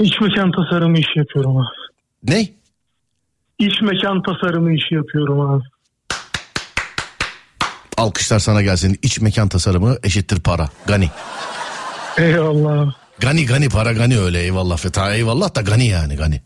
İç 0.00 0.20
mekan 0.20 0.52
tasarımı 0.52 0.98
işi 0.98 1.18
yapıyorum 1.18 1.56
abi. 1.56 1.66
Ne? 2.22 2.48
İç 3.58 3.82
mekan 3.82 4.22
tasarımı 4.22 4.74
işi 4.74 4.94
yapıyorum 4.94 5.40
abi. 5.40 5.62
Alkışlar 7.96 8.38
sana 8.38 8.62
gelsin. 8.62 8.98
İç 9.02 9.20
mekan 9.20 9.48
tasarımı 9.48 9.96
eşittir 10.02 10.40
para. 10.40 10.68
Gani. 10.86 11.10
Eyvallah. 12.18 12.94
Gani 13.20 13.46
gani 13.46 13.68
para 13.68 13.92
gani 13.92 14.18
öyle 14.18 14.40
eyvallah 14.42 14.76
feta 14.76 15.14
eyvallah 15.14 15.54
da 15.54 15.60
gani 15.60 15.86
yani 15.86 16.16
gani. 16.16 16.40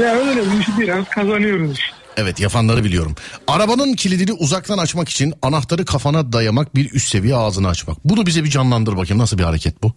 Ya 0.00 0.14
öyle 0.14 0.40
bir 0.42 0.60
işi 0.60 0.78
biraz 0.78 1.08
kazanıyoruz 1.08 1.78
işte. 1.78 2.03
Evet 2.16 2.40
yapanları 2.40 2.84
biliyorum. 2.84 3.14
Arabanın 3.48 3.92
kilidini 3.94 4.32
uzaktan 4.32 4.78
açmak 4.78 5.08
için 5.08 5.34
anahtarı 5.42 5.84
kafana 5.84 6.32
dayamak 6.32 6.74
bir 6.74 6.92
üst 6.92 7.08
seviye 7.08 7.34
ağzını 7.36 7.68
açmak. 7.68 8.04
Bunu 8.04 8.26
bize 8.26 8.44
bir 8.44 8.50
canlandır 8.50 8.96
bakayım 8.96 9.18
nasıl 9.22 9.38
bir 9.38 9.42
hareket 9.44 9.82
bu? 9.82 9.92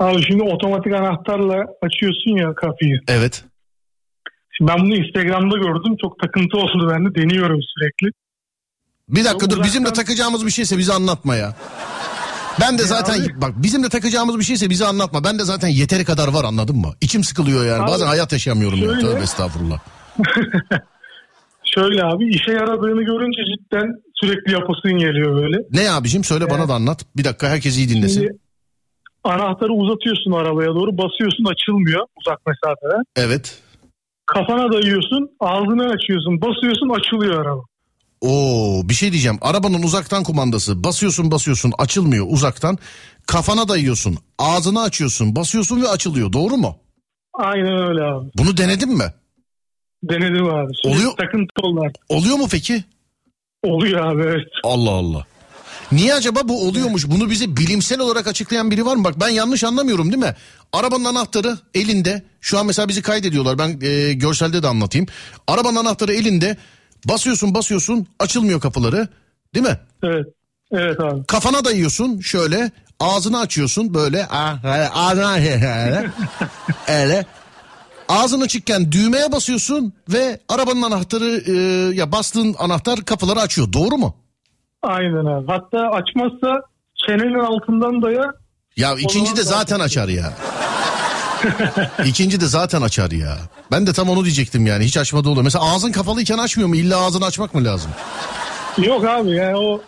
Abi 0.00 0.22
şimdi 0.26 0.42
otomatik 0.42 0.92
anahtarla 0.94 1.54
açıyorsun 1.82 2.36
ya 2.36 2.54
kapıyı. 2.54 3.00
Evet. 3.08 3.44
Şimdi 4.58 4.70
ben 4.72 4.78
bunu 4.78 4.94
Instagram'da 4.96 5.56
gördüm. 5.56 5.96
Çok 6.02 6.18
takıntı 6.20 6.56
oldu 6.56 6.90
ben 6.94 7.04
de 7.04 7.14
deniyorum 7.22 7.60
sürekli. 7.74 8.08
Bir 9.08 9.24
dakika 9.24 9.44
Yok, 9.46 9.50
dur 9.50 9.64
bizim 9.64 9.84
de 9.84 9.88
uzaktan- 9.88 9.94
takacağımız 10.04 10.46
bir 10.46 10.50
şeyse 10.50 10.78
bize 10.78 10.92
anlatma 10.92 11.36
ya. 11.36 11.56
Ben 12.60 12.78
de 12.78 12.82
zaten 12.82 13.20
abi? 13.20 13.40
bak 13.40 13.50
bizim 13.56 13.82
de 13.84 13.88
takacağımız 13.88 14.38
bir 14.38 14.44
şeyse 14.44 14.70
bize 14.70 14.86
anlatma. 14.86 15.24
Ben 15.24 15.38
de 15.38 15.44
zaten 15.44 15.68
yeteri 15.68 16.04
kadar 16.04 16.28
var 16.28 16.44
anladın 16.44 16.76
mı? 16.76 16.94
İçim 17.00 17.24
sıkılıyor 17.24 17.66
yani. 17.66 17.82
Abi, 17.82 17.90
Bazen 17.90 18.06
hayat 18.06 18.32
yaşayamıyorum 18.32 18.78
ya. 18.78 18.84
şöyle- 18.84 19.00
Tövbe 19.00 19.22
estağfurullah. 19.22 19.78
Şöyle 21.74 22.04
abi 22.04 22.28
işe 22.28 22.52
yaradığını 22.52 23.02
görünce 23.02 23.42
cidden 23.44 23.86
sürekli 24.14 24.52
yapasın 24.52 24.92
geliyor 24.92 25.42
böyle. 25.42 25.56
Ne 25.70 25.90
abicim 25.90 26.24
söyle 26.24 26.50
bana 26.50 26.68
da 26.68 26.74
anlat. 26.74 27.04
Bir 27.16 27.24
dakika 27.24 27.48
herkes 27.48 27.78
iyi 27.78 27.88
dinlesin. 27.88 28.20
Şimdi 28.20 28.38
anahtarı 29.24 29.72
uzatıyorsun 29.72 30.32
arabaya 30.32 30.68
doğru 30.68 30.98
basıyorsun 30.98 31.44
açılmıyor 31.44 32.06
uzak 32.16 32.38
mesafede. 32.46 33.02
Evet. 33.16 33.58
Kafana 34.26 34.72
dayıyorsun 34.72 35.30
ağzını 35.40 35.84
açıyorsun 35.84 36.40
basıyorsun 36.42 36.88
açılıyor 36.88 37.46
araba. 37.46 37.62
Oo 38.20 38.88
bir 38.88 38.94
şey 38.94 39.12
diyeceğim. 39.12 39.38
Arabanın 39.40 39.82
uzaktan 39.82 40.22
kumandası. 40.22 40.84
Basıyorsun 40.84 41.30
basıyorsun 41.30 41.72
açılmıyor 41.78 42.26
uzaktan. 42.28 42.78
Kafana 43.26 43.68
dayıyorsun. 43.68 44.16
Ağzını 44.38 44.82
açıyorsun. 44.82 45.36
Basıyorsun 45.36 45.82
ve 45.82 45.88
açılıyor. 45.88 46.32
Doğru 46.32 46.56
mu? 46.56 46.76
Aynen 47.34 47.88
öyle 47.88 48.02
abi. 48.02 48.30
Bunu 48.38 48.56
denedin 48.56 48.96
mi? 48.96 49.04
Denedim 50.02 50.48
abi. 50.48 50.72
Oluyor. 50.84 51.16
Takıntı 51.16 51.60
oldu 51.62 51.80
artık. 51.80 52.02
Oluyor 52.08 52.36
mu 52.36 52.48
peki? 52.50 52.84
Oluyor 53.62 54.06
abi 54.06 54.22
evet. 54.22 54.46
Allah 54.64 54.90
Allah. 54.90 55.26
Niye 55.92 56.14
acaba 56.14 56.40
bu 56.44 56.68
oluyormuş? 56.68 57.08
Bunu 57.08 57.30
bize 57.30 57.56
bilimsel 57.56 58.00
olarak 58.00 58.26
açıklayan 58.26 58.70
biri 58.70 58.86
var 58.86 58.96
mı? 58.96 59.04
Bak 59.04 59.20
ben 59.20 59.28
yanlış 59.28 59.64
anlamıyorum 59.64 60.12
değil 60.12 60.22
mi? 60.22 60.34
Arabanın 60.72 61.04
anahtarı 61.04 61.58
elinde. 61.74 62.22
Şu 62.40 62.58
an 62.58 62.66
mesela 62.66 62.88
bizi 62.88 63.02
kaydediyorlar. 63.02 63.58
Ben 63.58 63.80
e, 63.82 64.12
görselde 64.12 64.62
de 64.62 64.68
anlatayım. 64.68 65.06
Arabanın 65.46 65.76
anahtarı 65.76 66.14
elinde. 66.14 66.56
Basıyorsun 67.04 67.54
basıyorsun 67.54 68.06
açılmıyor 68.18 68.60
kapıları. 68.60 69.08
Değil 69.54 69.66
mi? 69.66 69.78
Evet. 70.02 70.26
Evet 70.72 71.00
abi. 71.00 71.26
Kafana 71.26 71.64
dayıyorsun 71.64 72.20
şöyle. 72.20 72.70
Ağzını 73.00 73.40
açıyorsun 73.40 73.94
böyle. 73.94 74.26
Ah, 74.30 74.64
öyle. 76.88 77.26
Ağzın 78.10 78.40
açıkken 78.40 78.92
düğmeye 78.92 79.32
basıyorsun 79.32 79.92
ve 80.08 80.40
arabanın 80.48 80.82
anahtarı 80.82 81.42
e, 81.46 81.52
ya 81.94 82.12
bastığın 82.12 82.54
anahtar 82.58 83.04
kapıları 83.04 83.40
açıyor. 83.40 83.72
Doğru 83.72 83.96
mu? 83.96 84.14
Aynen 84.82 85.24
abi. 85.24 85.46
Hatta 85.46 85.78
açmazsa 85.78 86.62
çenenin 87.06 87.38
altından 87.38 88.02
daya 88.02 88.34
Ya 88.76 88.94
ikinci 88.98 89.36
de 89.36 89.42
zaten 89.42 89.80
açar 89.80 90.08
ya. 90.08 90.32
İkinci 92.06 92.40
de 92.40 92.46
zaten 92.46 92.82
açar 92.82 93.10
ya. 93.10 93.36
Ben 93.72 93.86
de 93.86 93.92
tam 93.92 94.08
onu 94.08 94.24
diyecektim 94.24 94.66
yani. 94.66 94.84
Hiç 94.84 94.96
açmadı 94.96 95.28
olur. 95.28 95.42
Mesela 95.42 95.64
ağzın 95.64 95.92
kapalıyken 95.92 96.38
açmıyor 96.38 96.68
mu? 96.68 96.76
İlla 96.76 97.00
ağzını 97.00 97.24
açmak 97.24 97.54
mı 97.54 97.64
lazım? 97.64 97.90
Yok 98.78 99.04
abi 99.04 99.30
yani 99.30 99.56
o 99.56 99.82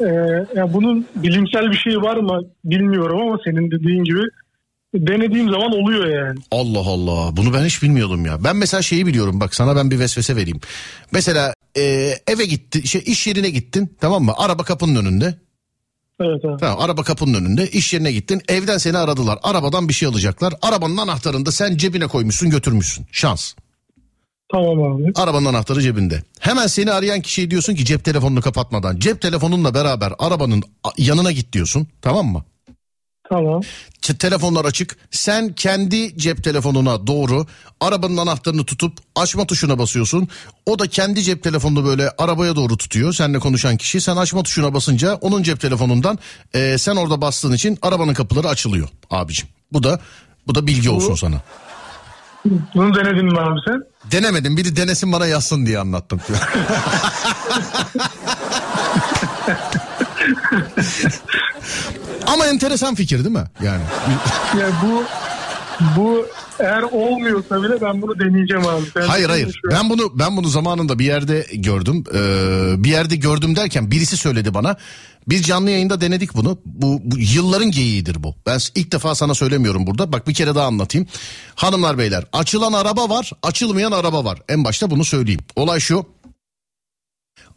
e, 0.00 0.06
ya 0.54 0.72
bunun 0.72 1.06
bilimsel 1.14 1.70
bir 1.70 1.76
şeyi 1.76 1.96
var 1.96 2.16
mı 2.16 2.40
bilmiyorum 2.64 3.20
ama 3.20 3.38
senin 3.44 3.70
dediğin 3.70 4.04
gibi 4.04 4.20
denediğim 4.98 5.50
zaman 5.50 5.72
oluyor 5.72 6.06
yani. 6.06 6.38
Allah 6.50 6.78
Allah. 6.78 7.36
Bunu 7.36 7.54
ben 7.54 7.64
hiç 7.64 7.82
bilmiyordum 7.82 8.26
ya. 8.26 8.44
Ben 8.44 8.56
mesela 8.56 8.82
şeyi 8.82 9.06
biliyorum. 9.06 9.40
Bak 9.40 9.54
sana 9.54 9.76
ben 9.76 9.90
bir 9.90 9.98
vesvese 9.98 10.36
vereyim. 10.36 10.60
Mesela 11.12 11.54
e, 11.76 12.14
eve 12.26 12.44
gitti, 12.44 12.88
şey 12.88 13.02
iş 13.06 13.26
yerine 13.26 13.50
gittin, 13.50 13.96
tamam 14.00 14.24
mı? 14.24 14.32
Araba 14.36 14.62
kapının 14.64 14.96
önünde. 14.96 15.34
Evet 16.20 16.44
abi. 16.44 16.60
Tamam, 16.60 16.80
araba 16.80 17.02
kapının 17.02 17.34
önünde. 17.34 17.68
iş 17.70 17.94
yerine 17.94 18.12
gittin. 18.12 18.42
Evden 18.48 18.78
seni 18.78 18.98
aradılar. 18.98 19.38
Arabadan 19.42 19.88
bir 19.88 19.94
şey 19.94 20.08
alacaklar. 20.08 20.54
Arabanın 20.62 20.96
anahtarını 20.96 21.46
da 21.46 21.52
sen 21.52 21.76
cebine 21.76 22.06
koymuşsun, 22.06 22.50
götürmüşsün. 22.50 23.06
Şans. 23.12 23.54
Tamam 24.52 24.82
abi. 24.82 25.12
Arabanın 25.14 25.46
anahtarı 25.46 25.82
cebinde. 25.82 26.22
Hemen 26.40 26.66
seni 26.66 26.92
arayan 26.92 27.20
kişiye 27.20 27.50
diyorsun 27.50 27.74
ki 27.74 27.84
cep 27.84 28.04
telefonunu 28.04 28.40
kapatmadan. 28.40 28.98
Cep 28.98 29.22
telefonunla 29.22 29.74
beraber 29.74 30.12
arabanın 30.18 30.62
yanına 30.98 31.32
git 31.32 31.52
diyorsun. 31.52 31.86
Tamam 32.02 32.26
mı? 32.26 32.44
Tamam. 33.28 33.60
Telefonlar 34.18 34.64
açık. 34.64 34.96
Sen 35.10 35.52
kendi 35.52 36.18
cep 36.18 36.44
telefonuna 36.44 37.06
doğru 37.06 37.46
arabanın 37.80 38.16
anahtarını 38.16 38.64
tutup 38.64 38.92
açma 39.14 39.46
tuşuna 39.46 39.78
basıyorsun. 39.78 40.28
O 40.66 40.78
da 40.78 40.86
kendi 40.86 41.22
cep 41.22 41.42
telefonunu 41.42 41.84
böyle 41.84 42.10
arabaya 42.18 42.56
doğru 42.56 42.76
tutuyor. 42.76 43.12
Seninle 43.12 43.38
konuşan 43.38 43.76
kişi. 43.76 44.00
Sen 44.00 44.16
açma 44.16 44.42
tuşuna 44.42 44.74
basınca 44.74 45.14
onun 45.14 45.42
cep 45.42 45.60
telefonundan 45.60 46.18
e, 46.54 46.78
sen 46.78 46.96
orada 46.96 47.20
bastığın 47.20 47.52
için 47.52 47.78
arabanın 47.82 48.14
kapıları 48.14 48.48
açılıyor 48.48 48.88
abicim. 49.10 49.48
Bu 49.72 49.82
da 49.82 50.00
bu 50.46 50.54
da 50.54 50.66
bilgi 50.66 50.90
olsun 50.90 51.14
sana. 51.14 51.40
Bunu 52.74 52.94
denedin 52.94 53.24
mi 53.24 53.40
abi 53.40 53.60
sen? 53.64 53.82
Denemedim. 54.10 54.56
Biri 54.56 54.76
denesin 54.76 55.12
bana 55.12 55.26
yazsın 55.26 55.66
diye 55.66 55.78
anlattım. 55.78 56.20
Ama 62.26 62.46
enteresan 62.46 62.94
fikir 62.94 63.18
değil 63.24 63.36
mi? 63.36 63.44
Yani 63.64 63.82
Ya 64.60 64.70
bu 64.82 65.04
Bu 65.96 66.26
eğer 66.58 66.82
olmuyorsa 66.82 67.62
bile 67.62 67.80
ben 67.80 68.02
bunu 68.02 68.18
deneyeceğim 68.18 68.66
abi. 68.66 68.84
Sen 68.94 69.02
Hayır 69.02 69.28
hayır. 69.28 69.60
Ben 69.70 69.90
bunu 69.90 70.18
ben 70.18 70.36
bunu 70.36 70.48
zamanında 70.48 70.98
bir 70.98 71.04
yerde 71.04 71.46
gördüm. 71.54 72.04
Ee, 72.14 72.84
bir 72.84 72.90
yerde 72.90 73.16
gördüm 73.16 73.56
derken 73.56 73.90
birisi 73.90 74.16
söyledi 74.16 74.54
bana. 74.54 74.76
Biz 75.28 75.42
canlı 75.42 75.70
yayında 75.70 76.00
denedik 76.00 76.34
bunu. 76.34 76.58
Bu, 76.64 77.00
bu 77.04 77.18
yılların 77.18 77.70
geyiğidir 77.70 78.22
bu. 78.22 78.34
Ben 78.46 78.58
ilk 78.74 78.92
defa 78.92 79.14
sana 79.14 79.34
söylemiyorum 79.34 79.86
burada. 79.86 80.12
Bak 80.12 80.28
bir 80.28 80.34
kere 80.34 80.54
daha 80.54 80.66
anlatayım. 80.66 81.08
Hanımlar 81.54 81.98
beyler 81.98 82.24
açılan 82.32 82.72
araba 82.72 83.08
var, 83.08 83.32
açılmayan 83.42 83.92
araba 83.92 84.24
var. 84.24 84.38
En 84.48 84.64
başta 84.64 84.90
bunu 84.90 85.04
söyleyeyim. 85.04 85.40
Olay 85.56 85.80
şu. 85.80 86.06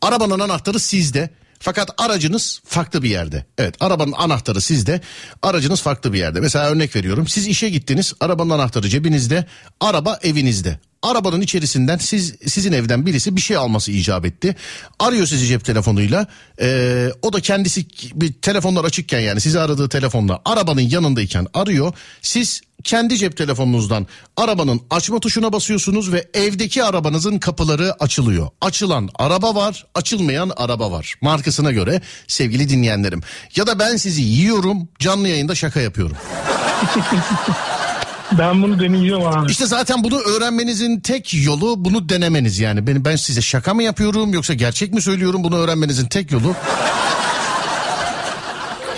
Arabanın 0.02 0.40
anahtarı 0.40 0.80
sizde. 0.80 1.30
Fakat 1.60 1.90
aracınız 1.98 2.62
farklı 2.66 3.04
bir 3.04 3.10
yerde. 3.10 3.46
Evet 3.58 3.76
arabanın 3.80 4.12
anahtarı 4.12 4.62
sizde. 4.62 5.02
Aracınız 5.42 5.82
farklı 5.82 6.14
bir 6.14 6.20
yerde. 6.20 6.40
Mesela 6.40 6.70
örnek 6.70 6.96
veriyorum. 6.96 7.28
Siz 7.28 7.48
işe 7.48 7.70
gittiniz. 7.70 8.14
Arabanın 8.20 8.50
anahtarı 8.50 8.90
cebinizde. 8.90 9.46
Araba 9.80 10.20
evinizde. 10.24 10.80
Arabanın 11.04 11.42
içerisinden 11.42 11.98
siz 11.98 12.36
sizin 12.46 12.74
evden 12.74 13.06
birisi 13.06 13.36
bir 13.36 13.42
şey 13.42 13.58
alması 13.58 13.92
icap 13.92 14.26
etti. 14.26 14.56
Arıyor 15.00 15.28
sizi 15.28 15.48
cep 15.48 15.66
telefonuyla. 15.66 16.28
Ee, 16.62 17.10
o 17.22 17.34
da 17.34 17.42
kendisi 17.42 17.86
bir 18.14 18.34
telefonlar 18.34 18.84
açıkken 18.84 19.20
yani 19.20 19.42
sizi 19.42 19.60
aradığı 19.60 19.90
telefonla 19.90 20.42
arabanın 20.46 20.82
yanındayken 20.82 21.48
arıyor. 21.54 21.94
Siz 22.22 22.62
kendi 22.84 23.18
cep 23.18 23.38
telefonunuzdan 23.38 24.08
arabanın 24.38 24.82
açma 24.90 25.20
tuşuna 25.20 25.54
basıyorsunuz 25.54 26.12
ve 26.12 26.28
evdeki 26.34 26.84
arabanızın 26.84 27.40
kapıları 27.40 27.94
açılıyor. 27.94 28.48
Açılan 28.62 29.10
araba 29.16 29.56
var, 29.56 29.86
açılmayan 29.96 30.52
araba 30.58 30.92
var. 30.92 31.16
Markasına 31.22 31.72
göre 31.72 32.02
sevgili 32.28 32.70
dinleyenlerim. 32.70 33.22
Ya 33.56 33.68
da 33.68 33.80
ben 33.80 33.98
sizi 33.98 34.22
yiyorum, 34.22 34.90
canlı 35.00 35.28
yayında 35.28 35.56
şaka 35.56 35.80
yapıyorum. 35.80 36.18
Ben 38.38 38.64
bunu 38.64 38.80
deneyeceğim 38.80 39.28
abi. 39.28 39.52
İşte 39.52 39.66
zaten 39.66 40.04
bunu 40.04 40.20
öğrenmenizin 40.20 41.00
tek 41.00 41.34
yolu 41.34 41.86
bunu 41.86 42.10
denemeniz 42.10 42.60
yani. 42.60 42.88
Ben, 42.88 43.06
ben 43.06 43.16
size 43.16 43.42
şaka 43.42 43.74
mı 43.74 43.84
yapıyorum 43.84 44.34
yoksa 44.34 44.54
gerçek 44.54 44.94
mi 44.94 45.02
söylüyorum 45.02 45.44
bunu 45.44 45.58
öğrenmenizin 45.58 46.08
tek 46.08 46.32
yolu. 46.32 46.56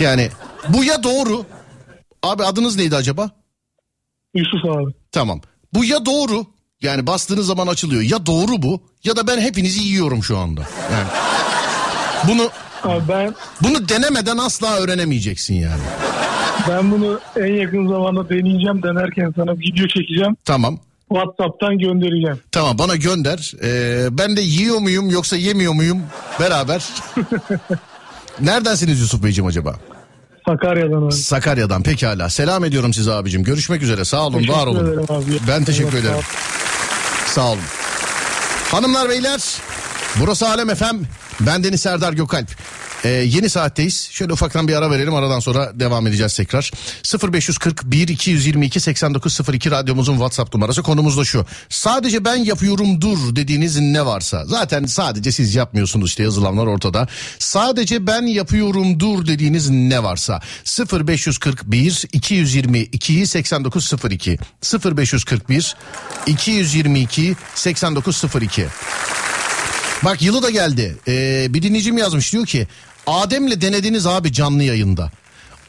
Yani 0.00 0.30
bu 0.68 0.84
ya 0.84 1.02
doğru. 1.02 1.46
Abi 2.22 2.44
adınız 2.44 2.76
neydi 2.76 2.96
acaba? 2.96 3.30
Yusuf 4.34 4.64
abi. 4.64 4.92
Tamam. 5.12 5.40
Bu 5.74 5.84
ya 5.84 6.06
doğru. 6.06 6.46
Yani 6.82 7.06
bastığınız 7.06 7.46
zaman 7.46 7.66
açılıyor. 7.66 8.02
Ya 8.02 8.26
doğru 8.26 8.62
bu 8.62 8.82
ya 9.04 9.16
da 9.16 9.26
ben 9.26 9.40
hepinizi 9.40 9.82
yiyorum 9.82 10.24
şu 10.24 10.38
anda. 10.38 10.60
Yani 10.92 11.08
bunu 12.28 12.50
Abi 12.82 13.08
ben 13.08 13.34
bunu 13.62 13.88
denemeden 13.88 14.38
asla 14.38 14.76
öğrenemeyeceksin 14.76 15.54
yani. 15.54 15.82
Ben 16.68 16.90
bunu 16.90 17.20
en 17.40 17.52
yakın 17.52 17.88
zamanda 17.88 18.28
deneyeceğim. 18.28 18.82
Denerken 18.82 19.32
sana 19.36 19.52
video 19.52 19.86
çekeceğim. 19.88 20.36
Tamam. 20.44 20.78
WhatsApp'tan 21.08 21.78
göndereceğim. 21.78 22.38
Tamam 22.52 22.78
bana 22.78 22.96
gönder. 22.96 23.52
Ee, 23.62 24.18
ben 24.18 24.36
de 24.36 24.40
yiyor 24.40 24.78
muyum 24.78 25.10
yoksa 25.10 25.36
yemiyor 25.36 25.72
muyum 25.72 26.02
beraber. 26.40 26.84
Neredensiniz 28.40 29.00
Yusuf 29.00 29.22
Beyciğim 29.24 29.46
acaba? 29.48 29.74
Sakarya'dan 30.48 31.02
abi. 31.02 31.12
Sakarya'dan 31.12 31.82
pekala. 31.82 32.28
Selam 32.28 32.64
ediyorum 32.64 32.92
size 32.92 33.12
abicim. 33.12 33.44
Görüşmek 33.44 33.82
üzere. 33.82 34.04
Sağ 34.04 34.26
olun, 34.26 34.48
var 34.48 34.66
olun. 34.66 34.86
ederim 34.86 35.06
abi. 35.08 35.24
Ben 35.48 35.64
teşekkür 35.64 35.92
Evet, 35.92 36.04
ederim. 36.04 36.24
Sağ 37.26 37.48
olun. 37.52 37.60
Hanımlar 38.70 39.08
beyler 39.08 39.40
burası 40.20 40.48
Alem 40.48 40.68
FM. 40.74 40.96
Ben 41.40 41.64
Deniz 41.64 41.80
Serdar 41.80 42.12
Gökalp. 42.12 42.48
Ee, 43.04 43.08
yeni 43.08 43.48
saatteyiz. 43.48 44.08
Şöyle 44.10 44.32
ufaktan 44.32 44.68
bir 44.68 44.74
ara 44.74 44.90
verelim. 44.90 45.14
Aradan 45.14 45.40
sonra 45.40 45.72
devam 45.74 46.06
edeceğiz 46.06 46.36
tekrar. 46.36 46.70
0541 47.32 48.08
222 48.08 48.80
8902 48.80 49.70
radyomuzun 49.70 50.12
WhatsApp 50.12 50.54
numarası. 50.54 50.82
Konumuz 50.82 51.18
da 51.18 51.24
şu. 51.24 51.46
Sadece 51.68 52.24
ben 52.24 52.36
yapıyorum 52.36 53.00
dur 53.00 53.36
dediğiniz 53.36 53.78
ne 53.78 54.06
varsa. 54.06 54.44
Zaten 54.46 54.84
sadece 54.84 55.32
siz 55.32 55.54
yapmıyorsunuz 55.54 56.08
işte 56.08 56.22
yazılanlar 56.22 56.66
ortada. 56.66 57.08
Sadece 57.38 58.06
ben 58.06 58.22
yapıyorum 58.22 59.00
dur 59.00 59.26
dediğiniz 59.26 59.70
ne 59.70 60.02
varsa. 60.02 60.40
0541 61.06 62.04
222 62.12 63.26
8902 63.26 64.38
0541 64.84 65.76
222 66.26 67.36
8902 67.54 68.66
Bak 70.04 70.22
yılı 70.22 70.42
da 70.42 70.50
geldi. 70.50 70.96
Ee, 71.08 71.46
bir 71.48 71.62
dinleyicim 71.62 71.98
yazmış 71.98 72.32
diyor 72.32 72.46
ki 72.46 72.66
Adem'le 73.06 73.60
denediniz 73.60 74.06
abi 74.06 74.32
canlı 74.32 74.62
yayında. 74.62 75.10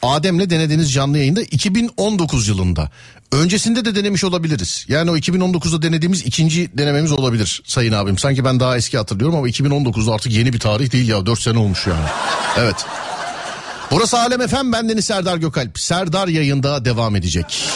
Adem'le 0.01 0.49
denediğiniz 0.49 0.93
canlı 0.93 1.17
yayında 1.17 1.41
2019 1.41 2.47
yılında. 2.47 2.91
Öncesinde 3.31 3.85
de 3.85 3.95
denemiş 3.95 4.23
olabiliriz. 4.23 4.85
Yani 4.87 5.11
o 5.11 5.17
2019'da 5.17 5.81
denediğimiz 5.81 6.25
ikinci 6.25 6.77
denememiz 6.77 7.11
olabilir 7.11 7.61
sayın 7.65 7.93
abim. 7.93 8.17
Sanki 8.17 8.45
ben 8.45 8.59
daha 8.59 8.77
eski 8.77 8.97
hatırlıyorum 8.97 9.35
ama 9.35 9.49
2019'da 9.49 10.13
artık 10.13 10.31
yeni 10.31 10.53
bir 10.53 10.59
tarih 10.59 10.91
değil 10.91 11.07
ya 11.09 11.25
4 11.25 11.39
sene 11.39 11.57
olmuş 11.57 11.87
yani. 11.87 12.05
Evet. 12.57 12.75
Burası 13.91 14.19
Alem 14.19 14.41
Efem 14.41 14.71
ben 14.71 14.89
Deniz 14.89 15.05
Serdar 15.05 15.37
Gökalp. 15.37 15.79
Serdar 15.79 16.27
yayında 16.27 16.85
devam 16.85 17.15
edecek. 17.15 17.69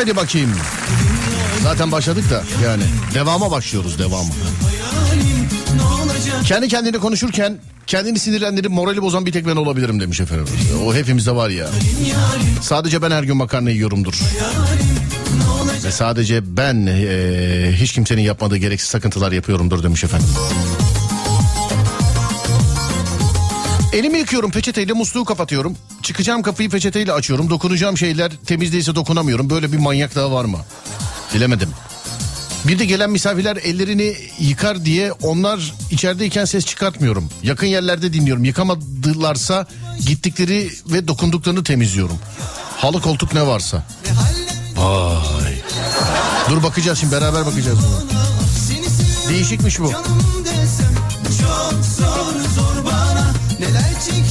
Haydi 0.00 0.16
bakayım. 0.16 0.50
Zaten 1.62 1.92
başladık 1.92 2.30
da 2.30 2.42
yani 2.64 2.82
devama 3.14 3.50
başlıyoruz 3.50 3.98
devamı. 3.98 4.30
Kendi 6.44 6.68
kendine 6.68 6.98
konuşurken 6.98 7.58
kendini 7.86 8.18
sinirlendirip 8.18 8.70
morali 8.70 9.02
bozan 9.02 9.26
bir 9.26 9.32
tek 9.32 9.46
ben 9.46 9.56
olabilirim 9.56 10.00
demiş 10.00 10.20
efendim. 10.20 10.46
O 10.86 10.94
hepimizde 10.94 11.36
var 11.36 11.48
ya. 11.48 11.68
Sadece 12.62 13.02
ben 13.02 13.10
her 13.10 13.22
gün 13.22 13.36
makarna 13.36 13.70
yiyorumdur. 13.70 14.14
Ve 15.84 15.90
sadece 15.90 16.56
ben 16.56 16.86
eee, 16.86 17.72
hiç 17.76 17.92
kimsenin 17.92 18.22
yapmadığı 18.22 18.56
gereksiz 18.56 18.90
sakıntılar 18.90 19.32
yapıyorumdur 19.32 19.82
demiş 19.82 20.04
efendim. 20.04 20.28
Elimi 23.92 24.18
yıkıyorum 24.18 24.50
peçeteyle 24.50 24.92
musluğu 24.92 25.24
kapatıyorum. 25.24 25.76
Çıkacağım 26.10 26.42
kapıyı 26.42 26.70
peçeteyle 26.70 27.12
açıyorum. 27.12 27.50
Dokunacağım 27.50 27.98
şeyler 27.98 28.32
temiz 28.46 28.72
değilse 28.72 28.94
dokunamıyorum. 28.94 29.50
Böyle 29.50 29.72
bir 29.72 29.78
manyak 29.78 30.14
daha 30.14 30.32
var 30.32 30.44
mı? 30.44 30.58
Bilemedim. 31.34 31.68
Bir 32.64 32.78
de 32.78 32.84
gelen 32.84 33.10
misafirler 33.10 33.56
ellerini 33.56 34.16
yıkar 34.38 34.84
diye 34.84 35.12
onlar 35.12 35.74
içerideyken 35.90 36.44
ses 36.44 36.66
çıkartmıyorum. 36.66 37.30
Yakın 37.42 37.66
yerlerde 37.66 38.12
dinliyorum. 38.12 38.44
Yıkamadılarsa 38.44 39.66
gittikleri 40.06 40.70
ve 40.86 41.08
dokunduklarını 41.08 41.64
temizliyorum. 41.64 42.18
Halı 42.76 43.00
koltuk 43.00 43.34
ne 43.34 43.46
varsa. 43.46 43.82
Vay. 44.76 45.54
Dur 46.50 46.62
bakacağız 46.62 46.98
şimdi 46.98 47.12
beraber 47.12 47.46
bakacağız 47.46 47.78
buna. 47.78 48.20
Değişikmiş 49.30 49.80
bu. 49.80 49.92
Çok 49.92 50.06
zor 51.84 52.40
zor 52.54 52.84
bana 52.84 53.34
Neler 53.60 53.94
çektim 54.00 54.29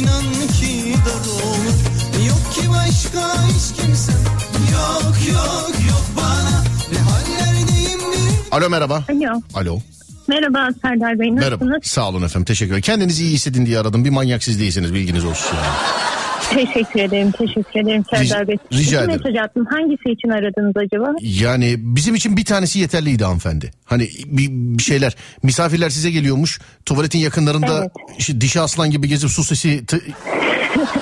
inan 0.00 0.24
ki 0.60 0.94
dar 1.06 1.46
olur 1.46 1.74
Yok 2.28 2.54
ki 2.54 2.60
başka 2.70 3.46
hiç 3.46 3.76
kimsem 3.80 4.14
yok 4.72 5.14
yok 5.32 5.70
yok 5.88 6.04
bana 6.16 6.64
Ne 6.92 6.98
hallerdeyim 6.98 8.00
bir 8.00 8.56
Alo 8.56 8.70
merhaba. 8.70 9.04
Alo. 9.10 9.40
Alo. 9.54 9.78
Merhaba 10.28 10.68
Serdar 10.82 11.18
Bey 11.18 11.30
Merhaba. 11.30 11.54
nasılsınız? 11.64 11.86
Sağ 11.86 12.08
olun 12.08 12.22
efendim 12.22 12.44
teşekkür 12.44 12.70
ederim. 12.72 12.82
Kendinizi 12.82 13.24
iyi 13.24 13.32
hissedin 13.34 13.66
diye 13.66 13.78
aradım. 13.78 14.04
Bir 14.04 14.10
manyak 14.10 14.44
siz 14.44 14.60
değilsiniz 14.60 14.94
bilginiz 14.94 15.24
olsun. 15.24 15.56
Teşekkür 16.50 17.00
ederim, 17.00 17.30
teşekkür 17.32 17.80
ederim 17.80 18.04
Serdar 18.10 18.48
Bey. 18.48 18.56
rica 18.72 19.02
ederim. 19.04 19.20
mesaj 19.24 19.42
attım. 19.44 19.66
Hangisi 19.70 20.10
için 20.10 20.28
aradınız 20.28 20.76
acaba? 20.76 21.14
Yani 21.20 21.74
bizim 21.78 22.14
için 22.14 22.36
bir 22.36 22.44
tanesi 22.44 22.78
yeterliydi 22.78 23.24
hanımefendi. 23.24 23.70
Hani 23.84 24.08
bir, 24.26 24.48
bir 24.50 24.82
şeyler 24.82 25.16
misafirler 25.42 25.90
size 25.90 26.10
geliyormuş 26.10 26.60
tuvaletin 26.86 27.18
yakınlarında 27.18 27.78
Evet. 27.80 27.90
işte 28.18 28.40
dişi 28.40 28.60
aslan 28.60 28.90
gibi 28.90 29.08
gezip 29.08 29.30
su 29.30 29.44
sesi 29.44 29.86
t- 29.86 30.00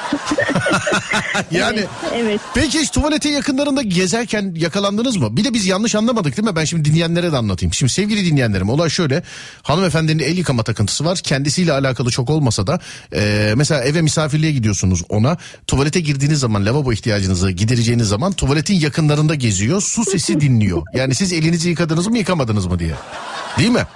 yani 1.50 1.84
Evet. 2.14 2.40
peki 2.54 2.78
hiç 2.80 2.90
tuvaletin 2.90 3.30
yakınlarında 3.30 3.82
gezerken 3.82 4.52
yakalandınız 4.56 5.16
mı? 5.16 5.36
Bir 5.36 5.44
de 5.44 5.54
biz 5.54 5.66
yanlış 5.66 5.94
anlamadık 5.94 6.36
değil 6.36 6.48
mi? 6.48 6.56
Ben 6.56 6.64
şimdi 6.64 6.84
dinleyenlere 6.84 7.32
de 7.32 7.36
anlatayım. 7.36 7.74
Şimdi 7.74 7.92
sevgili 7.92 8.24
dinleyenlerim 8.24 8.68
olay 8.70 8.90
şöyle. 8.90 9.22
Hanımefendinin 9.62 10.22
el 10.22 10.36
yıkama 10.38 10.62
takıntısı 10.62 11.04
var. 11.04 11.18
Kendisiyle 11.18 11.72
alakalı 11.72 12.10
çok 12.10 12.30
olmasa 12.30 12.66
da 12.66 12.80
e, 13.14 13.52
mesela 13.56 13.84
eve 13.84 14.02
misafirliğe 14.02 14.52
gidiyorsunuz 14.52 15.02
ona. 15.08 15.36
Tuvalete 15.66 16.00
girdiğiniz 16.00 16.40
zaman 16.40 16.66
lavabo 16.66 16.92
ihtiyacınızı 16.92 17.50
gidereceğiniz 17.50 18.08
zaman 18.08 18.32
tuvaletin 18.32 18.74
yakınlarında 18.80 19.34
geziyor. 19.34 19.82
Su 19.82 20.04
sesi 20.04 20.40
dinliyor. 20.40 20.82
Yani 20.94 21.14
siz 21.14 21.32
elinizi 21.32 21.68
yıkadınız 21.68 22.06
mı 22.06 22.18
yıkamadınız 22.18 22.66
mı 22.66 22.78
diye. 22.78 22.94
Değil 23.58 23.70
mi? 23.70 23.86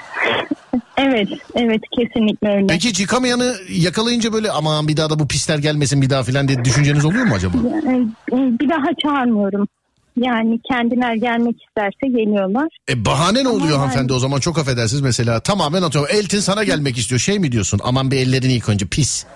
Evet, 1.03 1.29
evet 1.55 1.81
kesinlikle 1.97 2.49
öyle. 2.49 2.67
Peki 2.67 2.89
hiç 2.89 3.01
yıkamayanı 3.01 3.55
yakalayınca 3.69 4.33
böyle 4.33 4.51
aman 4.51 4.89
bir 4.89 4.97
daha 4.97 5.11
da 5.11 5.19
bu 5.19 5.29
pisler 5.29 5.59
gelmesin 5.59 6.03
bir 6.03 6.11
daha 6.11 6.23
filan 6.23 6.49
diye 6.49 6.65
düşünceniz 6.65 7.05
oluyor 7.05 7.25
mu 7.25 7.35
acaba? 7.35 7.57
Yani, 7.85 8.07
e, 8.33 8.37
Bir 8.61 8.69
daha 8.69 8.87
çağırmıyorum. 9.03 9.69
Yani 10.17 10.61
kendiler 10.71 11.15
gelmek 11.15 11.57
isterse 11.63 12.07
geliyorlar. 12.07 12.69
E 12.89 13.05
bahane 13.05 13.45
ne 13.45 13.49
oluyor 13.49 13.73
Ama 13.73 13.79
hanımefendi 13.79 14.13
o 14.13 14.19
zaman 14.19 14.41
çok 14.41 14.59
affedersiniz 14.59 15.03
mesela 15.03 15.41
tamamen 15.41 15.83
atıyorum 15.83 16.11
Eltin 16.15 16.41
sana 16.41 16.65
gelmek 16.65 16.99
istiyor 16.99 17.19
şey 17.19 17.39
mi 17.39 17.53
diyorsun 17.53 17.81
aman 17.85 18.11
bir 18.11 18.17
ellerini 18.17 18.53
yık 18.53 18.69
önce 18.69 18.87
pis. 18.87 19.27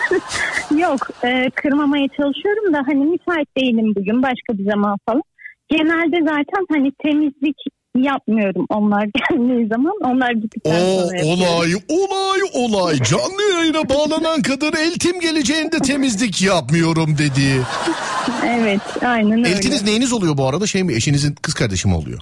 Yok, 0.78 1.08
e, 1.24 1.50
kırmamaya 1.54 2.08
çalışıyorum 2.08 2.74
da 2.74 2.82
hani 2.86 3.04
müsait 3.04 3.56
değilim 3.56 3.94
bugün 3.96 4.22
başka 4.22 4.58
bir 4.58 4.70
zaman 4.70 4.98
falan. 5.06 5.22
Genelde 5.70 6.16
zaten 6.20 6.66
hani 6.72 6.92
temizlik 7.02 7.56
yapmıyorum 8.02 8.66
onlar 8.68 9.04
geldiği 9.30 9.68
zaman. 9.68 9.92
Onlar 10.04 10.30
gittikten 10.32 10.70
O 10.70 11.00
sonra 11.00 11.16
yapıyorum. 11.18 11.42
olay 11.42 11.74
olay 11.88 12.40
olay 12.54 13.02
canlı 13.02 13.42
yayına 13.54 13.88
bağlanan 13.88 14.42
kadın 14.42 14.72
Eltim 14.76 15.20
geleceğinde 15.20 15.78
temizlik 15.78 16.42
yapmıyorum 16.42 17.18
dedi. 17.18 17.62
Evet, 18.46 18.80
aynen 19.06 19.38
öyle. 19.38 19.48
Eltiniz 19.48 19.82
neyiniz 19.84 20.12
oluyor 20.12 20.36
bu 20.36 20.46
arada 20.48 20.66
şey 20.66 20.84
mi 20.84 20.94
eşinizin 20.94 21.34
kız 21.42 21.54
kardeşi 21.54 21.88
mi 21.88 21.94
oluyor? 21.94 22.18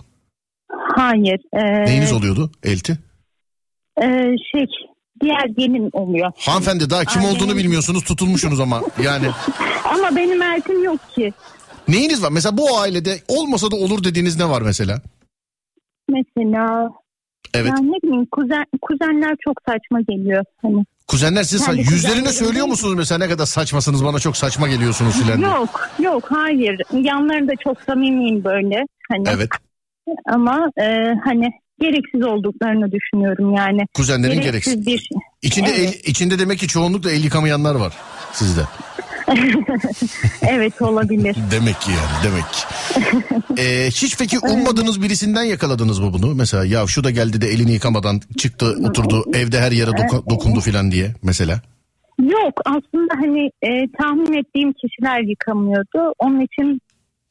Hayır. 0.96 1.40
e, 1.52 1.84
Neyiniz 1.84 2.12
oluyordu 2.12 2.50
Elti? 2.64 2.98
e, 4.02 4.04
şey, 4.52 4.66
diğer 5.22 5.46
gelin 5.58 5.90
oluyor. 5.92 6.32
Hanımefendi 6.38 6.90
daha 6.90 7.04
kim 7.04 7.22
Aynen. 7.22 7.34
olduğunu 7.34 7.56
bilmiyorsunuz 7.56 8.04
tutulmuşsunuz 8.04 8.60
ama 8.60 8.82
yani. 9.02 9.26
Ama 9.84 10.16
benim 10.16 10.42
eltim 10.42 10.84
yok 10.84 11.00
ki. 11.14 11.32
Neyiniz 11.88 12.22
var? 12.22 12.30
Mesela 12.32 12.56
bu 12.56 12.78
ailede 12.78 13.18
olmasa 13.28 13.70
da 13.70 13.76
olur 13.76 14.04
dediğiniz 14.04 14.36
ne 14.38 14.48
var 14.48 14.62
mesela? 14.62 15.00
Mesela 16.08 16.88
Evet. 17.54 17.72
yani 17.76 17.88
ne 17.92 17.96
bileyim 18.02 18.26
kuzen, 18.32 18.64
kuzenler 18.82 19.36
çok 19.44 19.54
saçma 19.68 20.00
geliyor. 20.00 20.44
Hani 20.62 20.84
Kuzenler 21.08 21.42
size 21.42 21.64
sa- 21.64 21.76
yüzlerine 21.92 22.28
söylüyor 22.28 22.66
musunuz 22.66 22.94
mesela 22.96 23.18
ne 23.18 23.28
kadar 23.28 23.46
saçmasınız 23.46 24.04
bana 24.04 24.18
çok 24.18 24.36
saçma 24.36 24.68
geliyorsunuz 24.68 25.22
filan 25.22 25.38
diye? 25.38 25.48
yok 25.50 25.88
yok 26.02 26.24
hayır 26.30 26.80
yanlarında 26.92 27.52
çok 27.64 27.80
samimiyim 27.80 28.44
böyle. 28.44 28.84
Hani 29.10 29.24
Evet. 29.30 29.48
ama 30.26 30.70
e, 30.80 30.84
hani 31.24 31.48
gereksiz 31.80 32.24
olduklarını 32.26 32.92
düşünüyorum 32.92 33.54
yani. 33.54 33.80
Kuzenlerin 33.94 34.40
gereksiz. 34.40 34.86
bir 34.86 34.98
şey. 34.98 35.18
İçinde 35.42 35.68
Evet. 35.78 36.00
el, 36.04 36.10
içinde 36.10 36.38
demek 36.38 36.58
ki 36.58 36.68
çoğunlukla 36.68 37.10
el 37.10 37.24
yıkamayanlar 37.24 37.74
var 37.74 37.92
sizde. 38.32 38.60
Evet 40.48 40.82
olabilir. 40.82 41.36
Demek 41.50 41.80
ki 41.80 41.90
yani 41.90 42.24
demek. 42.24 42.44
Ee, 43.58 43.86
hiç 43.90 44.18
peki 44.18 44.38
ummadığınız 44.38 45.02
birisinden 45.02 45.42
yakaladınız 45.42 45.98
mı 45.98 46.12
bunu? 46.12 46.34
Mesela 46.34 46.64
ya 46.64 46.86
şu 46.86 47.04
da 47.04 47.10
geldi 47.10 47.40
de 47.40 47.46
elini 47.48 47.72
yıkamadan 47.72 48.20
çıktı 48.38 48.76
oturdu 48.88 49.24
evde 49.34 49.60
her 49.60 49.72
yere 49.72 49.90
doku- 49.90 50.30
dokundu 50.30 50.60
filan 50.60 50.90
diye 50.92 51.14
mesela. 51.22 51.60
Yok 52.20 52.60
aslında 52.64 53.14
hani 53.14 53.50
e, 53.62 53.68
tahmin 54.00 54.32
ettiğim 54.32 54.72
kişiler 54.72 55.20
yıkamıyordu. 55.20 56.12
Onun 56.18 56.40
için 56.40 56.80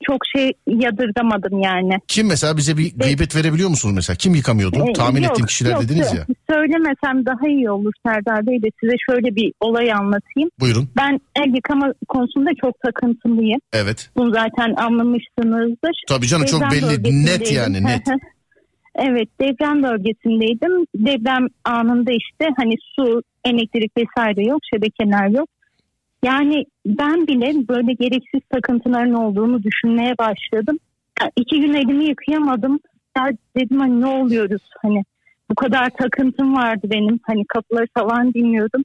çok 0.03 0.17
şey 0.35 0.51
yadırgamadım 0.67 1.59
yani. 1.59 1.93
Kim 2.07 2.27
mesela 2.27 2.57
bize 2.57 2.77
bir 2.77 2.93
gıybet 2.95 3.35
verebiliyor 3.35 3.69
musunuz 3.69 3.95
mesela? 3.95 4.17
Kim 4.17 4.35
yıkamıyordu? 4.35 4.85
Ee, 4.89 4.93
Tahmin 4.93 5.21
yok, 5.21 5.31
ettiğim 5.31 5.47
kişiler 5.47 5.71
yok, 5.71 5.81
dediniz 5.81 6.13
ya. 6.13 6.25
Söylemesem 6.49 7.25
daha 7.25 7.47
iyi 7.47 7.71
olur 7.71 7.93
Serdar 8.05 8.47
Bey 8.47 8.61
de 8.61 8.67
size 8.79 8.93
şöyle 9.09 9.35
bir 9.35 9.53
olay 9.59 9.91
anlatayım. 9.93 10.49
Buyurun. 10.59 10.89
Ben 10.97 11.19
el 11.35 11.55
yıkama 11.55 11.93
konusunda 12.07 12.49
çok 12.61 12.79
takıntılıyım. 12.79 13.59
Evet. 13.73 14.09
Bunu 14.17 14.33
zaten 14.33 14.75
anlamışsınızdır. 14.75 16.03
Tabii 16.07 16.27
canım 16.27 16.45
çok 16.45 16.61
belli 16.61 17.25
net 17.25 17.51
yani 17.51 17.83
net. 17.83 18.07
evet 18.95 19.29
deprem 19.41 19.83
bölgesindeydim. 19.83 20.85
Deprem 20.95 21.47
anında 21.65 22.11
işte 22.11 22.45
hani 22.57 22.73
su, 22.95 23.21
elektrik 23.45 23.91
vesaire 23.97 24.43
yok, 24.43 24.59
şebekeler 24.73 25.27
yok. 25.27 25.49
Yani 26.25 26.65
ben 26.85 27.27
bile 27.27 27.67
böyle 27.67 27.93
gereksiz 27.93 28.41
takıntıların 28.53 29.13
olduğunu 29.13 29.63
düşünmeye 29.63 30.17
başladım. 30.17 30.77
Ya 31.21 31.31
iki 31.35 31.61
gün 31.61 31.73
elimi 31.73 32.05
yıkayamadım. 32.05 32.79
Ya 33.17 33.23
dedim 33.57 33.79
hani 33.79 34.01
ne 34.01 34.07
oluyoruz 34.07 34.61
hani 34.81 35.03
bu 35.49 35.55
kadar 35.55 35.89
takıntım 35.89 36.55
vardı 36.55 36.87
benim. 36.93 37.19
Hani 37.23 37.45
kapıları 37.47 37.87
falan 37.97 38.33
dinliyordum. 38.33 38.83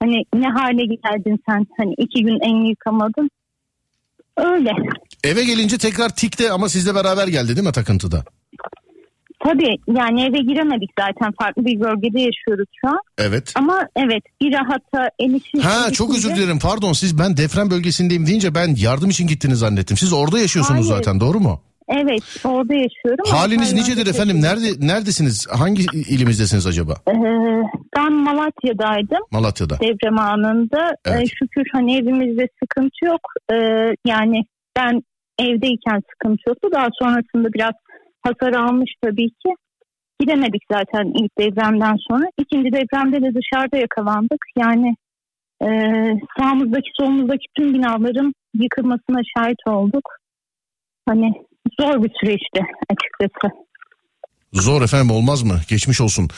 Hani 0.00 0.16
ne 0.34 0.48
hale 0.48 0.84
geldin 0.84 1.40
sen? 1.48 1.66
Hani 1.76 1.94
iki 1.98 2.24
gün 2.24 2.38
elini 2.40 2.68
yıkamadın. 2.68 3.30
Öyle. 4.36 4.70
Eve 5.24 5.44
gelince 5.44 5.78
tekrar 5.78 6.08
tikte 6.08 6.50
ama 6.50 6.68
sizle 6.68 6.94
beraber 6.94 7.28
geldi 7.28 7.56
değil 7.56 7.66
mi 7.66 7.72
takıntıda? 7.72 8.24
Tabii 9.44 9.76
yani 9.88 10.22
eve 10.22 10.38
giremedik 10.38 10.90
zaten 11.00 11.32
farklı 11.40 11.64
bir 11.64 11.80
bölgede 11.80 12.20
yaşıyoruz 12.20 12.68
şu 12.80 12.88
an. 12.88 12.98
Evet. 13.18 13.52
Ama 13.56 13.88
evet 13.96 14.22
bir 14.40 14.52
rahata 14.52 15.10
enişte. 15.18 15.60
Ha 15.60 15.90
çok 15.92 16.10
özür 16.16 16.36
dilerim 16.36 16.58
pardon 16.58 16.92
siz 16.92 17.18
ben 17.18 17.36
deprem 17.36 17.70
bölgesindeyim 17.70 18.26
deyince 18.26 18.54
ben 18.54 18.74
yardım 18.76 19.10
için 19.10 19.26
gittiniz 19.26 19.58
zannettim. 19.58 19.96
Siz 19.96 20.12
orada 20.12 20.38
yaşıyorsunuz 20.38 20.90
Hayır. 20.90 20.96
zaten 21.04 21.20
doğru 21.20 21.40
mu? 21.40 21.60
Evet 21.88 22.22
orada 22.44 22.74
yaşıyorum. 22.74 23.24
Haliniz 23.30 23.72
nicedir 23.72 24.06
efendim? 24.06 24.42
Nerede 24.42 24.86
neredesiniz? 24.86 25.46
Hangi 25.50 25.82
ilimizdesiniz 26.08 26.66
acaba? 26.66 26.92
Ee, 27.08 27.12
ben 27.96 28.12
Malatya'daydım 28.12 29.22
Malatya'da. 29.30 29.74
deprem 29.80 30.18
anında. 30.18 30.96
Evet. 31.06 31.22
Ee, 31.22 31.26
şükür 31.26 31.64
hani 31.72 31.96
evimizde 31.96 32.48
sıkıntı 32.62 33.04
yok. 33.04 33.20
Ee, 33.52 33.56
yani 34.06 34.44
ben 34.76 35.02
evdeyken 35.38 36.00
sıkıntı 36.12 36.42
yoktu. 36.48 36.68
Daha 36.72 36.88
sonrasında 37.02 37.52
biraz 37.52 37.72
hasar 38.22 38.52
almış 38.52 38.94
tabii 39.02 39.28
ki. 39.28 39.54
Gidemedik 40.20 40.62
zaten 40.72 41.12
ilk 41.22 41.38
depremden 41.38 41.96
sonra. 42.08 42.24
İkinci 42.38 42.72
depremde 42.72 43.22
de 43.22 43.34
dışarıda 43.34 43.76
yakalandık. 43.76 44.44
Yani 44.56 44.94
e, 45.62 45.68
sağımızdaki 46.38 46.90
solumuzdaki 47.00 47.46
tüm 47.56 47.74
binaların 47.74 48.32
yıkılmasına 48.54 49.20
şahit 49.36 49.66
olduk. 49.66 50.08
Hani 51.08 51.32
zor 51.80 52.02
bir 52.02 52.10
süreçti 52.20 52.66
açıkçası. 52.90 53.54
Zor 54.52 54.82
efendim 54.82 55.10
olmaz 55.10 55.42
mı? 55.42 55.54
Geçmiş 55.68 56.00
olsun. 56.00 56.28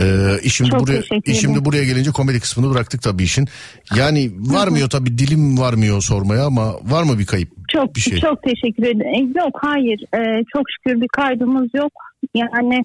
Ee, 0.00 0.04
işim 0.42 0.66
Çok 0.66 0.80
buraya 0.80 1.02
işimde 1.26 1.64
buraya 1.64 1.84
gelince 1.84 2.10
komedi 2.10 2.40
kısmını 2.40 2.74
bıraktık 2.74 3.02
tabii 3.02 3.22
işin. 3.22 3.48
Yani 3.96 4.30
varmıyor 4.36 4.90
tabii 4.90 5.18
dilim 5.18 5.58
varmıyor 5.58 6.02
sormaya 6.02 6.46
ama 6.46 6.74
var 6.82 7.02
mı 7.02 7.18
bir 7.18 7.26
kayıp? 7.26 7.48
Çok 7.68 7.96
bir 7.96 8.00
şey. 8.00 8.18
çok 8.18 8.42
teşekkür 8.42 8.82
ederim. 8.82 9.34
E, 9.36 9.38
Yok 9.40 9.58
hayır 9.62 10.00
Ee, 10.16 10.44
çok 10.52 10.62
şükür 10.70 11.00
bir 11.00 11.08
kaybımız 11.08 11.68
yok. 11.74 11.92
Yani 12.34 12.84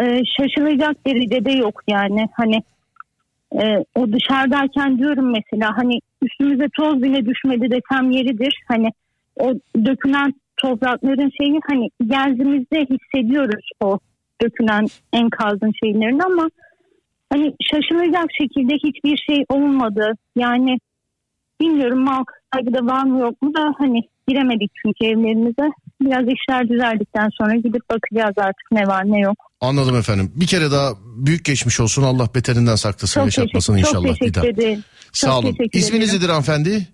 e, 0.00 0.04
şaşılacak 0.36 1.06
derecede 1.06 1.50
yok 1.50 1.82
yani 1.88 2.28
hani 2.32 2.62
e, 3.62 3.84
o 3.94 4.12
dışarıdayken 4.12 4.98
diyorum 4.98 5.32
mesela 5.32 5.70
hani 5.76 6.00
üstümüze 6.22 6.66
toz 6.76 7.02
bile 7.02 7.26
düşmedi 7.26 7.70
desem 7.70 8.10
yeridir 8.10 8.62
hani 8.68 8.88
o 9.36 9.54
dökülen 9.84 10.34
toprakların 10.56 11.30
şeyi 11.38 11.60
hani 11.68 11.88
genzimizde 12.06 12.80
hissediyoruz 12.80 13.70
o 13.80 13.98
dökülen 14.42 14.86
enkazın 15.12 15.72
şeylerini 15.84 16.22
ama 16.22 16.50
hani 17.32 17.54
şaşılacak 17.70 18.26
şekilde 18.40 18.74
hiçbir 18.74 19.16
şey 19.28 19.44
olmadı 19.48 20.12
yani 20.36 20.78
bilmiyorum 21.60 22.04
mal 22.04 22.24
kaybı 22.50 22.74
da 22.74 22.86
var 22.86 23.04
mı 23.04 23.20
yok 23.20 23.42
mu 23.42 23.54
da 23.54 23.74
hani 23.78 24.00
giremedik 24.28 24.70
çünkü 24.82 25.04
evlerimize 25.04 25.70
biraz 26.00 26.24
işler 26.28 26.68
düzeldikten 26.68 27.28
sonra 27.38 27.54
gidip 27.54 27.90
bakacağız 27.90 28.34
artık 28.36 28.72
ne 28.72 28.86
var 28.86 29.02
ne 29.04 29.20
yok. 29.20 29.36
Anladım 29.60 29.96
efendim. 29.96 30.32
Bir 30.36 30.46
kere 30.46 30.70
daha 30.70 30.90
büyük 31.16 31.44
geçmiş 31.44 31.80
olsun. 31.80 32.02
Allah 32.02 32.28
beterinden 32.34 32.74
saklasın, 32.74 33.20
Çok 33.20 33.26
yaşatmasın 33.26 33.74
teşekkür, 33.74 33.88
inşallah 33.88 34.08
çok 34.08 34.18
teşekkür 34.18 34.48
ederim. 34.48 34.84
Sağ 35.12 35.38
olun. 35.38 35.56
İsminiz 35.72 36.14
nedir 36.14 36.28
hanımefendi? 36.28 36.88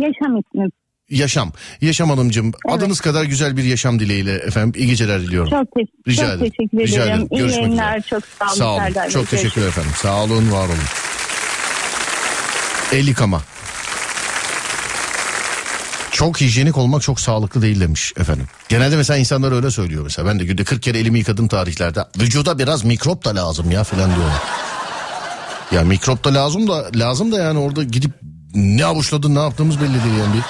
Yaşam 0.00 0.36
ismim. 0.38 0.70
Yaşam. 1.10 1.52
Yaşam 1.80 2.10
Hanımcığım 2.10 2.52
adınız 2.68 3.00
kadar 3.00 3.24
güzel 3.24 3.56
bir 3.56 3.64
yaşam 3.64 3.98
dileğiyle 3.98 4.32
efendim. 4.34 4.72
İyi 4.82 4.86
geceler 4.88 5.20
diliyorum. 5.20 5.50
Çok, 5.50 5.66
te- 5.74 6.10
Rica 6.10 6.22
çok 6.26 6.34
ederim. 6.34 6.52
teşekkür 6.58 6.78
Rica 6.78 7.02
ederim. 7.02 7.12
ederim. 7.14 7.28
İyi 7.30 7.38
Görüşmek 7.38 7.62
yayınlar. 7.62 7.98
üzere. 7.98 8.08
Çok 8.10 8.22
sağ 8.38 8.44
olun. 8.46 8.54
Sağ 8.58 8.70
olun. 8.70 8.78
Serdar. 8.78 9.10
Çok 9.10 9.12
Görüşürüz. 9.12 9.42
teşekkürler 9.42 9.68
efendim. 9.68 9.90
Sağ 10.02 10.22
olun, 10.22 10.52
var 10.52 10.66
olun. 10.68 10.78
El 12.92 13.08
yıkama. 13.08 13.42
Çok 16.12 16.40
hijyenik 16.40 16.76
olmak 16.78 17.02
çok 17.02 17.20
sağlıklı 17.20 17.62
değil 17.62 17.80
demiş 17.80 18.12
efendim. 18.20 18.46
Genelde 18.68 18.96
mesela 18.96 19.16
insanlar 19.16 19.52
öyle 19.52 19.70
söylüyor 19.70 20.02
mesela. 20.04 20.28
Ben 20.28 20.38
de 20.40 20.44
günde 20.44 20.64
40 20.64 20.82
kere 20.82 20.98
elimi 20.98 21.18
yıkadım 21.18 21.48
tarihlerde. 21.48 22.04
Vücuda 22.18 22.58
biraz 22.58 22.84
mikrop 22.84 23.24
da 23.24 23.34
lazım 23.36 23.70
ya 23.70 23.84
falan 23.84 24.10
diyorlar. 24.16 24.42
Ya 25.72 25.82
mikrop 25.82 26.24
da 26.24 26.34
lazım 26.34 26.68
da 26.68 26.90
lazım 26.94 27.32
da 27.32 27.38
yani 27.42 27.58
orada 27.58 27.82
gidip 27.84 28.10
ne 28.54 28.84
avuçladın 28.84 29.34
ne 29.34 29.38
yaptığımız 29.40 29.80
belli 29.80 30.04
değil 30.04 30.16
yani. 30.20 30.34
Bir 30.36 30.42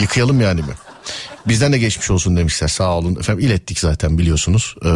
yıkayalım 0.00 0.40
yani 0.40 0.60
bir. 0.60 0.74
Bizden 1.48 1.72
de 1.72 1.78
geçmiş 1.78 2.10
olsun 2.10 2.36
demişler 2.36 2.68
sağ 2.68 2.90
olun. 2.90 3.16
Efendim 3.16 3.46
ilettik 3.46 3.78
zaten 3.78 4.18
biliyorsunuz. 4.18 4.74
Ee, 4.84 4.88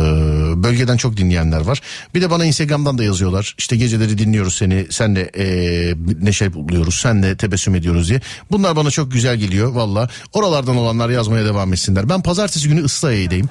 bölgeden 0.62 0.96
çok 0.96 1.16
dinleyenler 1.16 1.60
var. 1.60 1.80
Bir 2.14 2.22
de 2.22 2.30
bana 2.30 2.44
Instagram'dan 2.44 2.98
da 2.98 3.04
yazıyorlar. 3.04 3.54
İşte 3.58 3.76
geceleri 3.76 4.18
dinliyoruz 4.18 4.54
seni. 4.54 4.86
Sen 4.90 5.16
de 5.16 5.30
ee, 5.36 5.94
neşe 6.22 6.54
buluyoruz. 6.54 6.94
Sen 6.94 7.22
de 7.22 7.36
tebessüm 7.36 7.74
ediyoruz 7.74 8.08
diye. 8.08 8.20
Bunlar 8.50 8.76
bana 8.76 8.90
çok 8.90 9.12
güzel 9.12 9.36
geliyor 9.36 9.72
valla. 9.72 10.08
Oralardan 10.32 10.76
olanlar 10.76 11.10
yazmaya 11.10 11.44
devam 11.44 11.72
etsinler. 11.72 12.08
Ben 12.08 12.22
pazartesi 12.22 12.68
günü 12.68 12.84
Islahiye'deyim. 12.84 13.48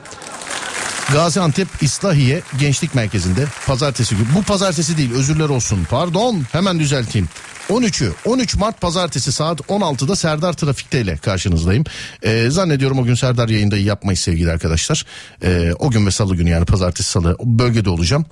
Gaziantep 1.13 1.67
İslahiye 1.81 2.41
Gençlik 2.59 2.95
Merkezi'nde 2.95 3.45
pazartesi 3.67 4.15
günü. 4.15 4.27
Bu 4.35 4.43
pazartesi 4.43 4.97
değil 4.97 5.13
özürler 5.13 5.49
olsun 5.49 5.87
pardon 5.89 6.43
hemen 6.51 6.79
düzelteyim. 6.79 7.29
13'ü 7.69 8.11
13 8.25 8.55
Mart 8.55 8.81
pazartesi 8.81 9.31
saat 9.31 9.59
16'da 9.59 10.15
Serdar 10.15 10.53
Trafik'te 10.53 11.01
ile 11.01 11.17
karşınızdayım. 11.17 11.83
Ee, 12.23 12.45
zannediyorum 12.49 12.99
o 12.99 13.03
gün 13.03 13.15
Serdar 13.15 13.49
yayında 13.49 13.77
yapmayız 13.77 14.19
sevgili 14.19 14.51
arkadaşlar. 14.51 15.05
Ee, 15.43 15.73
o 15.79 15.91
gün 15.91 16.05
ve 16.05 16.11
salı 16.11 16.35
günü 16.35 16.49
yani 16.49 16.65
pazartesi 16.65 17.09
salı 17.09 17.37
bölgede 17.43 17.89
olacağım. 17.89 18.25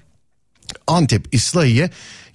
Antep 0.87 1.27
İslahiye 1.31 1.89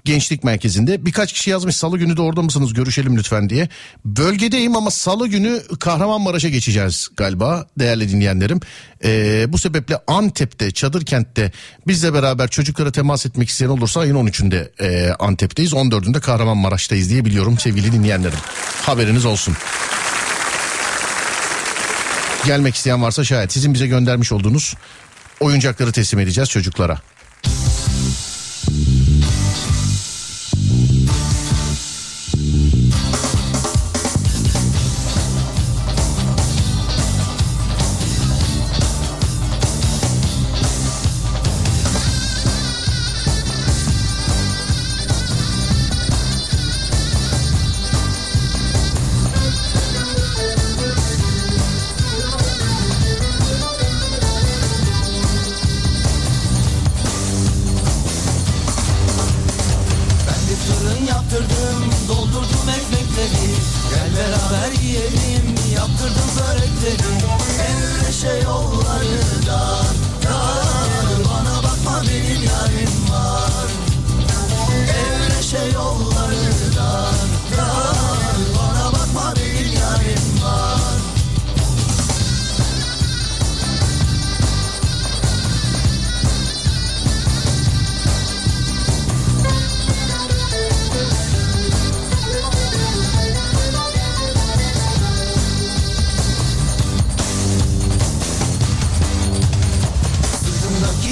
Gençlik 0.06 0.44
Merkezi'nde 0.44 1.06
birkaç 1.06 1.32
kişi 1.32 1.50
yazmış 1.50 1.76
salı 1.76 1.98
günü 1.98 2.16
de 2.16 2.22
orada 2.22 2.42
mısınız 2.42 2.74
görüşelim 2.74 3.16
lütfen 3.16 3.50
diye. 3.50 3.68
Bölgedeyim 4.04 4.76
ama 4.76 4.90
salı 4.90 5.28
günü 5.28 5.62
Kahramanmaraş'a 5.80 6.48
geçeceğiz 6.48 7.08
galiba 7.16 7.66
değerli 7.78 8.10
dinleyenlerim. 8.10 8.60
Ee, 9.04 9.44
bu 9.52 9.58
sebeple 9.58 9.98
Antep'te 10.06 10.70
çadır 10.70 11.06
kentte 11.06 11.52
bizle 11.86 12.14
beraber 12.14 12.48
çocuklara 12.48 12.92
temas 12.92 13.26
etmek 13.26 13.48
isteyen 13.48 13.68
olursa 13.68 14.00
ayın 14.00 14.14
13'ünde 14.14 14.82
e, 14.82 15.12
Antep'teyiz 15.12 15.72
14'ünde 15.72 16.20
Kahramanmaraş'tayız 16.20 17.10
diye 17.10 17.24
biliyorum 17.24 17.58
sevgili 17.58 17.92
dinleyenlerim. 17.92 18.38
Haberiniz 18.82 19.24
olsun. 19.24 19.56
Gelmek 22.46 22.74
isteyen 22.74 23.02
varsa 23.02 23.24
şayet 23.24 23.52
sizin 23.52 23.74
bize 23.74 23.86
göndermiş 23.86 24.32
olduğunuz 24.32 24.74
oyuncakları 25.40 25.92
teslim 25.92 26.20
edeceğiz 26.20 26.50
çocuklara. 26.50 27.00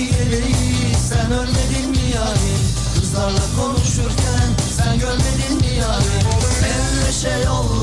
Yeleği 0.05 0.95
sen 1.09 1.33
örmedin 1.33 1.91
mi 1.91 2.11
yarim 2.15 2.63
Kızlarla 2.95 3.45
konuşurken 3.61 4.49
sen 4.77 4.99
görmedin 4.99 5.57
mi 5.61 5.79
yarim 5.81 6.27
Evreşe 6.65 7.45
yolları 7.47 7.74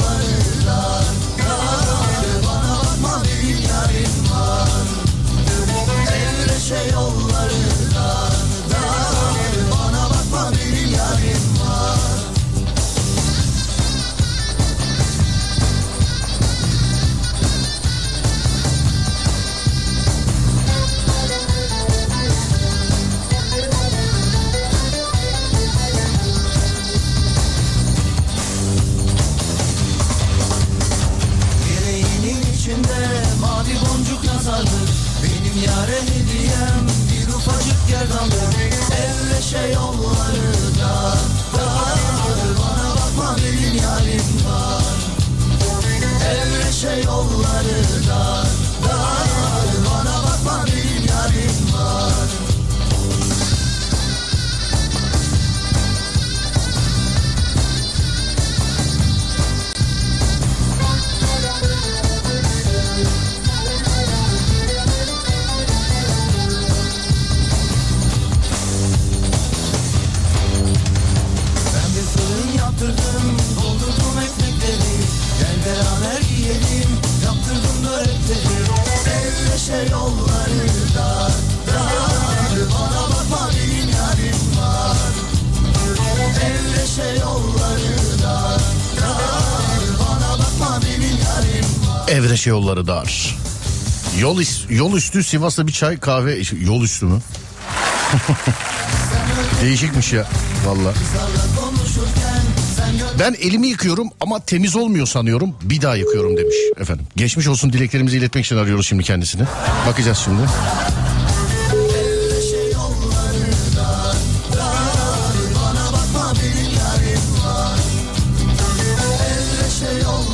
Evreşe 92.42 92.50
yolları 92.50 92.88
dar. 92.88 93.36
Yol, 94.20 94.42
yol 94.70 94.94
üstü 94.94 95.24
Sivas'ta 95.24 95.68
bir 95.68 95.72
çay 95.72 96.00
kahve 96.00 96.42
yol 96.62 96.84
üstü 96.84 97.06
mü? 97.06 97.20
Değişikmiş 99.62 100.14
ya 100.14 100.28
valla. 100.66 100.94
Ben 103.20 103.34
elimi 103.34 103.68
yıkıyorum 103.68 104.10
ama 104.20 104.40
temiz 104.40 104.76
olmuyor 104.76 105.08
sanıyorum. 105.08 105.56
Bir 105.62 105.82
daha 105.82 105.96
yıkıyorum 105.96 106.38
demiş 106.38 106.56
efendim. 106.78 107.08
Geçmiş 107.16 107.48
olsun 107.48 107.74
dileklerimizi 107.74 108.18
iletmek 108.18 108.46
için 108.46 108.58
arıyoruz 108.58 108.88
şimdi 108.88 109.04
kendisini. 109.04 109.44
Bakacağız 109.88 110.18
şimdi. 110.18 110.42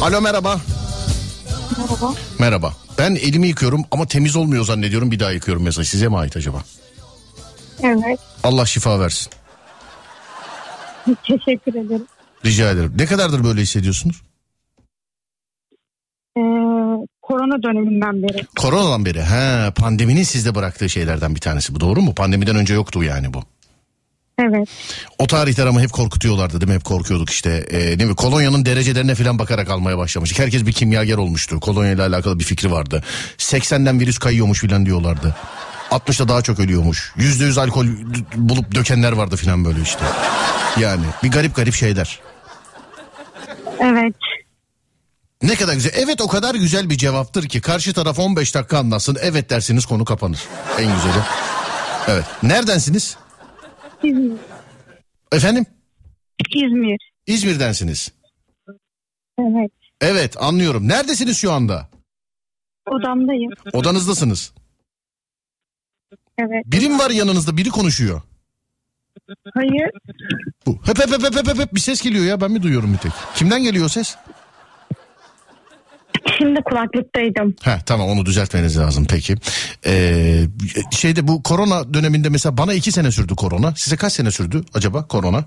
Alo 0.02 0.22
merhaba. 0.22 0.60
Merhaba. 1.78 2.14
Merhaba. 2.40 2.74
Ben 2.98 3.16
elimi 3.16 3.48
yıkıyorum 3.48 3.84
ama 3.92 4.06
temiz 4.06 4.36
olmuyor 4.36 4.66
zannediyorum. 4.66 5.12
Bir 5.12 5.20
daha 5.20 5.32
yıkıyorum 5.32 5.64
mesela. 5.64 5.86
Size 5.86 6.08
mi 6.08 6.18
ait 6.18 6.38
acaba? 6.38 6.64
Evet. 7.84 8.20
Allah 8.44 8.66
şifa 8.66 9.00
versin. 9.00 9.32
Teşekkür 11.28 11.72
ederim. 11.76 12.06
Rica 12.46 12.72
ederim. 12.72 12.94
Ne 12.98 13.06
kadardır 13.06 13.44
böyle 13.44 13.62
hissediyorsunuz? 13.62 14.22
Ee, 16.38 16.42
korona 17.22 17.64
döneminden 17.64 18.24
beri. 18.24 18.46
Koronadan 18.60 19.06
beri. 19.06 19.24
He, 19.24 19.72
pandeminin 19.72 20.24
sizde 20.24 20.56
bıraktığı 20.56 20.90
şeylerden 20.90 21.36
bir 21.36 21.42
tanesi 21.42 21.76
bu. 21.76 21.80
Doğru 21.80 22.02
mu? 22.02 22.16
Pandemiden 22.16 22.56
önce 22.56 22.74
yoktu 22.74 23.04
yani 23.04 23.34
bu. 23.34 23.44
Evet. 24.40 24.70
O 25.18 25.28
tarihler 25.28 25.66
ama 25.66 25.82
hep 25.82 25.92
korkutuyorlardı 25.94 26.62
değil 26.62 26.70
mi? 26.70 26.76
Hep 26.76 26.84
korkuyorduk 26.84 27.30
işte. 27.30 27.66
Ee, 27.70 28.00
değil 28.00 28.10
mi? 28.10 28.16
Kolonyanın 28.16 28.66
derecelerine 28.66 29.16
falan 29.16 29.40
bakarak 29.40 29.70
almaya 29.70 29.98
başlamıştık. 29.98 30.40
Herkes 30.40 30.66
bir 30.66 30.74
kimyager 30.74 31.18
olmuştu. 31.18 31.60
Kolonya 31.60 31.92
ile 31.92 32.02
alakalı 32.02 32.40
bir 32.40 32.44
fikri 32.44 32.72
vardı. 32.72 33.04
80'den 33.38 34.00
virüs 34.00 34.18
kayıyormuş 34.18 34.62
falan 34.62 34.86
diyorlardı. 34.86 35.36
60'da 35.92 36.28
daha 36.28 36.42
çok 36.42 36.60
ölüyormuş. 36.60 37.14
%100 37.18 37.62
alkol 37.62 37.88
bulup 38.36 38.76
dökenler 38.76 39.12
vardı 39.12 39.36
falan 39.36 39.66
böyle 39.66 39.82
işte. 39.82 40.06
Yani 40.80 41.06
bir 41.24 41.32
garip 41.32 41.56
garip 41.56 41.74
şeyler. 41.74 42.20
Evet. 43.80 44.16
Ne 45.44 45.56
kadar 45.56 45.74
güzel. 45.74 45.92
Evet 45.96 46.22
o 46.22 46.28
kadar 46.28 46.56
güzel 46.56 46.90
bir 46.90 46.98
cevaptır 46.98 47.50
ki 47.50 47.62
karşı 47.62 47.94
taraf 47.94 48.20
15 48.20 48.56
dakika 48.56 48.78
anlatsın. 48.78 49.18
Evet 49.22 49.50
dersiniz 49.50 49.86
konu 49.86 50.06
kapanır. 50.06 50.40
En 50.80 50.96
güzeli. 50.96 51.24
Evet. 52.08 52.26
Neredensiniz? 52.44 53.18
İzmir. 54.04 54.38
Efendim? 55.32 55.66
İzmir. 56.56 57.12
İzmir'densiniz. 57.28 58.14
Evet. 59.40 59.72
Evet 60.02 60.36
anlıyorum. 60.44 60.88
Neredesiniz 60.88 61.38
şu 61.38 61.52
anda? 61.52 61.90
Odamdayım. 62.88 63.52
Odanızdasınız. 63.74 64.54
Evet. 66.38 66.64
Biri 66.66 66.90
mi 66.90 67.00
var 67.00 67.10
yanınızda? 67.10 67.58
Biri 67.58 67.70
konuşuyor. 67.70 68.22
Hayır. 69.54 69.90
Bu. 70.66 70.80
Hep 70.86 71.00
hep 71.00 71.12
hep 71.12 71.24
hep 71.24 71.48
hep, 71.48 71.60
hep, 71.60 71.76
bir 71.76 71.80
ses 71.80 72.02
geliyor 72.02 72.26
ya. 72.26 72.42
Ben 72.42 72.52
mi 72.52 72.64
duyuyorum 72.64 72.94
bir 72.94 72.98
tek? 72.98 73.12
Kimden 73.36 73.64
geliyor 73.64 73.90
ses? 73.90 74.18
Şimdi 76.38 76.62
kulaklıktaydım. 76.62 77.56
Heh, 77.64 77.80
tamam 77.86 78.10
onu 78.10 78.26
düzeltmeniz 78.26 78.78
lazım 78.78 79.06
peki. 79.10 79.36
Ee, 79.86 80.44
şeyde 80.92 81.28
bu 81.28 81.44
korona 81.44 81.94
döneminde 81.94 82.30
mesela 82.30 82.58
bana 82.58 82.74
iki 82.74 82.92
sene 82.92 83.12
sürdü 83.12 83.36
korona. 83.36 83.76
Size 83.76 83.96
kaç 83.96 84.14
sene 84.14 84.32
sürdü 84.32 84.64
acaba 84.74 85.08
korona? 85.08 85.46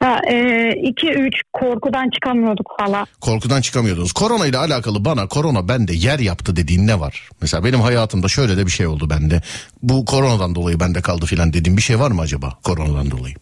Ha, 0.00 0.20
e, 0.30 0.70
iki 0.82 1.06
üç 1.10 1.34
korkudan 1.52 2.10
çıkamıyorduk 2.10 2.66
hala. 2.78 3.06
Korkudan 3.20 3.60
çıkamıyordunuz. 3.60 4.12
Korona 4.12 4.46
ile 4.46 4.58
alakalı 4.58 5.04
bana 5.04 5.28
korona 5.28 5.68
bende 5.68 5.92
yer 5.94 6.18
yaptı 6.18 6.56
dediğin 6.56 6.86
ne 6.86 7.00
var? 7.00 7.28
Mesela 7.40 7.64
benim 7.64 7.80
hayatımda 7.80 8.28
şöyle 8.28 8.56
de 8.56 8.66
bir 8.66 8.70
şey 8.70 8.86
oldu 8.86 9.10
bende. 9.10 9.40
Bu 9.82 10.04
koronadan 10.04 10.54
dolayı 10.54 10.80
bende 10.80 11.02
kaldı 11.02 11.26
filan 11.26 11.52
dediğim 11.52 11.76
bir 11.76 11.82
şey 11.82 12.00
var 12.00 12.10
mı 12.10 12.20
acaba 12.20 12.58
koronadan 12.64 13.10
dolayı? 13.10 13.34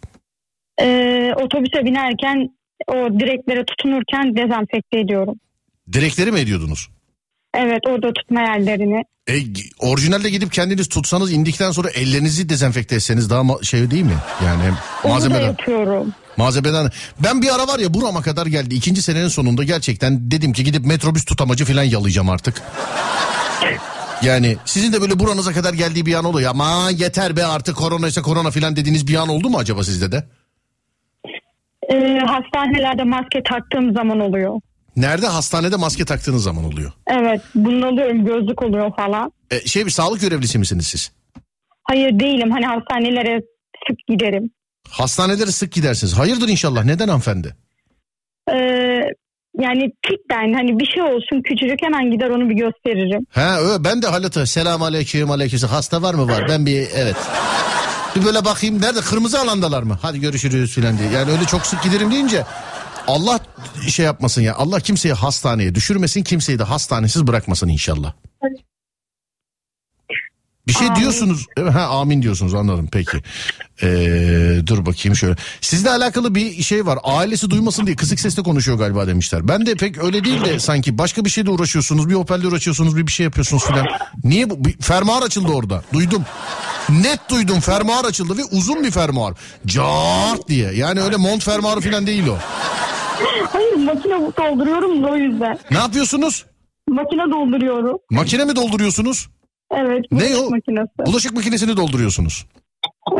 E, 0.80 1.30
otobüse 1.36 1.84
binerken 1.84 2.50
o 2.88 3.20
direklere 3.20 3.64
tutunurken 3.64 4.36
dezenfekte 4.36 5.00
ediyorum. 5.00 5.34
Direkleri 5.92 6.32
mi 6.32 6.40
ediyordunuz? 6.40 6.88
Evet 7.54 7.80
orada 7.86 8.12
tutma 8.12 8.40
yerlerini. 8.40 9.02
E, 9.30 9.34
orijinalde 9.78 10.30
gidip 10.30 10.52
kendiniz 10.52 10.88
tutsanız 10.88 11.32
indikten 11.32 11.70
sonra 11.70 11.90
ellerinizi 11.90 12.48
dezenfekte 12.48 12.96
etseniz 12.96 13.30
daha 13.30 13.40
ma- 13.40 13.64
şey 13.64 13.90
değil 13.90 14.02
mi? 14.04 14.16
Yani 14.44 14.62
hem 14.62 14.72
Onu 14.72 15.04
da 15.04 15.08
malzemeden. 15.08 15.46
yapıyorum. 15.46 16.14
Malzemeden. 16.36 16.90
Ben 17.22 17.42
bir 17.42 17.54
ara 17.54 17.68
var 17.68 17.78
ya 17.78 17.94
burama 17.94 18.22
kadar 18.22 18.46
geldi. 18.46 18.74
İkinci 18.74 19.02
senenin 19.02 19.28
sonunda 19.28 19.64
gerçekten 19.64 20.30
dedim 20.30 20.52
ki 20.52 20.64
gidip 20.64 20.86
metrobüs 20.86 21.24
tutamacı 21.24 21.64
falan 21.64 21.82
yalayacağım 21.82 22.30
artık. 22.30 22.62
Yani 24.22 24.56
sizin 24.64 24.92
de 24.92 25.00
böyle 25.00 25.18
buranıza 25.18 25.52
kadar 25.52 25.74
geldiği 25.74 26.06
bir 26.06 26.14
an 26.14 26.24
oluyor. 26.24 26.50
Ama 26.50 26.90
yeter 26.90 27.36
be 27.36 27.44
artık 27.44 27.76
korona 27.76 28.08
ise 28.08 28.22
korona 28.22 28.50
falan 28.50 28.76
dediğiniz 28.76 29.06
bir 29.08 29.14
an 29.14 29.28
oldu 29.28 29.50
mu 29.50 29.58
acaba 29.58 29.84
sizde 29.84 30.12
de? 30.12 30.24
E, 31.92 32.18
hastanelerde 32.18 33.04
maske 33.04 33.42
taktığım 33.50 33.92
zaman 33.92 34.20
oluyor. 34.20 34.60
Nerede? 34.96 35.26
Hastanede 35.26 35.76
maske 35.76 36.04
taktığınız 36.04 36.42
zaman 36.42 36.64
oluyor. 36.64 36.92
Evet 37.06 37.40
bunalıyorum 37.54 38.24
gözlük 38.24 38.62
oluyor 38.62 38.96
falan. 38.96 39.32
E, 39.50 39.60
şey 39.66 39.86
bir 39.86 39.90
sağlık 39.90 40.20
görevlisi 40.20 40.58
misiniz 40.58 40.86
siz? 40.86 41.12
Hayır 41.82 42.20
değilim 42.20 42.50
hani 42.50 42.66
hastanelere 42.66 43.40
sık 43.88 43.98
giderim. 44.08 44.50
Hastanelere 44.88 45.50
sık 45.50 45.72
gidersiniz. 45.72 46.18
Hayırdır 46.18 46.48
inşallah. 46.48 46.84
Neden 46.84 47.08
hanımefendi? 47.08 47.56
Ee, 48.52 48.56
yani 49.60 49.92
tipten 50.08 50.52
hani 50.54 50.78
bir 50.78 50.86
şey 50.86 51.02
olsun 51.02 51.42
küçücük 51.44 51.82
hemen 51.82 52.10
gider 52.10 52.30
onu 52.30 52.48
bir 52.50 52.54
gösteririm. 52.54 53.26
Ha 53.30 53.60
ö, 53.60 53.84
ben 53.84 54.02
de 54.02 54.06
halatı 54.06 54.46
selam 54.46 54.82
aleyküm 54.82 55.30
aleyküm 55.30 55.58
hasta 55.68 56.02
var 56.02 56.14
mı 56.14 56.28
var 56.28 56.46
ben 56.48 56.66
bir 56.66 56.86
evet. 56.94 57.16
Bir 58.16 58.24
böyle 58.24 58.44
bakayım 58.44 58.80
nerede 58.82 59.00
kırmızı 59.00 59.40
alandalar 59.40 59.82
mı? 59.82 59.98
Hadi 60.02 60.20
görüşürüz 60.20 60.74
filan 60.74 60.98
diye. 60.98 61.10
Yani 61.10 61.30
öyle 61.32 61.44
çok 61.44 61.66
sık 61.66 61.82
giderim 61.82 62.10
deyince 62.10 62.44
Allah 63.06 63.40
şey 63.88 64.04
yapmasın 64.06 64.42
ya. 64.42 64.54
Allah 64.54 64.80
kimseyi 64.80 65.14
hastaneye 65.14 65.74
düşürmesin 65.74 66.22
kimseyi 66.22 66.58
de 66.58 66.62
hastanesiz 66.64 67.26
bırakmasın 67.26 67.68
inşallah. 67.68 68.12
Bir 70.66 70.72
şey 70.72 70.86
Amin. 70.86 71.00
diyorsunuz. 71.00 71.46
Ha 71.72 71.80
amin 71.80 72.22
diyorsunuz 72.22 72.54
anladım 72.54 72.88
peki. 72.92 73.22
Ee, 73.82 73.86
dur 74.66 74.86
bakayım 74.86 75.16
şöyle. 75.16 75.36
Sizle 75.60 75.90
alakalı 75.90 76.34
bir 76.34 76.62
şey 76.62 76.86
var. 76.86 76.98
Ailesi 77.02 77.50
duymasın 77.50 77.86
diye 77.86 77.96
kısık 77.96 78.20
sesle 78.20 78.42
konuşuyor 78.42 78.78
galiba 78.78 79.06
demişler. 79.06 79.48
Ben 79.48 79.66
de 79.66 79.74
pek 79.74 79.98
öyle 80.04 80.24
değil 80.24 80.44
de 80.44 80.60
sanki 80.60 80.98
başka 80.98 81.24
bir 81.24 81.30
şeyle 81.30 81.50
uğraşıyorsunuz. 81.50 82.08
Bir 82.08 82.14
hoparlör 82.14 82.52
açıyorsunuz 82.52 82.96
bir 82.96 83.06
bir 83.06 83.12
şey 83.12 83.24
yapıyorsunuz 83.24 83.64
filan. 83.64 83.86
Niye 84.24 84.50
bu? 84.50 84.64
Bir 84.64 84.78
fermuar 84.80 85.22
açıldı 85.22 85.52
orada. 85.52 85.84
Duydum. 85.92 86.24
Net 86.88 87.30
duydum 87.30 87.60
fermuar 87.60 88.04
açıldı 88.04 88.36
ve 88.38 88.44
uzun 88.44 88.84
bir 88.84 88.90
fermuar. 88.90 89.34
Cart 89.66 90.48
diye. 90.48 90.72
Yani 90.72 91.00
öyle 91.00 91.16
mont 91.16 91.44
fermuarı 91.44 91.80
filan 91.80 92.06
değil 92.06 92.26
o. 92.26 92.38
Hayır 93.52 93.76
makine 93.76 94.12
dolduruyorum 94.36 95.02
da 95.02 95.08
o 95.08 95.16
yüzden. 95.16 95.58
Ne 95.70 95.76
yapıyorsunuz? 95.78 96.46
Makine 96.88 97.22
dolduruyorum. 97.32 97.98
Makine 98.10 98.44
mi 98.44 98.56
dolduruyorsunuz? 98.56 99.28
Evet. 99.76 100.04
Ne 100.12 100.36
o? 100.36 100.50
Makinesi. 100.50 100.88
Bulaşık 101.06 101.32
makinesini 101.34 101.76
dolduruyorsunuz. 101.76 102.46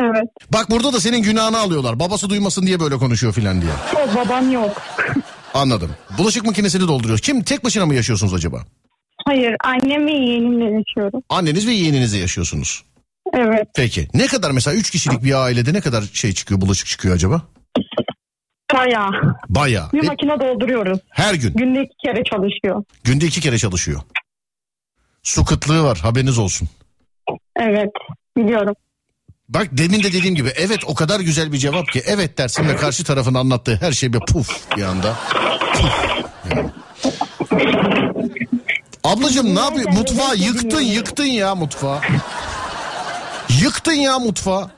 Evet. 0.01 0.29
Bak 0.53 0.69
burada 0.71 0.93
da 0.93 0.99
senin 0.99 1.21
günahını 1.23 1.57
alıyorlar. 1.57 1.99
Babası 1.99 2.29
duymasın 2.29 2.65
diye 2.67 2.79
böyle 2.79 2.97
konuşuyor 2.97 3.33
filan 3.33 3.61
diye. 3.61 3.71
Yok 3.93 4.09
babam 4.15 4.51
yok. 4.51 4.81
Anladım. 5.53 5.91
Bulaşık 6.17 6.45
makinesini 6.45 6.87
dolduruyor. 6.87 7.19
Kim 7.19 7.43
tek 7.43 7.63
başına 7.63 7.85
mı 7.85 7.95
yaşıyorsunuz 7.95 8.33
acaba? 8.33 8.61
Hayır 9.25 9.55
annem 9.63 10.07
ve 10.07 10.11
yeğenimle 10.11 10.63
yaşıyorum. 10.63 11.21
Anneniz 11.29 11.67
ve 11.67 11.71
yeğeninizle 11.71 12.17
yaşıyorsunuz. 12.17 12.83
Evet. 13.33 13.67
Peki. 13.75 14.07
Ne 14.13 14.27
kadar 14.27 14.51
mesela 14.51 14.75
3 14.77 14.89
kişilik 14.89 15.23
bir 15.23 15.43
ailede 15.43 15.73
ne 15.73 15.81
kadar 15.81 16.03
şey 16.13 16.33
çıkıyor, 16.33 16.61
bulaşık 16.61 16.87
çıkıyor 16.87 17.15
acaba? 17.15 17.41
Bayağı. 18.75 19.11
Bayağı. 19.49 19.91
Bir 19.93 20.03
E, 20.03 20.07
makine 20.07 20.39
dolduruyoruz. 20.39 20.99
her 21.09 21.33
gün. 21.33 21.53
Günde 21.53 21.81
iki 21.81 21.97
kere 22.05 22.23
çalışıyor. 22.23 22.83
Günde 23.03 23.25
iki 23.25 23.41
kere 23.41 23.57
çalışıyor. 23.57 24.01
Su 25.23 25.45
kıtlığı 25.45 25.83
var 25.83 25.97
haberiniz 25.97 26.37
olsun. 26.37 26.67
Evet. 27.59 27.89
Biliyorum. 28.37 28.73
Bak 29.49 29.67
demin 29.71 29.99
de 30.03 30.13
dediğim 30.13 30.35
gibi 30.35 30.49
evet 30.55 30.79
o 30.87 30.95
kadar 30.95 31.19
güzel 31.19 31.51
bir 31.51 31.57
cevap 31.57 31.87
ki 31.91 32.01
evet 32.05 32.37
dersin 32.37 32.67
ve 32.67 32.75
karşı 32.75 33.03
tarafın 33.03 33.33
anlattığı 33.33 33.75
her 33.81 33.91
şey 33.91 34.13
bir 34.13 34.19
puf 34.19 34.77
bir 34.77 34.81
anda. 34.83 35.15
Puf. 35.73 36.15
Yani. 36.51 36.69
Ablacığım 39.03 39.55
ne 39.55 39.59
yapıyor? 39.59 39.89
Mutfağı 39.91 40.35
yıktın 40.35 40.81
yıktın 40.81 41.23
ya 41.25 41.55
mutfağı. 41.55 41.99
Yıktın 43.61 43.91
ya 43.93 44.19
mutfağı. 44.19 44.69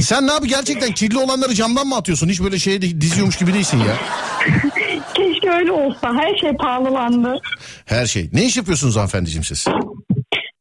Sen 0.00 0.26
ne 0.26 0.32
yapıyorsun 0.32 0.48
gerçekten 0.48 0.92
kirli 0.92 1.18
olanları 1.18 1.54
camdan 1.54 1.86
mı 1.86 1.96
atıyorsun? 1.96 2.28
Hiç 2.28 2.42
böyle 2.42 2.58
şeye 2.58 2.82
de 2.82 3.00
diziyormuş 3.00 3.36
gibi 3.36 3.54
değilsin 3.54 3.78
ya. 3.78 3.96
Keşke 5.14 5.50
öyle 5.50 5.72
olsa. 5.72 6.14
Her 6.14 6.36
şey 6.36 6.52
pahalılandı. 6.52 7.38
Her 7.84 8.06
şey. 8.06 8.30
Ne 8.32 8.44
iş 8.44 8.56
yapıyorsunuz 8.56 8.96
hanımefendiciğim 8.96 9.44
siz? 9.44 9.66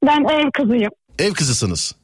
Ben 0.05 0.23
ev 0.23 0.51
kızıyım. 0.51 0.91
Ev 1.19 1.33
kızısınız. 1.33 1.95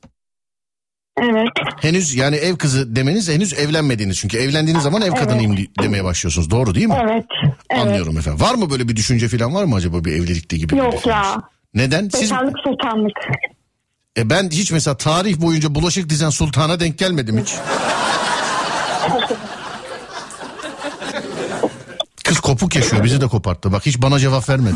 Evet. 1.21 1.47
Henüz 1.81 2.15
yani 2.15 2.35
ev 2.35 2.55
kızı 2.57 2.95
demeniz 2.95 3.29
henüz 3.29 3.53
evlenmediğiniz 3.53 4.17
çünkü 4.17 4.37
evlendiğiniz 4.37 4.83
zaman 4.83 5.01
ev 5.01 5.11
kadınıyım 5.11 5.57
di- 5.57 5.67
demeye 5.81 6.03
başlıyorsunuz. 6.03 6.51
Doğru 6.51 6.75
değil 6.75 6.87
mi? 6.87 6.97
Evet. 7.03 7.25
evet. 7.69 7.81
Anlıyorum 7.81 8.17
efendim. 8.17 8.41
Var 8.45 8.55
mı 8.55 8.69
böyle 8.69 8.87
bir 8.87 8.95
düşünce 8.95 9.27
falan 9.27 9.53
var 9.53 9.63
mı 9.63 9.75
acaba 9.75 10.05
bir 10.05 10.11
evlilikte 10.13 10.57
gibi? 10.57 10.73
bir 10.73 10.77
Yok 10.77 11.07
ya. 11.07 11.41
Neden? 11.73 12.09
Siz 12.09 12.31
Bekarlık 12.31 12.59
sultanlık. 12.63 13.17
E 14.17 14.29
ben 14.29 14.49
hiç 14.49 14.71
mesela 14.71 14.97
tarih 14.97 15.41
boyunca 15.41 15.75
bulaşık 15.75 16.09
dizen 16.09 16.29
sultana 16.29 16.79
denk 16.79 16.97
gelmedim 16.97 17.39
hiç. 17.39 17.53
Kız 22.23 22.39
kopuk 22.39 22.75
yaşıyor 22.75 23.03
bizi 23.03 23.21
de 23.21 23.27
koparttı. 23.27 23.71
Bak 23.71 23.85
hiç 23.85 24.01
bana 24.01 24.19
cevap 24.19 24.49
vermedi. 24.49 24.75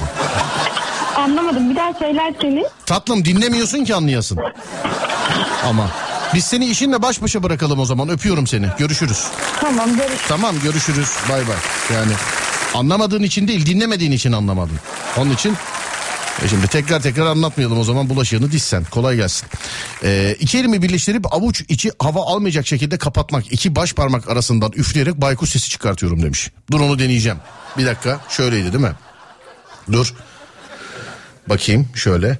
Anlamadım. 1.17 1.69
Bir 1.69 1.75
daha 1.75 1.93
söylerseniz. 1.93 2.65
Tatlım 2.85 3.25
dinlemiyorsun 3.25 3.85
ki 3.85 3.95
anlayasın. 3.95 4.39
Ama 5.65 5.91
biz 6.33 6.43
seni 6.43 6.65
işinle 6.65 7.01
baş 7.01 7.21
başa 7.21 7.43
bırakalım 7.43 7.79
o 7.79 7.85
zaman. 7.85 8.09
Öpüyorum 8.09 8.47
seni. 8.47 8.67
Görüşürüz. 8.77 9.23
Tamam 9.61 9.89
görüşürüz. 9.95 10.21
Tamam 10.27 10.55
görüşürüz. 10.63 11.09
Bay 11.29 11.41
bay. 11.47 11.55
Yani 11.97 12.11
anlamadığın 12.73 13.23
için 13.23 13.47
değil 13.47 13.65
dinlemediğin 13.65 14.11
için 14.11 14.31
anlamadın. 14.31 14.79
Onun 15.17 15.31
için 15.31 15.55
e 16.43 16.47
şimdi 16.47 16.67
tekrar 16.67 17.01
tekrar 17.01 17.25
anlatmayalım 17.25 17.79
o 17.79 17.83
zaman 17.83 18.09
bulaşığını 18.09 18.51
dizsen. 18.51 18.83
Kolay 18.83 19.15
gelsin. 19.15 19.47
Ee, 20.03 20.35
iki 20.39 20.57
elimi 20.57 20.81
birleştirip 20.81 21.33
avuç 21.33 21.63
içi 21.69 21.91
hava 21.99 22.25
almayacak 22.25 22.67
şekilde 22.67 22.97
kapatmak. 22.97 23.51
iki 23.51 23.75
baş 23.75 23.93
parmak 23.93 24.29
arasından 24.29 24.71
üfleyerek 24.75 25.21
baykuş 25.21 25.49
sesi 25.49 25.69
çıkartıyorum 25.69 26.23
demiş. 26.23 26.51
Dur 26.71 26.79
onu 26.79 26.99
deneyeceğim. 26.99 27.37
Bir 27.77 27.85
dakika 27.85 28.19
şöyleydi 28.29 28.73
değil 28.73 28.83
mi? 28.83 28.93
Dur. 29.91 30.13
Bakayım 31.49 31.87
şöyle. 31.95 32.39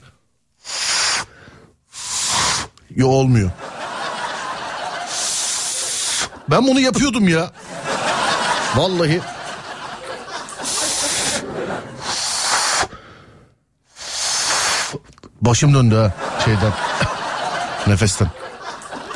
Yo 2.96 3.08
olmuyor. 3.08 3.52
Ben 6.50 6.68
bunu 6.68 6.80
yapıyordum 6.80 7.28
ya. 7.28 7.52
Vallahi. 8.76 9.22
Başım 15.42 15.74
döndü 15.74 15.96
ha 15.96 16.14
şeyden. 16.46 16.74
Nefesten. 17.88 18.32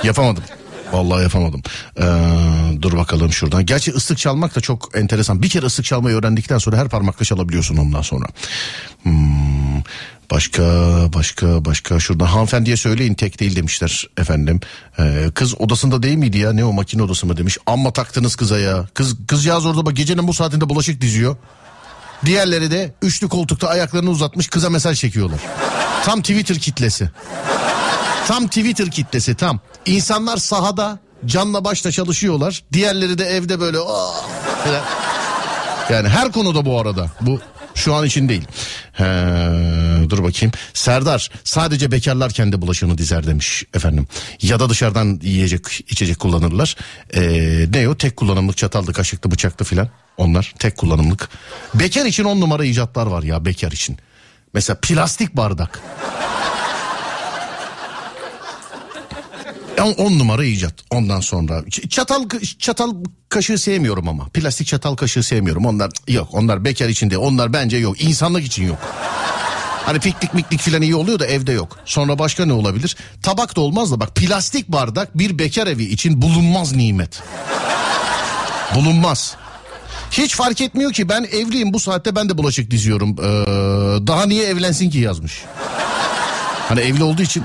Yapamadım. 0.03 0.43
Vallahi 0.91 1.23
yapamadım. 1.23 1.61
Ee, 1.99 2.03
dur 2.81 2.97
bakalım 2.97 3.31
şuradan. 3.33 3.65
Gerçi 3.65 3.91
ıslık 3.91 4.17
çalmak 4.17 4.55
da 4.55 4.61
çok 4.61 4.97
enteresan. 4.97 5.41
Bir 5.41 5.49
kere 5.49 5.65
ıslık 5.65 5.85
çalmayı 5.85 6.15
öğrendikten 6.15 6.57
sonra 6.57 6.77
her 6.77 6.89
parmakla 6.89 7.25
çalabiliyorsun 7.25 7.77
ondan 7.77 8.01
sonra. 8.01 8.25
Hmm, 9.03 9.81
başka 10.31 10.63
başka 11.13 11.65
başka 11.65 11.99
şuradan 11.99 12.25
hanımefendiye 12.25 12.77
söyleyin 12.77 13.13
tek 13.13 13.39
değil 13.39 13.55
demişler 13.55 14.07
efendim. 14.17 14.59
Ee, 14.99 15.29
kız 15.35 15.61
odasında 15.61 16.03
değil 16.03 16.17
miydi 16.17 16.37
ya 16.37 16.53
ne 16.53 16.65
o 16.65 16.73
makine 16.73 17.03
odası 17.03 17.27
mı 17.27 17.37
demiş. 17.37 17.57
Amma 17.65 17.93
taktınız 17.93 18.35
kıza 18.35 18.59
ya. 18.59 18.87
Kız 18.93 19.15
kızcağız 19.27 19.65
orada 19.65 19.85
bak 19.85 19.95
gecenin 19.95 20.27
bu 20.27 20.33
saatinde 20.33 20.69
bulaşık 20.69 21.01
diziyor. 21.01 21.35
Diğerleri 22.25 22.71
de 22.71 22.93
üçlü 23.01 23.29
koltukta 23.29 23.67
ayaklarını 23.67 24.09
uzatmış 24.09 24.47
kıza 24.47 24.69
mesaj 24.69 24.99
çekiyorlar. 24.99 25.39
Tam 26.05 26.21
Twitter 26.21 26.57
kitlesi. 26.57 27.09
Tam 28.27 28.47
Twitter 28.47 28.91
kitlesi 28.91 29.35
tam. 29.35 29.59
İnsanlar 29.85 30.37
sahada 30.37 30.99
canla 31.25 31.65
başla 31.65 31.91
çalışıyorlar. 31.91 32.63
Diğerleri 32.73 33.17
de 33.17 33.25
evde 33.25 33.59
böyle 33.59 33.77
falan. 34.63 34.83
Yani 35.89 36.09
her 36.09 36.31
konuda 36.31 36.65
bu 36.65 36.79
arada. 36.79 37.07
Bu 37.21 37.39
şu 37.75 37.93
an 37.93 38.05
için 38.05 38.29
değil. 38.29 38.43
He, 38.93 39.03
dur 40.09 40.23
bakayım. 40.23 40.51
Serdar 40.73 41.31
sadece 41.43 41.91
bekarlar 41.91 42.31
kendi 42.31 42.61
bulaşığını 42.61 42.97
dizer 42.97 43.27
demiş 43.27 43.63
efendim. 43.73 44.07
Ya 44.41 44.59
da 44.59 44.69
dışarıdan 44.69 45.19
yiyecek 45.23 45.61
içecek 45.89 46.19
kullanırlar. 46.19 46.75
Ee, 47.13 47.65
ne 47.73 47.89
o 47.89 47.97
tek 47.97 48.15
kullanımlık 48.15 48.57
çataldı 48.57 48.93
kaşıklı 48.93 49.31
bıçaklı 49.31 49.65
filan. 49.65 49.89
Onlar 50.17 50.53
tek 50.59 50.77
kullanımlık. 50.77 51.29
Bekar 51.73 52.05
için 52.05 52.23
on 52.23 52.41
numara 52.41 52.65
icatlar 52.65 53.07
var 53.07 53.23
ya 53.23 53.45
bekar 53.45 53.71
için. 53.71 53.97
Mesela 54.53 54.77
plastik 54.81 55.37
bardak. 55.37 55.81
On, 59.81 59.91
on 59.91 60.19
numara 60.19 60.45
icat 60.45 60.73
ondan 60.91 61.19
sonra. 61.19 61.63
Çatal 61.89 62.29
çatal 62.59 62.93
kaşığı 63.29 63.57
sevmiyorum 63.57 64.07
ama. 64.07 64.25
Plastik 64.25 64.67
çatal 64.67 64.95
kaşığı 64.95 65.23
sevmiyorum. 65.23 65.65
Onlar 65.65 65.91
yok. 66.07 66.29
Onlar 66.31 66.65
bekar 66.65 66.89
içinde. 66.89 67.17
Onlar 67.17 67.53
bence 67.53 67.77
yok. 67.77 68.01
İnsanlık 68.01 68.45
için 68.45 68.67
yok. 68.67 68.77
Hani 69.85 69.99
piknik 69.99 70.33
miknik 70.33 70.61
filan 70.61 70.81
iyi 70.81 70.95
oluyor 70.95 71.19
da 71.19 71.25
evde 71.25 71.51
yok. 71.51 71.77
Sonra 71.85 72.19
başka 72.19 72.45
ne 72.45 72.53
olabilir? 72.53 72.97
Tabak 73.21 73.55
da 73.55 73.61
olmaz 73.61 73.91
da 73.91 73.99
bak 73.99 74.15
plastik 74.15 74.67
bardak 74.67 75.17
bir 75.17 75.39
bekar 75.39 75.67
evi 75.67 75.83
için 75.83 76.21
bulunmaz 76.21 76.75
nimet. 76.75 77.23
Bulunmaz. 78.75 79.35
Hiç 80.11 80.35
fark 80.35 80.61
etmiyor 80.61 80.93
ki 80.93 81.09
ben 81.09 81.23
evliyim 81.23 81.73
bu 81.73 81.79
saatte 81.79 82.15
ben 82.15 82.29
de 82.29 82.37
bulaşık 82.37 82.71
diziyorum. 82.71 83.09
Ee, 83.19 84.07
daha 84.07 84.25
niye 84.25 84.45
evlensin 84.45 84.89
ki 84.89 84.97
yazmış. 84.97 85.43
Hani 86.69 86.81
evli 86.81 87.03
olduğu 87.03 87.21
için 87.21 87.43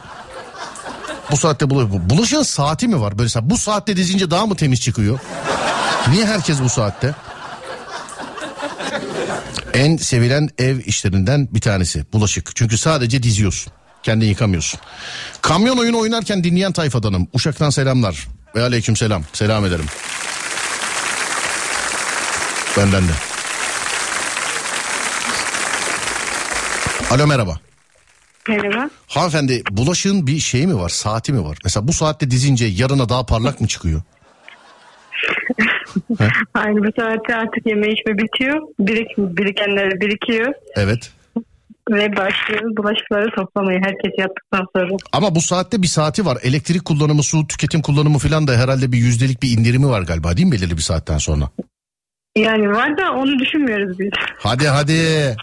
bu 1.31 1.36
saatte 1.36 1.70
buluş 1.70 1.90
bulaşığın 1.90 2.43
saati 2.43 2.89
mi 2.89 3.01
var? 3.01 3.19
Böyle 3.19 3.31
bu 3.43 3.59
saatte 3.59 3.97
dizince 3.97 4.31
daha 4.31 4.47
mı 4.47 4.57
temiz 4.57 4.81
çıkıyor? 4.81 5.19
Niye 6.11 6.27
herkes 6.27 6.61
bu 6.61 6.69
saatte? 6.69 7.15
En 9.74 9.97
sevilen 9.97 10.48
ev 10.59 10.78
işlerinden 10.78 11.48
bir 11.51 11.61
tanesi 11.61 12.05
bulaşık. 12.12 12.57
Çünkü 12.57 12.78
sadece 12.78 13.23
diziyorsun. 13.23 13.73
Kendin 14.03 14.27
yıkamıyorsun. 14.27 14.81
Kamyon 15.43 15.77
oyunu 15.78 15.98
oynarken 15.98 16.44
dinleyen 16.44 16.73
tayfadanım. 16.73 17.28
Uşak'tan 17.32 17.70
selamlar. 17.70 18.28
Ve 18.55 18.62
aleyküm 18.62 18.97
selam. 18.97 19.24
Selam 19.32 19.65
ederim. 19.65 19.86
Benden 22.77 23.03
de. 23.03 23.12
Alo 27.11 27.27
merhaba. 27.27 27.66
Merhaba. 28.48 28.90
Hanımefendi 29.06 29.62
bulaşığın 29.70 30.27
bir 30.27 30.39
şeyi 30.39 30.66
mi 30.66 30.78
var 30.78 30.89
saati 30.89 31.32
mi 31.32 31.44
var? 31.44 31.59
Mesela 31.64 31.89
bu 31.89 31.93
saatte 31.93 32.31
dizince 32.31 32.64
yarına 32.66 33.09
daha 33.09 33.27
parlak 33.27 33.60
mı 33.60 33.66
çıkıyor? 33.66 34.02
Aynı 36.55 36.78
bu 36.78 36.89
saatte 37.01 37.35
artık 37.36 37.66
yeme 37.66 37.89
içme 37.89 38.18
bitiyor. 38.18 38.60
Birik, 38.78 39.18
birikenler 39.18 40.01
birikiyor. 40.01 40.52
Evet. 40.77 41.12
Ve 41.90 42.16
başlıyoruz 42.16 42.77
bulaşıkları 42.77 43.31
toplamaya 43.36 43.78
herkes 43.78 44.12
yattıktan 44.18 44.66
sonra. 44.77 44.97
Ama 45.12 45.35
bu 45.35 45.40
saatte 45.40 45.82
bir 45.82 45.86
saati 45.86 46.27
var. 46.27 46.39
Elektrik 46.43 46.85
kullanımı, 46.85 47.23
su 47.23 47.47
tüketim 47.47 47.82
kullanımı 47.82 48.18
falan 48.18 48.47
da 48.47 48.52
herhalde 48.52 48.93
bir 48.93 48.98
yüzdelik 48.98 49.43
bir 49.43 49.59
indirimi 49.59 49.89
var 49.89 50.02
galiba 50.02 50.36
değil 50.36 50.48
mi 50.48 50.52
belirli 50.52 50.77
bir 50.77 50.82
saatten 50.82 51.18
sonra? 51.18 51.51
Yani 52.37 52.71
var 52.71 52.99
da 52.99 53.13
onu 53.13 53.39
düşünmüyoruz 53.39 53.99
biz. 53.99 54.11
Hadi 54.39 54.69
hadi. 54.69 55.37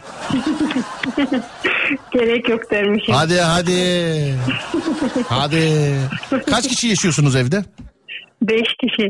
Gerek 2.13 2.49
yok 2.49 2.71
dermişim. 2.71 3.15
Hadi 3.15 3.39
hadi. 3.39 4.35
Hadi. 5.27 5.95
Kaç 6.49 6.67
kişi 6.67 6.87
yaşıyorsunuz 6.87 7.35
evde? 7.35 7.63
Beş 8.41 8.67
kişi. 8.81 9.09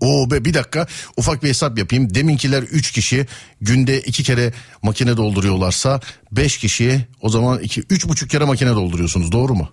Oo 0.00 0.30
be 0.30 0.44
bir 0.44 0.54
dakika 0.54 0.86
ufak 1.16 1.42
bir 1.42 1.48
hesap 1.48 1.78
yapayım. 1.78 2.14
Deminkiler 2.14 2.62
3 2.62 2.92
kişi 2.92 3.26
günde 3.60 4.00
2 4.00 4.22
kere 4.22 4.52
makine 4.82 5.16
dolduruyorlarsa 5.16 6.00
5 6.32 6.58
kişi 6.58 7.00
o 7.20 7.28
zaman 7.28 7.58
2 7.58 7.80
üç 7.90 8.08
buçuk 8.08 8.30
kere 8.30 8.44
makine 8.44 8.70
dolduruyorsunuz 8.70 9.32
doğru 9.32 9.54
mu? 9.54 9.68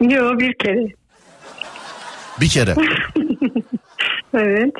Yok 0.00 0.40
bir 0.40 0.54
kere. 0.58 0.86
Bir 2.40 2.48
kere. 2.48 2.74
Evet. 4.34 4.72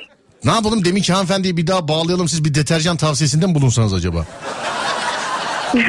Ne 0.44 0.50
yapalım 0.50 0.84
deminki 0.84 1.12
hanımefendiyi 1.12 1.56
bir 1.56 1.66
daha 1.66 1.88
bağlayalım 1.88 2.28
siz 2.28 2.44
bir 2.44 2.54
deterjan 2.54 2.96
tavsiyesinde 2.96 3.46
mi 3.46 3.54
bulunsanız 3.54 3.94
acaba? 3.94 4.26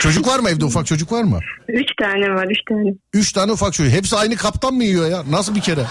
çocuk 0.00 0.28
var 0.28 0.38
mı 0.38 0.50
evde 0.50 0.64
ufak 0.64 0.86
çocuk 0.86 1.12
var 1.12 1.22
mı? 1.22 1.40
Üç 1.68 1.88
tane 2.00 2.34
var 2.34 2.46
üç 2.50 2.58
tane. 2.68 2.94
Üç 3.14 3.32
tane 3.32 3.52
ufak 3.52 3.72
çocuk. 3.72 3.92
Hepsi 3.92 4.16
aynı 4.16 4.36
kaptan 4.36 4.74
mı 4.74 4.84
yiyor 4.84 5.10
ya? 5.10 5.22
Nasıl 5.30 5.54
bir 5.54 5.60
kere? 5.60 5.80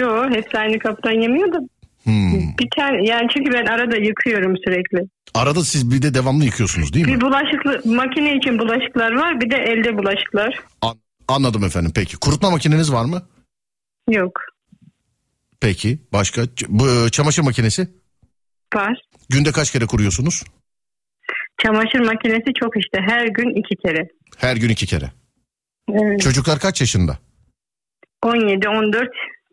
Yok 0.00 0.26
hepsi 0.34 0.58
aynı 0.58 0.78
kaptan 0.78 1.22
yemiyor 1.22 1.52
da. 1.52 1.58
Hmm. 2.04 2.32
Bir 2.58 2.68
tane 2.76 3.06
yani 3.06 3.28
çünkü 3.36 3.52
ben 3.52 3.66
arada 3.66 3.96
yıkıyorum 3.96 4.54
sürekli. 4.64 5.08
Arada 5.34 5.64
siz 5.64 5.90
bir 5.90 6.02
de 6.02 6.14
devamlı 6.14 6.44
yıkıyorsunuz 6.44 6.92
değil 6.92 7.06
mi? 7.06 7.14
Bir 7.14 7.20
bulaşıklı 7.20 7.90
makine 7.94 8.36
için 8.36 8.58
bulaşıklar 8.58 9.12
var 9.12 9.40
bir 9.40 9.50
de 9.50 9.56
elde 9.56 9.98
bulaşıklar. 9.98 10.60
An- 10.82 10.98
anladım 11.28 11.64
efendim 11.64 11.92
peki. 11.94 12.16
Kurutma 12.16 12.50
makineniz 12.50 12.92
var 12.92 13.04
mı? 13.04 13.22
Yok 14.10 14.32
Peki. 15.60 15.98
Başka? 16.12 16.42
Bu 16.68 16.90
e, 16.90 17.10
çamaşır 17.10 17.42
makinesi? 17.42 17.88
var. 18.74 19.00
Günde 19.28 19.52
kaç 19.52 19.70
kere 19.70 19.86
kuruyorsunuz? 19.86 20.42
Çamaşır 21.62 21.98
makinesi 21.98 22.52
çok 22.60 22.76
işte 22.76 22.98
her 23.06 23.26
gün 23.26 23.60
iki 23.60 23.76
kere. 23.76 24.08
Her 24.36 24.56
gün 24.56 24.68
iki 24.68 24.86
kere. 24.86 25.10
Evet. 25.92 26.20
Çocuklar 26.20 26.58
kaç 26.58 26.80
yaşında? 26.80 27.18
17, 28.22 28.68
14, 28.68 29.08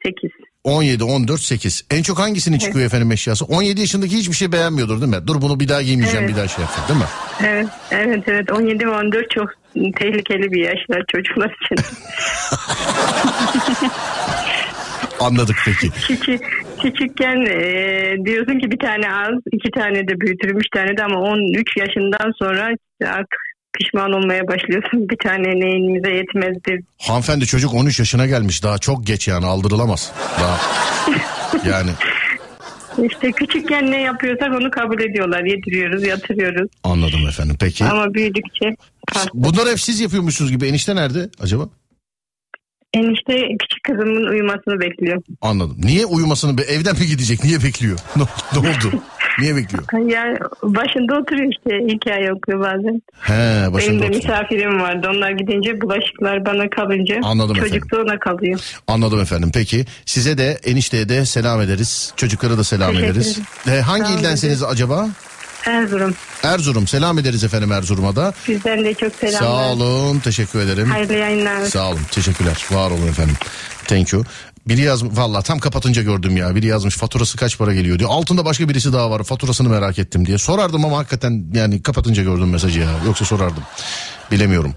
8. 0.06 0.32
17, 0.64 1.04
14, 1.04 1.42
8. 1.42 1.86
En 1.92 2.04
çok 2.04 2.20
hangisinin 2.20 2.58
çıkıyor 2.58 2.86
efendim 2.86 3.12
eşyası? 3.12 3.46
17 3.46 3.82
yaşındaki 3.82 4.18
hiçbir 4.18 4.36
şey 4.36 4.52
beğenmiyordur 4.52 5.02
değil 5.02 5.16
mi? 5.16 5.28
Dur 5.28 5.42
bunu 5.42 5.60
bir 5.60 5.70
daha 5.70 5.82
giymeyeceğim 5.82 6.24
Evet. 6.26 6.34
bir 6.34 6.40
daha 6.40 6.48
şey 6.48 6.64
yapacağım 6.64 6.90
değil 6.90 7.00
mi? 7.00 7.06
Evet, 7.48 7.68
evet, 7.92 8.24
evet. 8.28 8.52
17 8.52 8.86
ve 8.88 8.90
14 8.90 9.32
çok 9.32 9.50
tehlikeli 9.74 10.52
bir 10.52 10.62
yaşlar 10.64 11.04
çocuklar 11.12 11.56
için. 11.66 11.86
Anladık 15.24 15.56
peki. 15.66 15.90
Küçük, 16.08 16.42
küçükken 16.82 17.42
e, 17.46 18.26
diyorsun 18.26 18.60
ki 18.60 18.72
bir 18.72 18.80
tane 18.80 19.14
az, 19.14 19.40
iki 19.54 19.72
tane 19.72 20.08
de 20.08 20.20
büyütürüm, 20.20 20.58
üç 20.58 20.68
tane 20.76 20.98
de 20.98 21.04
ama 21.04 21.20
13 21.20 21.78
yaşından 21.78 22.32
sonra 22.40 22.70
artık 23.06 23.40
pişman 23.80 24.12
olmaya 24.12 24.48
başlıyorsun. 24.48 25.10
Bir 25.10 25.18
tane 25.18 25.48
neyimize 25.48 26.12
yetmezdi. 26.12 26.84
Hanımefendi 27.02 27.46
çocuk 27.46 27.74
13 27.74 28.00
yaşına 28.00 28.26
gelmiş 28.28 28.64
daha 28.64 28.78
çok 28.78 29.08
geç 29.08 29.28
yani 29.28 29.46
aldırılamaz. 29.46 30.12
Daha 30.40 30.60
yani 31.72 31.92
İşte 33.04 33.32
küçükken 33.32 33.92
ne 33.92 34.02
yapıyorsak 34.02 34.50
onu 34.62 34.72
kabul 34.72 35.02
ediyorlar. 35.02 35.44
Yediriyoruz, 35.44 36.04
yatırıyoruz. 36.04 36.70
anladım 36.84 37.28
efendim 37.30 37.56
peki. 37.60 37.86
Ama 37.86 38.14
büyüdükçe 38.14 38.76
Bunları 39.34 39.70
hep 39.70 39.80
siz 39.80 40.00
yapıyormuşsunuz 40.00 40.52
gibi 40.52 40.68
enişte 40.68 40.96
nerede 40.96 41.30
acaba? 41.40 41.70
Enişte 42.94 43.34
küçük 43.60 43.84
kızımın 43.84 44.28
uyumasını 44.32 44.80
bekliyor. 44.80 45.22
Anladım. 45.42 45.78
Niye 45.84 46.06
uyumasını 46.06 46.58
be- 46.58 46.62
evden 46.62 46.96
mi 47.00 47.06
gidecek? 47.08 47.44
Niye 47.44 47.64
bekliyor? 47.64 48.00
Ne, 48.16 48.24
ne 48.54 48.60
oldu? 48.60 49.02
Niye 49.40 49.56
bekliyor? 49.56 49.84
Yani 50.12 50.38
başında 50.64 51.20
oturuyor 51.20 51.52
işte 51.52 51.94
hikaye 51.96 52.34
okuyor 52.34 52.60
bazen. 52.60 53.02
He 53.22 53.34
Benim 53.34 53.74
başında 53.74 53.92
de 54.02 54.06
oturuyor. 54.06 54.16
misafirim 54.24 54.80
vardı. 54.82 55.08
Onlar 55.16 55.32
gidince 55.32 55.82
bulaşıklar 55.82 56.46
bana 56.46 56.70
kalınca 56.70 57.20
Anladım 57.24 57.56
çocuk 57.56 57.92
da 57.92 58.02
ona 58.02 58.20
kalıyor. 58.20 58.60
Anladım 58.88 59.20
efendim. 59.22 59.52
Peki 59.54 59.86
size 60.06 60.38
de 60.38 60.60
enişteye 60.64 61.10
de 61.10 61.26
selam 61.26 61.62
ederiz. 61.62 62.14
Çocuklara 62.16 62.58
da 62.58 62.64
selam 62.64 62.92
Teşekkür 62.92 63.12
ederiz. 63.12 63.40
Ee, 63.68 63.72
hangi 63.82 64.04
Sağ 64.06 64.10
olun. 64.10 64.20
ildensiniz 64.20 64.64
acaba? 64.64 65.08
Erzurum. 65.66 66.14
Erzurum. 66.44 66.88
Selam 66.88 67.20
ederiz 67.20 67.44
efendim 67.44 67.72
Erzurum'a 67.72 68.16
da. 68.16 68.34
Sizden 68.46 68.86
de 68.86 68.94
çok 68.94 69.16
selamlar. 69.16 69.40
Sağ 69.40 69.74
olun. 69.74 70.20
Teşekkür 70.20 70.60
ederim. 70.60 70.92
Hayırlı 70.92 71.14
yayınlar. 71.14 71.66
Sağ 71.66 71.90
olun. 71.90 72.00
Teşekkürler. 72.12 72.66
Var 72.72 72.92
olun 72.92 73.08
efendim. 73.08 73.36
Thank 73.88 74.14
you. 74.14 74.24
Biri 74.68 74.82
yazmış 74.82 75.18
valla 75.18 75.42
tam 75.42 75.60
kapatınca 75.60 76.02
gördüm 76.02 76.38
ya. 76.38 76.56
Biri 76.56 76.66
yazmış 76.66 76.98
faturası 76.98 77.38
kaç 77.38 77.58
para 77.58 77.74
geliyor 77.74 78.00
diyor. 78.00 78.10
Altında 78.14 78.46
başka 78.46 78.70
birisi 78.70 78.94
daha 78.94 79.12
var. 79.12 79.24
Faturasını 79.24 79.70
merak 79.70 80.00
ettim 80.00 80.26
diye. 80.26 80.38
Sorardım 80.38 80.86
ama 80.86 80.98
hakikaten 80.98 81.46
yani 81.54 81.82
kapatınca 81.82 82.24
gördüm 82.24 82.50
mesajı 82.50 82.80
ya. 82.80 82.90
Yoksa 83.06 83.26
sorardım. 83.26 83.64
Bilemiyorum. 84.32 84.74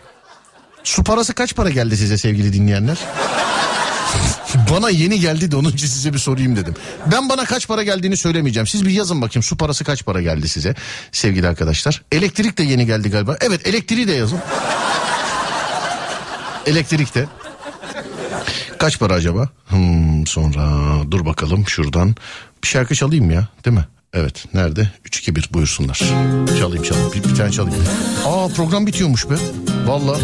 Su 0.84 1.04
parası 1.04 1.34
kaç 1.34 1.54
para 1.56 1.70
geldi 1.70 1.96
size 1.96 2.18
sevgili 2.18 2.52
dinleyenler? 2.52 2.98
Bana 4.70 4.90
yeni 4.90 5.20
geldi 5.20 5.50
de 5.50 5.56
onun 5.56 5.70
için 5.70 5.86
size 5.86 6.12
bir 6.12 6.18
sorayım 6.18 6.56
dedim. 6.56 6.74
Ben 7.12 7.28
bana 7.28 7.44
kaç 7.44 7.68
para 7.68 7.82
geldiğini 7.82 8.16
söylemeyeceğim. 8.16 8.66
Siz 8.66 8.86
bir 8.86 8.90
yazın 8.90 9.22
bakayım 9.22 9.42
su 9.42 9.56
parası 9.56 9.84
kaç 9.84 10.04
para 10.04 10.22
geldi 10.22 10.48
size 10.48 10.74
sevgili 11.12 11.48
arkadaşlar. 11.48 12.02
Elektrik 12.12 12.58
de 12.58 12.62
yeni 12.62 12.86
geldi 12.86 13.10
galiba. 13.10 13.36
Evet 13.40 13.66
elektriği 13.66 14.08
de 14.08 14.12
yazın. 14.12 14.38
Elektrik 16.66 17.14
de. 17.14 17.26
Kaç 18.78 18.98
para 18.98 19.14
acaba? 19.14 19.48
Hmm, 19.68 20.26
sonra 20.26 20.70
dur 21.10 21.26
bakalım 21.26 21.68
şuradan. 21.68 22.16
Bir 22.62 22.68
şarkı 22.68 22.94
çalayım 22.94 23.30
ya 23.30 23.48
değil 23.64 23.76
mi? 23.76 23.84
Evet 24.12 24.44
nerede? 24.54 24.90
3-2-1 25.04 25.52
buyursunlar. 25.52 25.98
Çalayım 26.58 26.82
çalayım 26.82 27.12
bir, 27.12 27.24
bir 27.24 27.34
tane 27.34 27.52
çalayım. 27.52 27.84
Aa 28.26 28.48
program 28.48 28.86
bitiyormuş 28.86 29.30
be. 29.30 29.34
Valla. 29.86 30.18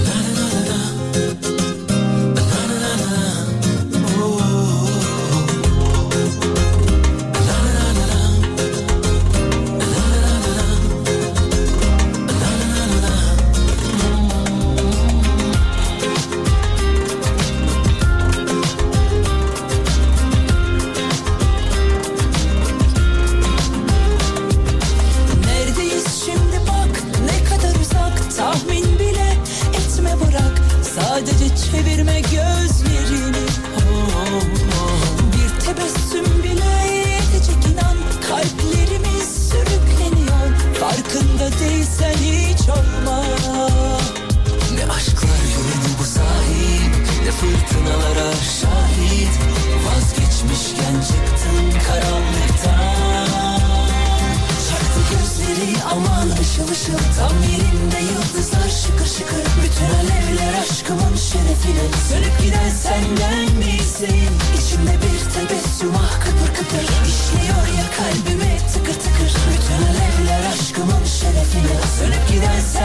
Işıl 56.73 56.99
Tam 57.19 57.36
yerinde 57.53 58.01
yıldızlar 58.12 58.69
şıkır 58.82 59.07
şıkır 59.07 59.44
Bütün 59.62 59.90
alevler 60.01 60.55
aşkımın 60.62 61.16
şerefine 61.16 61.86
Sönüp 62.09 62.36
giden 62.43 62.70
senden 62.70 63.57
misin? 63.59 64.32
İçimde 64.59 64.94
bir 65.03 65.20
tebessüm 65.35 65.94
ah 65.97 66.20
kıpır 66.24 66.55
kıpır 66.57 66.85
İşliyor 67.09 67.65
ya 67.78 67.86
kalbime 67.97 68.59
tıkır 68.73 68.94
tıkır 69.05 69.32
Bütün 69.51 69.81
alevler 69.90 70.43
aşkımın 70.53 71.05
şerefine 71.20 71.77
Sönüp 71.99 72.28
giden 72.28 72.61
senden 72.73 72.81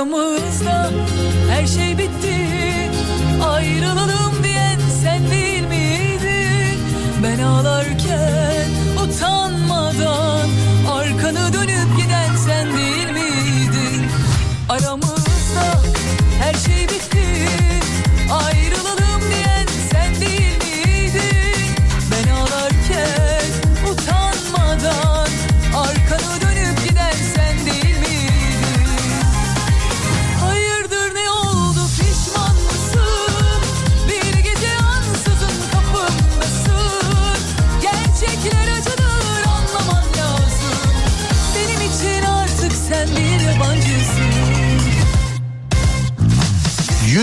Aramızda 0.00 0.29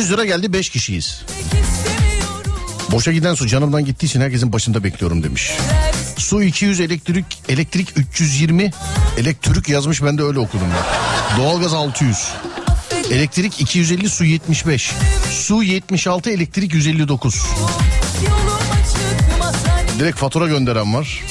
100 0.08 0.14
lira 0.14 0.26
geldi 0.26 0.54
5 0.54 0.70
kişiyiz. 0.70 1.22
Boşa 2.92 3.12
giden 3.12 3.34
su 3.34 3.48
canımdan 3.48 3.86
gittiği 3.86 4.06
için 4.06 4.22
herkesin 4.22 4.54
başında 4.54 4.84
bekliyorum 4.84 5.24
demiş. 5.24 5.52
Su 6.18 6.44
200 6.44 6.80
elektrik 6.80 7.26
elektrik 7.50 7.98
320 7.98 8.72
elektrik 9.18 9.70
yazmış 9.70 10.04
ben 10.04 10.18
de 10.18 10.24
öyle 10.24 10.40
okudum 10.40 10.68
ben. 10.68 11.42
Doğalgaz 11.42 11.74
600. 11.74 12.28
Elektrik 13.12 13.62
250 13.62 14.10
su 14.10 14.26
75. 14.26 14.92
Su 15.32 15.64
76 15.64 16.30
elektrik 16.30 16.74
159. 16.74 17.44
Yoluma 18.26 18.60
çıkmasan 18.60 20.00
Direkt 20.00 20.18
fatura 20.18 20.48
gönderen 20.48 20.94
var. 20.94 21.24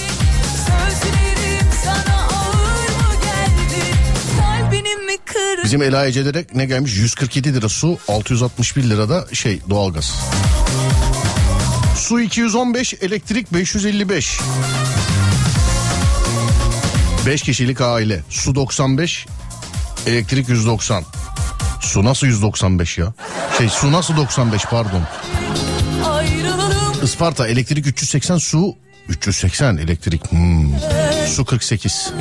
Bizim 5.66 5.82
Ela 5.82 6.06
Ece'lere 6.06 6.44
ne 6.54 6.64
gelmiş? 6.64 6.96
147 6.96 7.54
lira 7.54 7.68
su, 7.68 7.98
661 8.08 8.90
lira 8.90 9.08
da 9.08 9.26
şey 9.32 9.60
doğalgaz. 9.70 10.14
Su 11.96 12.20
215, 12.20 12.94
elektrik 13.00 13.52
555. 13.52 14.40
5 17.26 17.42
kişilik 17.42 17.80
aile. 17.80 18.22
Su 18.30 18.54
95, 18.54 19.26
elektrik 20.06 20.48
190. 20.48 21.04
Su 21.80 22.04
nasıl 22.04 22.26
195 22.26 22.98
ya? 22.98 23.12
Şey 23.58 23.68
su 23.68 23.92
nasıl 23.92 24.16
95 24.16 24.64
pardon. 24.64 25.02
Isparta 27.02 27.48
elektrik 27.48 27.86
380 27.86 28.38
su 28.38 28.76
380 29.08 29.76
elektrik. 29.76 30.32
Hmm. 30.32 30.70
Su 31.26 31.44
48. 31.44 32.12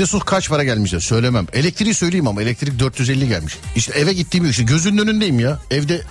Yolum 0.00 0.08
Size 0.08 0.18
su 0.18 0.24
kaç 0.24 0.48
para 0.48 0.64
gelmiştir 0.64 1.00
söylemem. 1.00 1.46
Elektriği 1.52 1.94
söyleyeyim 1.94 2.26
ama 2.26 2.42
elektrik 2.42 2.78
450 2.78 3.28
gelmiş. 3.28 3.58
İşte 3.76 3.98
eve 3.98 4.12
gittiğim 4.12 4.50
işte 4.50 4.62
gözünün 4.62 4.98
önündeyim 4.98 5.40
ya. 5.40 5.58
Evde 5.70 6.02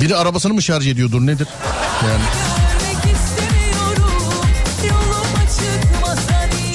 biri 0.00 0.16
arabasını 0.16 0.54
mı 0.54 0.62
şarj 0.62 0.86
ediyordur 0.86 1.26
nedir? 1.26 1.48
Yani 2.02 2.22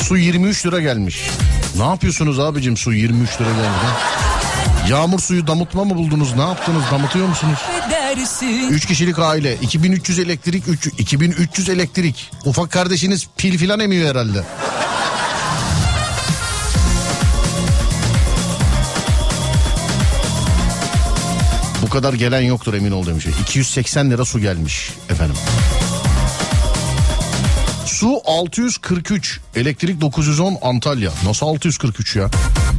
su 0.03 0.17
23 0.17 0.65
lira 0.65 0.79
gelmiş. 0.79 1.29
Ne 1.77 1.83
yapıyorsunuz 1.83 2.39
abicim 2.39 2.77
su 2.77 2.93
23 2.93 3.41
lira 3.41 3.49
gelmiş 3.49 3.81
ha? 3.83 3.97
Yağmur 4.89 5.19
suyu 5.19 5.47
damıtma 5.47 5.83
mı 5.83 5.95
buldunuz? 5.95 6.35
Ne 6.35 6.41
yaptınız? 6.41 6.83
Damıtıyor 6.91 7.27
musunuz? 7.27 7.59
affedersin. 7.59 8.00
3 8.69 8.85
kişilik 8.85 9.19
aile 9.19 9.55
2300 9.61 10.19
elektrik 10.19 10.67
3, 10.67 10.87
2300 10.97 11.69
elektrik 11.69 12.31
ufak 12.45 12.71
kardeşiniz 12.71 13.27
pil 13.37 13.57
filan 13.57 13.79
emiyor 13.79 14.09
herhalde. 14.09 14.43
Bu 21.81 21.89
kadar 21.89 22.13
gelen 22.13 22.41
yoktur 22.41 22.73
emin 22.73 22.91
ol 22.91 23.05
demiş. 23.05 23.25
280 23.41 24.11
lira 24.11 24.25
su 24.25 24.39
gelmiş 24.39 24.91
efendim. 25.09 25.35
Su 28.01 28.21
643, 28.25 29.39
elektrik 29.55 30.01
910 30.01 30.57
Antalya. 30.61 31.11
Nasıl 31.25 31.45
643 31.45 32.15
ya? 32.15 32.29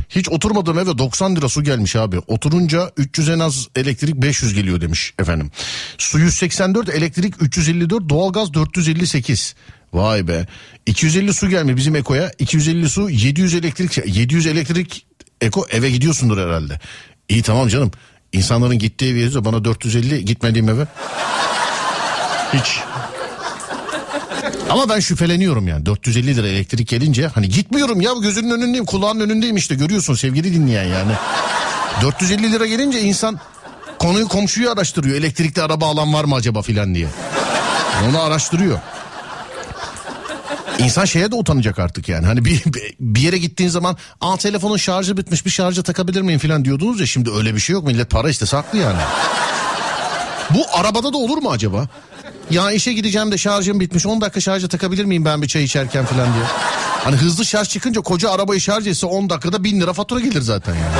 Hiç 0.08 0.28
oturmadığım 0.28 0.78
eve 0.78 0.98
90 0.98 1.36
lira 1.36 1.48
su 1.48 1.62
gelmiş 1.62 1.96
abi. 1.96 2.18
Oturunca 2.18 2.90
300 2.96 3.28
en 3.28 3.38
az 3.38 3.68
elektrik 3.76 4.14
500 4.14 4.54
geliyor 4.54 4.80
demiş 4.80 5.14
efendim. 5.18 5.50
Su 5.98 6.18
184, 6.18 6.88
elektrik 6.88 7.42
354, 7.42 8.08
doğalgaz 8.08 8.54
458. 8.54 9.54
Vay 9.92 10.28
be. 10.28 10.46
250 10.86 11.34
su 11.34 11.48
gelmiş 11.48 11.76
bizim 11.76 11.96
Eko'ya. 11.96 12.30
250 12.38 12.88
su, 12.88 13.10
700 13.10 13.54
elektrik, 13.54 13.98
700 14.06 14.46
elektrik 14.46 15.06
Eko 15.40 15.66
eve 15.70 15.90
gidiyorsundur 15.90 16.38
herhalde. 16.38 16.80
İyi 17.28 17.42
tamam 17.42 17.68
canım. 17.68 17.90
İnsanların 18.32 18.78
gittiği 18.78 19.12
evi. 19.12 19.44
Bana 19.44 19.64
450 19.64 20.24
gitmediğim 20.24 20.68
eve. 20.68 20.86
Hiç. 22.52 22.91
Ama 24.72 24.88
ben 24.88 25.00
şüpheleniyorum 25.00 25.68
yani 25.68 25.86
450 25.86 26.36
lira 26.36 26.48
elektrik 26.48 26.88
gelince 26.88 27.26
hani 27.26 27.48
gitmiyorum 27.48 28.00
ya 28.00 28.12
gözünün 28.22 28.50
önündeyim 28.50 28.86
kulağının 28.86 29.20
önündeyim 29.20 29.56
işte 29.56 29.74
görüyorsun 29.74 30.14
sevgili 30.14 30.54
dinleyen 30.54 30.84
yani. 30.84 31.12
450 32.02 32.52
lira 32.52 32.66
gelince 32.66 33.00
insan 33.00 33.40
konuyu 33.98 34.28
komşuyu 34.28 34.70
araştırıyor 34.70 35.16
elektrikli 35.16 35.62
araba 35.62 35.86
alan 35.86 36.14
var 36.14 36.24
mı 36.24 36.34
acaba 36.34 36.62
filan 36.62 36.94
diye. 36.94 37.08
Onu 38.08 38.22
araştırıyor. 38.22 38.78
İnsan 40.78 41.04
şeye 41.04 41.30
de 41.30 41.34
utanacak 41.34 41.78
artık 41.78 42.08
yani. 42.08 42.26
Hani 42.26 42.44
bir, 42.44 42.62
bir 43.00 43.20
yere 43.20 43.38
gittiğin 43.38 43.70
zaman 43.70 43.96
aa 44.20 44.36
telefonun 44.36 44.76
şarjı 44.76 45.16
bitmiş 45.16 45.46
bir 45.46 45.50
şarja 45.50 45.82
takabilir 45.82 46.22
miyim 46.22 46.40
falan 46.40 46.64
diyordunuz 46.64 47.00
ya 47.00 47.06
şimdi 47.06 47.30
öyle 47.30 47.54
bir 47.54 47.60
şey 47.60 47.72
yok. 47.72 47.86
Millet 47.86 48.10
para 48.10 48.30
işte 48.30 48.46
saklı 48.46 48.78
yani. 48.78 49.00
Bu 50.50 50.66
arabada 50.72 51.12
da 51.12 51.16
olur 51.16 51.38
mu 51.38 51.50
acaba? 51.50 51.88
Ya 52.50 52.72
işe 52.72 52.92
gideceğim 52.92 53.32
de 53.32 53.38
şarjım 53.38 53.80
bitmiş 53.80 54.06
10 54.06 54.20
dakika 54.20 54.40
şarja 54.40 54.68
takabilir 54.68 55.04
miyim 55.04 55.24
ben 55.24 55.42
bir 55.42 55.48
çay 55.48 55.64
içerken 55.64 56.04
falan 56.04 56.34
diye. 56.34 56.44
Hani 57.04 57.16
hızlı 57.16 57.44
şarj 57.44 57.68
çıkınca 57.68 58.00
koca 58.00 58.30
arabayı 58.30 58.60
şarj 58.60 58.86
etse 58.86 59.06
10 59.06 59.30
dakikada 59.30 59.64
1000 59.64 59.80
lira 59.80 59.92
fatura 59.92 60.20
gelir 60.20 60.40
zaten 60.40 60.74
yani. 60.74 60.94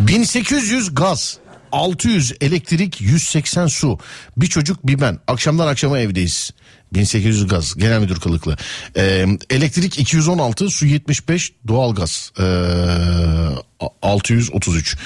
1800 0.00 0.94
gaz. 0.94 1.38
600 1.72 2.32
elektrik 2.40 3.00
180 3.00 3.66
su. 3.66 3.98
Bir 4.36 4.46
çocuk 4.46 4.86
bir 4.86 5.00
ben. 5.00 5.18
Akşamdan 5.28 5.66
akşama 5.66 5.98
evdeyiz. 5.98 6.50
1800 6.94 7.46
gaz 7.46 7.74
genel 7.74 8.00
müdür 8.00 8.20
kılıklı. 8.20 8.56
Ee, 8.96 9.26
elektrik 9.50 9.98
216 9.98 10.70
su 10.70 10.86
75 10.86 11.52
doğalgaz 11.68 12.32
ee, 12.40 12.44
633 14.02 14.96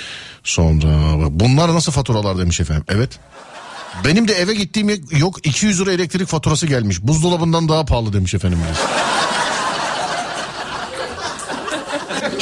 sonra 0.44 0.88
bunlar 1.30 1.74
nasıl 1.74 1.92
faturalar 1.92 2.38
demiş 2.38 2.60
efendim 2.60 2.84
evet 2.88 3.18
benim 4.04 4.28
de 4.28 4.34
eve 4.34 4.54
gittiğim 4.54 5.02
yok 5.10 5.46
200 5.46 5.80
lira 5.80 5.92
elektrik 5.92 6.28
faturası 6.28 6.66
gelmiş 6.66 7.02
buzdolabından 7.02 7.68
daha 7.68 7.84
pahalı 7.84 8.12
demiş 8.12 8.34
efendim. 8.34 8.58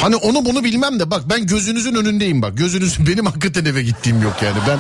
Hani 0.01 0.17
onu 0.17 0.45
bunu 0.45 0.65
bilmem 0.65 1.01
de 1.01 1.11
bak 1.11 1.23
ben 1.31 1.47
gözünüzün 1.47 1.95
önündeyim 1.95 2.43
bak. 2.43 2.57
Gözünüzün 2.57 3.07
benim 3.13 3.27
hakikaten 3.27 3.65
eve 3.65 3.83
gittiğim 3.83 4.23
yok 4.23 4.35
yani. 4.43 4.57
Ben 4.69 4.79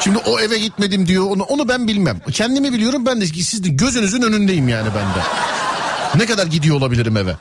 şimdi 0.00 0.18
o 0.18 0.40
eve 0.40 0.58
gitmedim 0.58 1.06
diyor 1.06 1.30
onu 1.30 1.42
onu 1.42 1.68
ben 1.68 1.88
bilmem. 1.88 2.20
Kendimi 2.32 2.72
biliyorum 2.72 3.06
ben 3.06 3.20
de 3.20 3.26
siz 3.26 3.64
de 3.64 3.68
gözünüzün 3.68 4.22
önündeyim 4.22 4.68
yani 4.68 4.88
ben 4.94 5.04
de. 5.14 5.26
Ne 6.14 6.26
kadar 6.26 6.46
gidiyor 6.46 6.76
olabilirim 6.76 7.16
eve? 7.16 7.36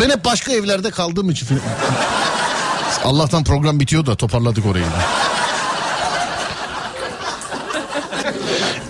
Ben 0.00 0.10
hep 0.10 0.24
başka 0.24 0.52
evlerde 0.52 0.90
kaldığım 0.90 1.30
için 1.30 1.48
Allah'tan 3.04 3.44
program 3.44 3.80
bitiyor 3.80 4.06
da 4.06 4.16
toparladık 4.16 4.66
orayı. 4.66 4.84
Da. 4.84 5.37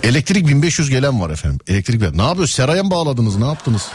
Elektrik 0.03 0.47
1500 0.47 0.89
gelen 0.89 1.21
var 1.21 1.29
efendim. 1.29 1.59
Elektrik 1.67 2.01
ne 2.01 2.05
yapıyorsunuz? 2.07 2.51
Seraya 2.51 2.83
mı 2.83 2.91
bağladınız? 2.91 3.35
Ne 3.37 3.47
yaptınız? 3.47 3.87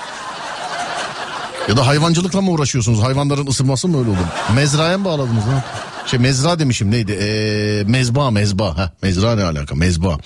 Ya 1.68 1.76
da 1.76 1.86
hayvancılıkla 1.86 2.40
mı 2.40 2.50
uğraşıyorsunuz? 2.50 3.02
Hayvanların 3.02 3.46
ısınması 3.46 3.88
mı 3.88 3.98
öyle 3.98 4.10
olur? 4.10 4.18
Mezraya 4.54 4.98
mı 4.98 5.04
bağladınız? 5.04 5.46
Ne? 5.46 5.64
Şey 6.06 6.18
mezra 6.18 6.58
demişim 6.58 6.90
neydi? 6.90 7.12
Ee, 7.12 7.84
mezba 7.86 8.30
mezba. 8.30 8.78
Heh, 8.78 8.88
mezra 9.02 9.36
ne 9.36 9.42
alaka? 9.44 9.74
Mezba. 9.74 10.18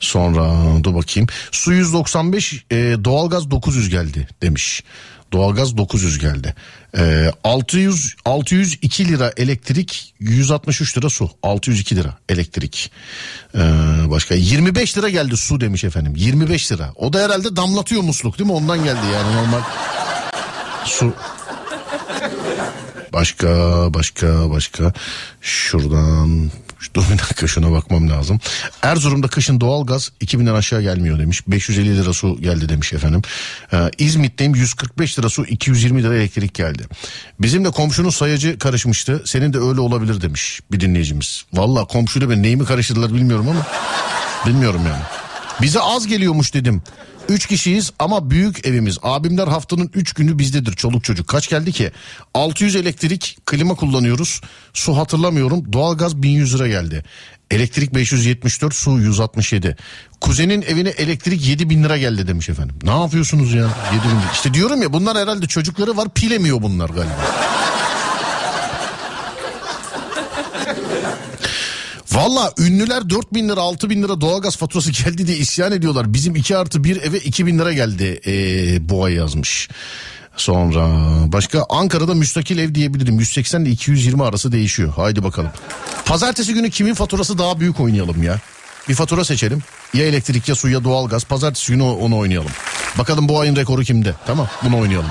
Sonra 0.00 0.50
dur 0.84 0.94
bakayım. 0.94 1.28
Su 1.50 1.72
195 1.72 2.64
e, 2.70 2.76
doğalgaz 3.04 3.50
900 3.50 3.88
geldi 3.88 4.28
demiş. 4.42 4.82
Doğalgaz 5.32 5.76
900 5.76 6.18
geldi. 6.18 6.54
Ee, 6.98 7.32
600 7.44 8.14
602 8.24 9.08
lira 9.08 9.32
elektrik, 9.36 10.14
163 10.20 10.98
lira 10.98 11.10
su. 11.10 11.30
602 11.42 11.96
lira 11.96 12.18
elektrik. 12.28 12.90
Ee, 13.54 13.58
başka 14.06 14.34
25 14.34 14.98
lira 14.98 15.08
geldi 15.08 15.36
su 15.36 15.60
demiş 15.60 15.84
efendim. 15.84 16.12
25 16.16 16.72
lira. 16.72 16.92
O 16.96 17.12
da 17.12 17.18
herhalde 17.18 17.56
damlatıyor 17.56 18.02
musluk 18.02 18.38
değil 18.38 18.50
mi? 18.50 18.56
Ondan 18.56 18.84
geldi 18.84 19.06
yani 19.14 19.36
normal. 19.36 19.60
Su. 20.84 21.14
Başka 23.12 23.48
başka 23.94 24.50
başka 24.50 24.92
şuradan 25.40 26.50
dur 26.94 27.04
bir 27.12 27.18
dakika 27.18 27.46
şuna 27.46 27.72
bakmam 27.72 28.10
lazım. 28.10 28.40
Erzurum'da 28.82 29.28
kışın 29.28 29.60
doğalgaz 29.60 30.12
2000'den 30.20 30.54
aşağı 30.54 30.82
gelmiyor 30.82 31.18
demiş. 31.18 31.48
550 31.48 31.96
lira 31.96 32.12
su 32.12 32.40
geldi 32.40 32.68
demiş 32.68 32.92
efendim. 32.92 33.22
Ee, 33.72 33.90
İzmit'teyim 33.98 34.54
145 34.54 35.18
lira 35.18 35.28
su 35.28 35.46
220 35.46 36.02
lira 36.02 36.14
elektrik 36.14 36.54
geldi. 36.54 36.82
Bizim 37.40 37.64
de 37.64 37.70
komşunun 37.70 38.10
sayacı 38.10 38.58
karışmıştı. 38.58 39.22
Senin 39.24 39.52
de 39.52 39.58
öyle 39.58 39.80
olabilir 39.80 40.20
demiş 40.20 40.60
bir 40.72 40.80
dinleyicimiz. 40.80 41.44
Valla 41.52 41.84
komşuyla 41.84 42.30
ben 42.30 42.42
neyimi 42.42 42.64
karıştırdılar 42.64 43.14
bilmiyorum 43.14 43.48
ama 43.48 43.66
bilmiyorum 44.46 44.80
yani. 44.86 45.02
Bize 45.62 45.80
az 45.80 46.06
geliyormuş 46.06 46.54
dedim. 46.54 46.82
Üç 47.28 47.46
kişiyiz 47.46 47.90
ama 47.98 48.30
büyük 48.30 48.66
evimiz. 48.66 48.98
Abimler 49.02 49.48
haftanın 49.48 49.90
üç 49.94 50.12
günü 50.12 50.38
bizdedir 50.38 50.72
çoluk 50.72 51.04
çocuk. 51.04 51.28
Kaç 51.28 51.48
geldi 51.48 51.72
ki? 51.72 51.92
600 52.34 52.76
elektrik, 52.76 53.38
klima 53.46 53.74
kullanıyoruz. 53.74 54.40
Su 54.74 54.96
hatırlamıyorum. 54.96 55.72
Doğalgaz 55.72 56.22
1100 56.22 56.54
lira 56.54 56.68
geldi. 56.68 57.04
Elektrik 57.50 57.94
574, 57.94 58.74
su 58.74 58.98
167. 58.98 59.76
Kuzenin 60.20 60.62
evine 60.62 60.88
elektrik 60.88 61.46
7000 61.46 61.84
lira 61.84 61.96
geldi 61.98 62.28
demiş 62.28 62.48
efendim. 62.48 62.76
Ne 62.82 63.00
yapıyorsunuz 63.00 63.54
ya? 63.54 63.68
7000 63.94 64.10
lira. 64.10 64.32
İşte 64.32 64.54
diyorum 64.54 64.82
ya 64.82 64.92
bunlar 64.92 65.18
herhalde 65.18 65.46
çocukları 65.46 65.96
var 65.96 66.08
pilemiyor 66.14 66.62
bunlar 66.62 66.88
galiba. 66.88 67.20
Valla 72.12 72.52
ünlüler 72.58 73.10
4 73.10 73.34
bin 73.34 73.48
lira 73.48 73.60
6 73.60 73.90
bin 73.90 74.02
lira 74.02 74.20
doğalgaz 74.20 74.56
faturası 74.56 74.90
geldi 74.90 75.26
diye 75.26 75.36
isyan 75.36 75.72
ediyorlar. 75.72 76.14
Bizim 76.14 76.36
2 76.36 76.56
artı 76.56 76.84
1 76.84 77.02
eve 77.02 77.18
2 77.18 77.46
bin 77.46 77.58
lira 77.58 77.72
geldi 77.72 78.20
ee, 78.26 78.88
bu 78.88 79.04
ay 79.04 79.14
yazmış. 79.14 79.68
Sonra 80.36 80.88
başka 81.32 81.66
Ankara'da 81.68 82.14
müstakil 82.14 82.58
ev 82.58 82.74
diyebilirim. 82.74 83.18
180 83.18 83.64
ile 83.64 83.70
220 83.70 84.22
arası 84.24 84.52
değişiyor. 84.52 84.92
Haydi 84.96 85.24
bakalım. 85.24 85.50
Pazartesi 86.04 86.54
günü 86.54 86.70
kimin 86.70 86.94
faturası 86.94 87.38
daha 87.38 87.60
büyük 87.60 87.80
oynayalım 87.80 88.22
ya. 88.22 88.40
Bir 88.88 88.94
fatura 88.94 89.24
seçelim. 89.24 89.62
Ya 89.94 90.06
elektrik 90.06 90.48
ya 90.48 90.54
su 90.54 90.68
ya 90.68 90.84
doğalgaz. 90.84 91.24
Pazartesi 91.24 91.72
günü 91.72 91.82
onu 91.82 92.18
oynayalım. 92.18 92.50
Bakalım 92.98 93.28
bu 93.28 93.40
ayın 93.40 93.56
rekoru 93.56 93.82
kimde? 93.82 94.14
Tamam 94.26 94.48
bunu 94.62 94.78
oynayalım. 94.78 95.10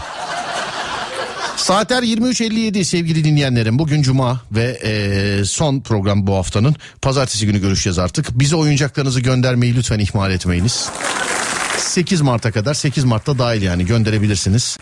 Saatler 1.58 2.04
23.57 2.04 2.84
sevgili 2.84 3.24
dinleyenlerim. 3.24 3.80
Bugün 3.80 4.02
cuma 4.02 4.42
ve 4.52 4.80
e, 4.84 5.46
son 5.46 5.80
program 5.80 6.28
bu 6.28 6.36
haftanın. 6.36 6.76
Pazartesi 7.02 7.46
günü 7.46 7.62
görüşeceğiz 7.62 8.00
artık. 8.00 8.40
Bize 8.40 8.56
oyuncaklarınızı 8.56 9.22
göndermeyi 9.22 9.76
lütfen 9.76 10.00
ihmal 10.00 10.32
etmeyiniz. 10.32 10.90
8 11.78 12.22
Mart'a 12.22 12.52
kadar 12.52 12.74
8 12.74 13.04
Mart'ta 13.04 13.40
dahil 13.40 13.62
yani 13.62 13.86
gönderebilirsiniz. 13.86 14.78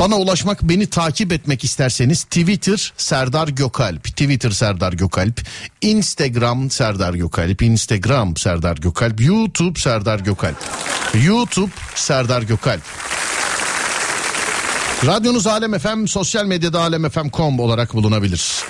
Bana 0.00 0.16
ulaşmak, 0.16 0.62
beni 0.62 0.86
takip 0.86 1.32
etmek 1.32 1.64
isterseniz 1.64 2.24
Twitter 2.24 2.92
Serdar 2.96 3.48
Gökalp, 3.48 4.04
Twitter 4.04 4.50
Serdar 4.50 4.92
Gökalp, 4.92 5.40
Instagram 5.80 6.70
Serdar 6.70 7.14
Gökalp, 7.14 7.62
Instagram 7.62 8.36
Serdar 8.36 8.76
Gökalp, 8.76 9.20
YouTube 9.20 9.80
Serdar 9.80 10.20
Gökalp, 10.20 10.56
YouTube 11.24 11.70
Serdar 11.94 12.42
Gökalp. 12.42 12.82
Radyonuz 15.06 15.46
Alem 15.46 15.78
FM, 15.78 16.06
sosyal 16.06 16.44
medyada 16.44 16.80
alemfm.com 16.80 17.60
olarak 17.60 17.94
bulunabilir. 17.94 18.64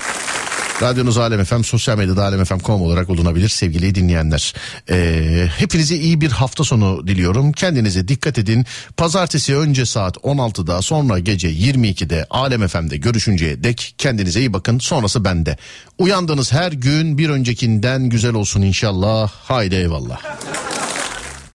Radyonuz 0.82 1.18
Alem 1.18 1.44
FM, 1.44 1.62
sosyal 1.62 1.96
medyada 1.98 2.24
alemfm.com 2.24 2.82
olarak 2.82 3.08
bulunabilir 3.08 3.48
sevgili 3.48 3.94
dinleyenler. 3.94 4.54
Ee, 4.90 5.48
hepinize 5.58 5.96
iyi 5.96 6.20
bir 6.20 6.30
hafta 6.30 6.64
sonu 6.64 7.06
diliyorum. 7.06 7.52
Kendinize 7.52 8.08
dikkat 8.08 8.38
edin. 8.38 8.66
Pazartesi 8.96 9.56
önce 9.56 9.86
saat 9.86 10.16
16'da 10.16 10.82
sonra 10.82 11.18
gece 11.18 11.52
22'de 11.52 12.26
Alem 12.30 12.68
FM'de 12.68 12.96
görüşünceye 12.96 13.64
dek 13.64 13.94
kendinize 13.98 14.40
iyi 14.40 14.52
bakın. 14.52 14.78
Sonrası 14.78 15.24
bende. 15.24 15.56
Uyandığınız 15.98 16.52
her 16.52 16.72
gün 16.72 17.18
bir 17.18 17.30
öncekinden 17.30 18.08
güzel 18.08 18.34
olsun 18.34 18.62
inşallah. 18.62 19.30
Haydi 19.30 19.74
eyvallah. 19.74 20.20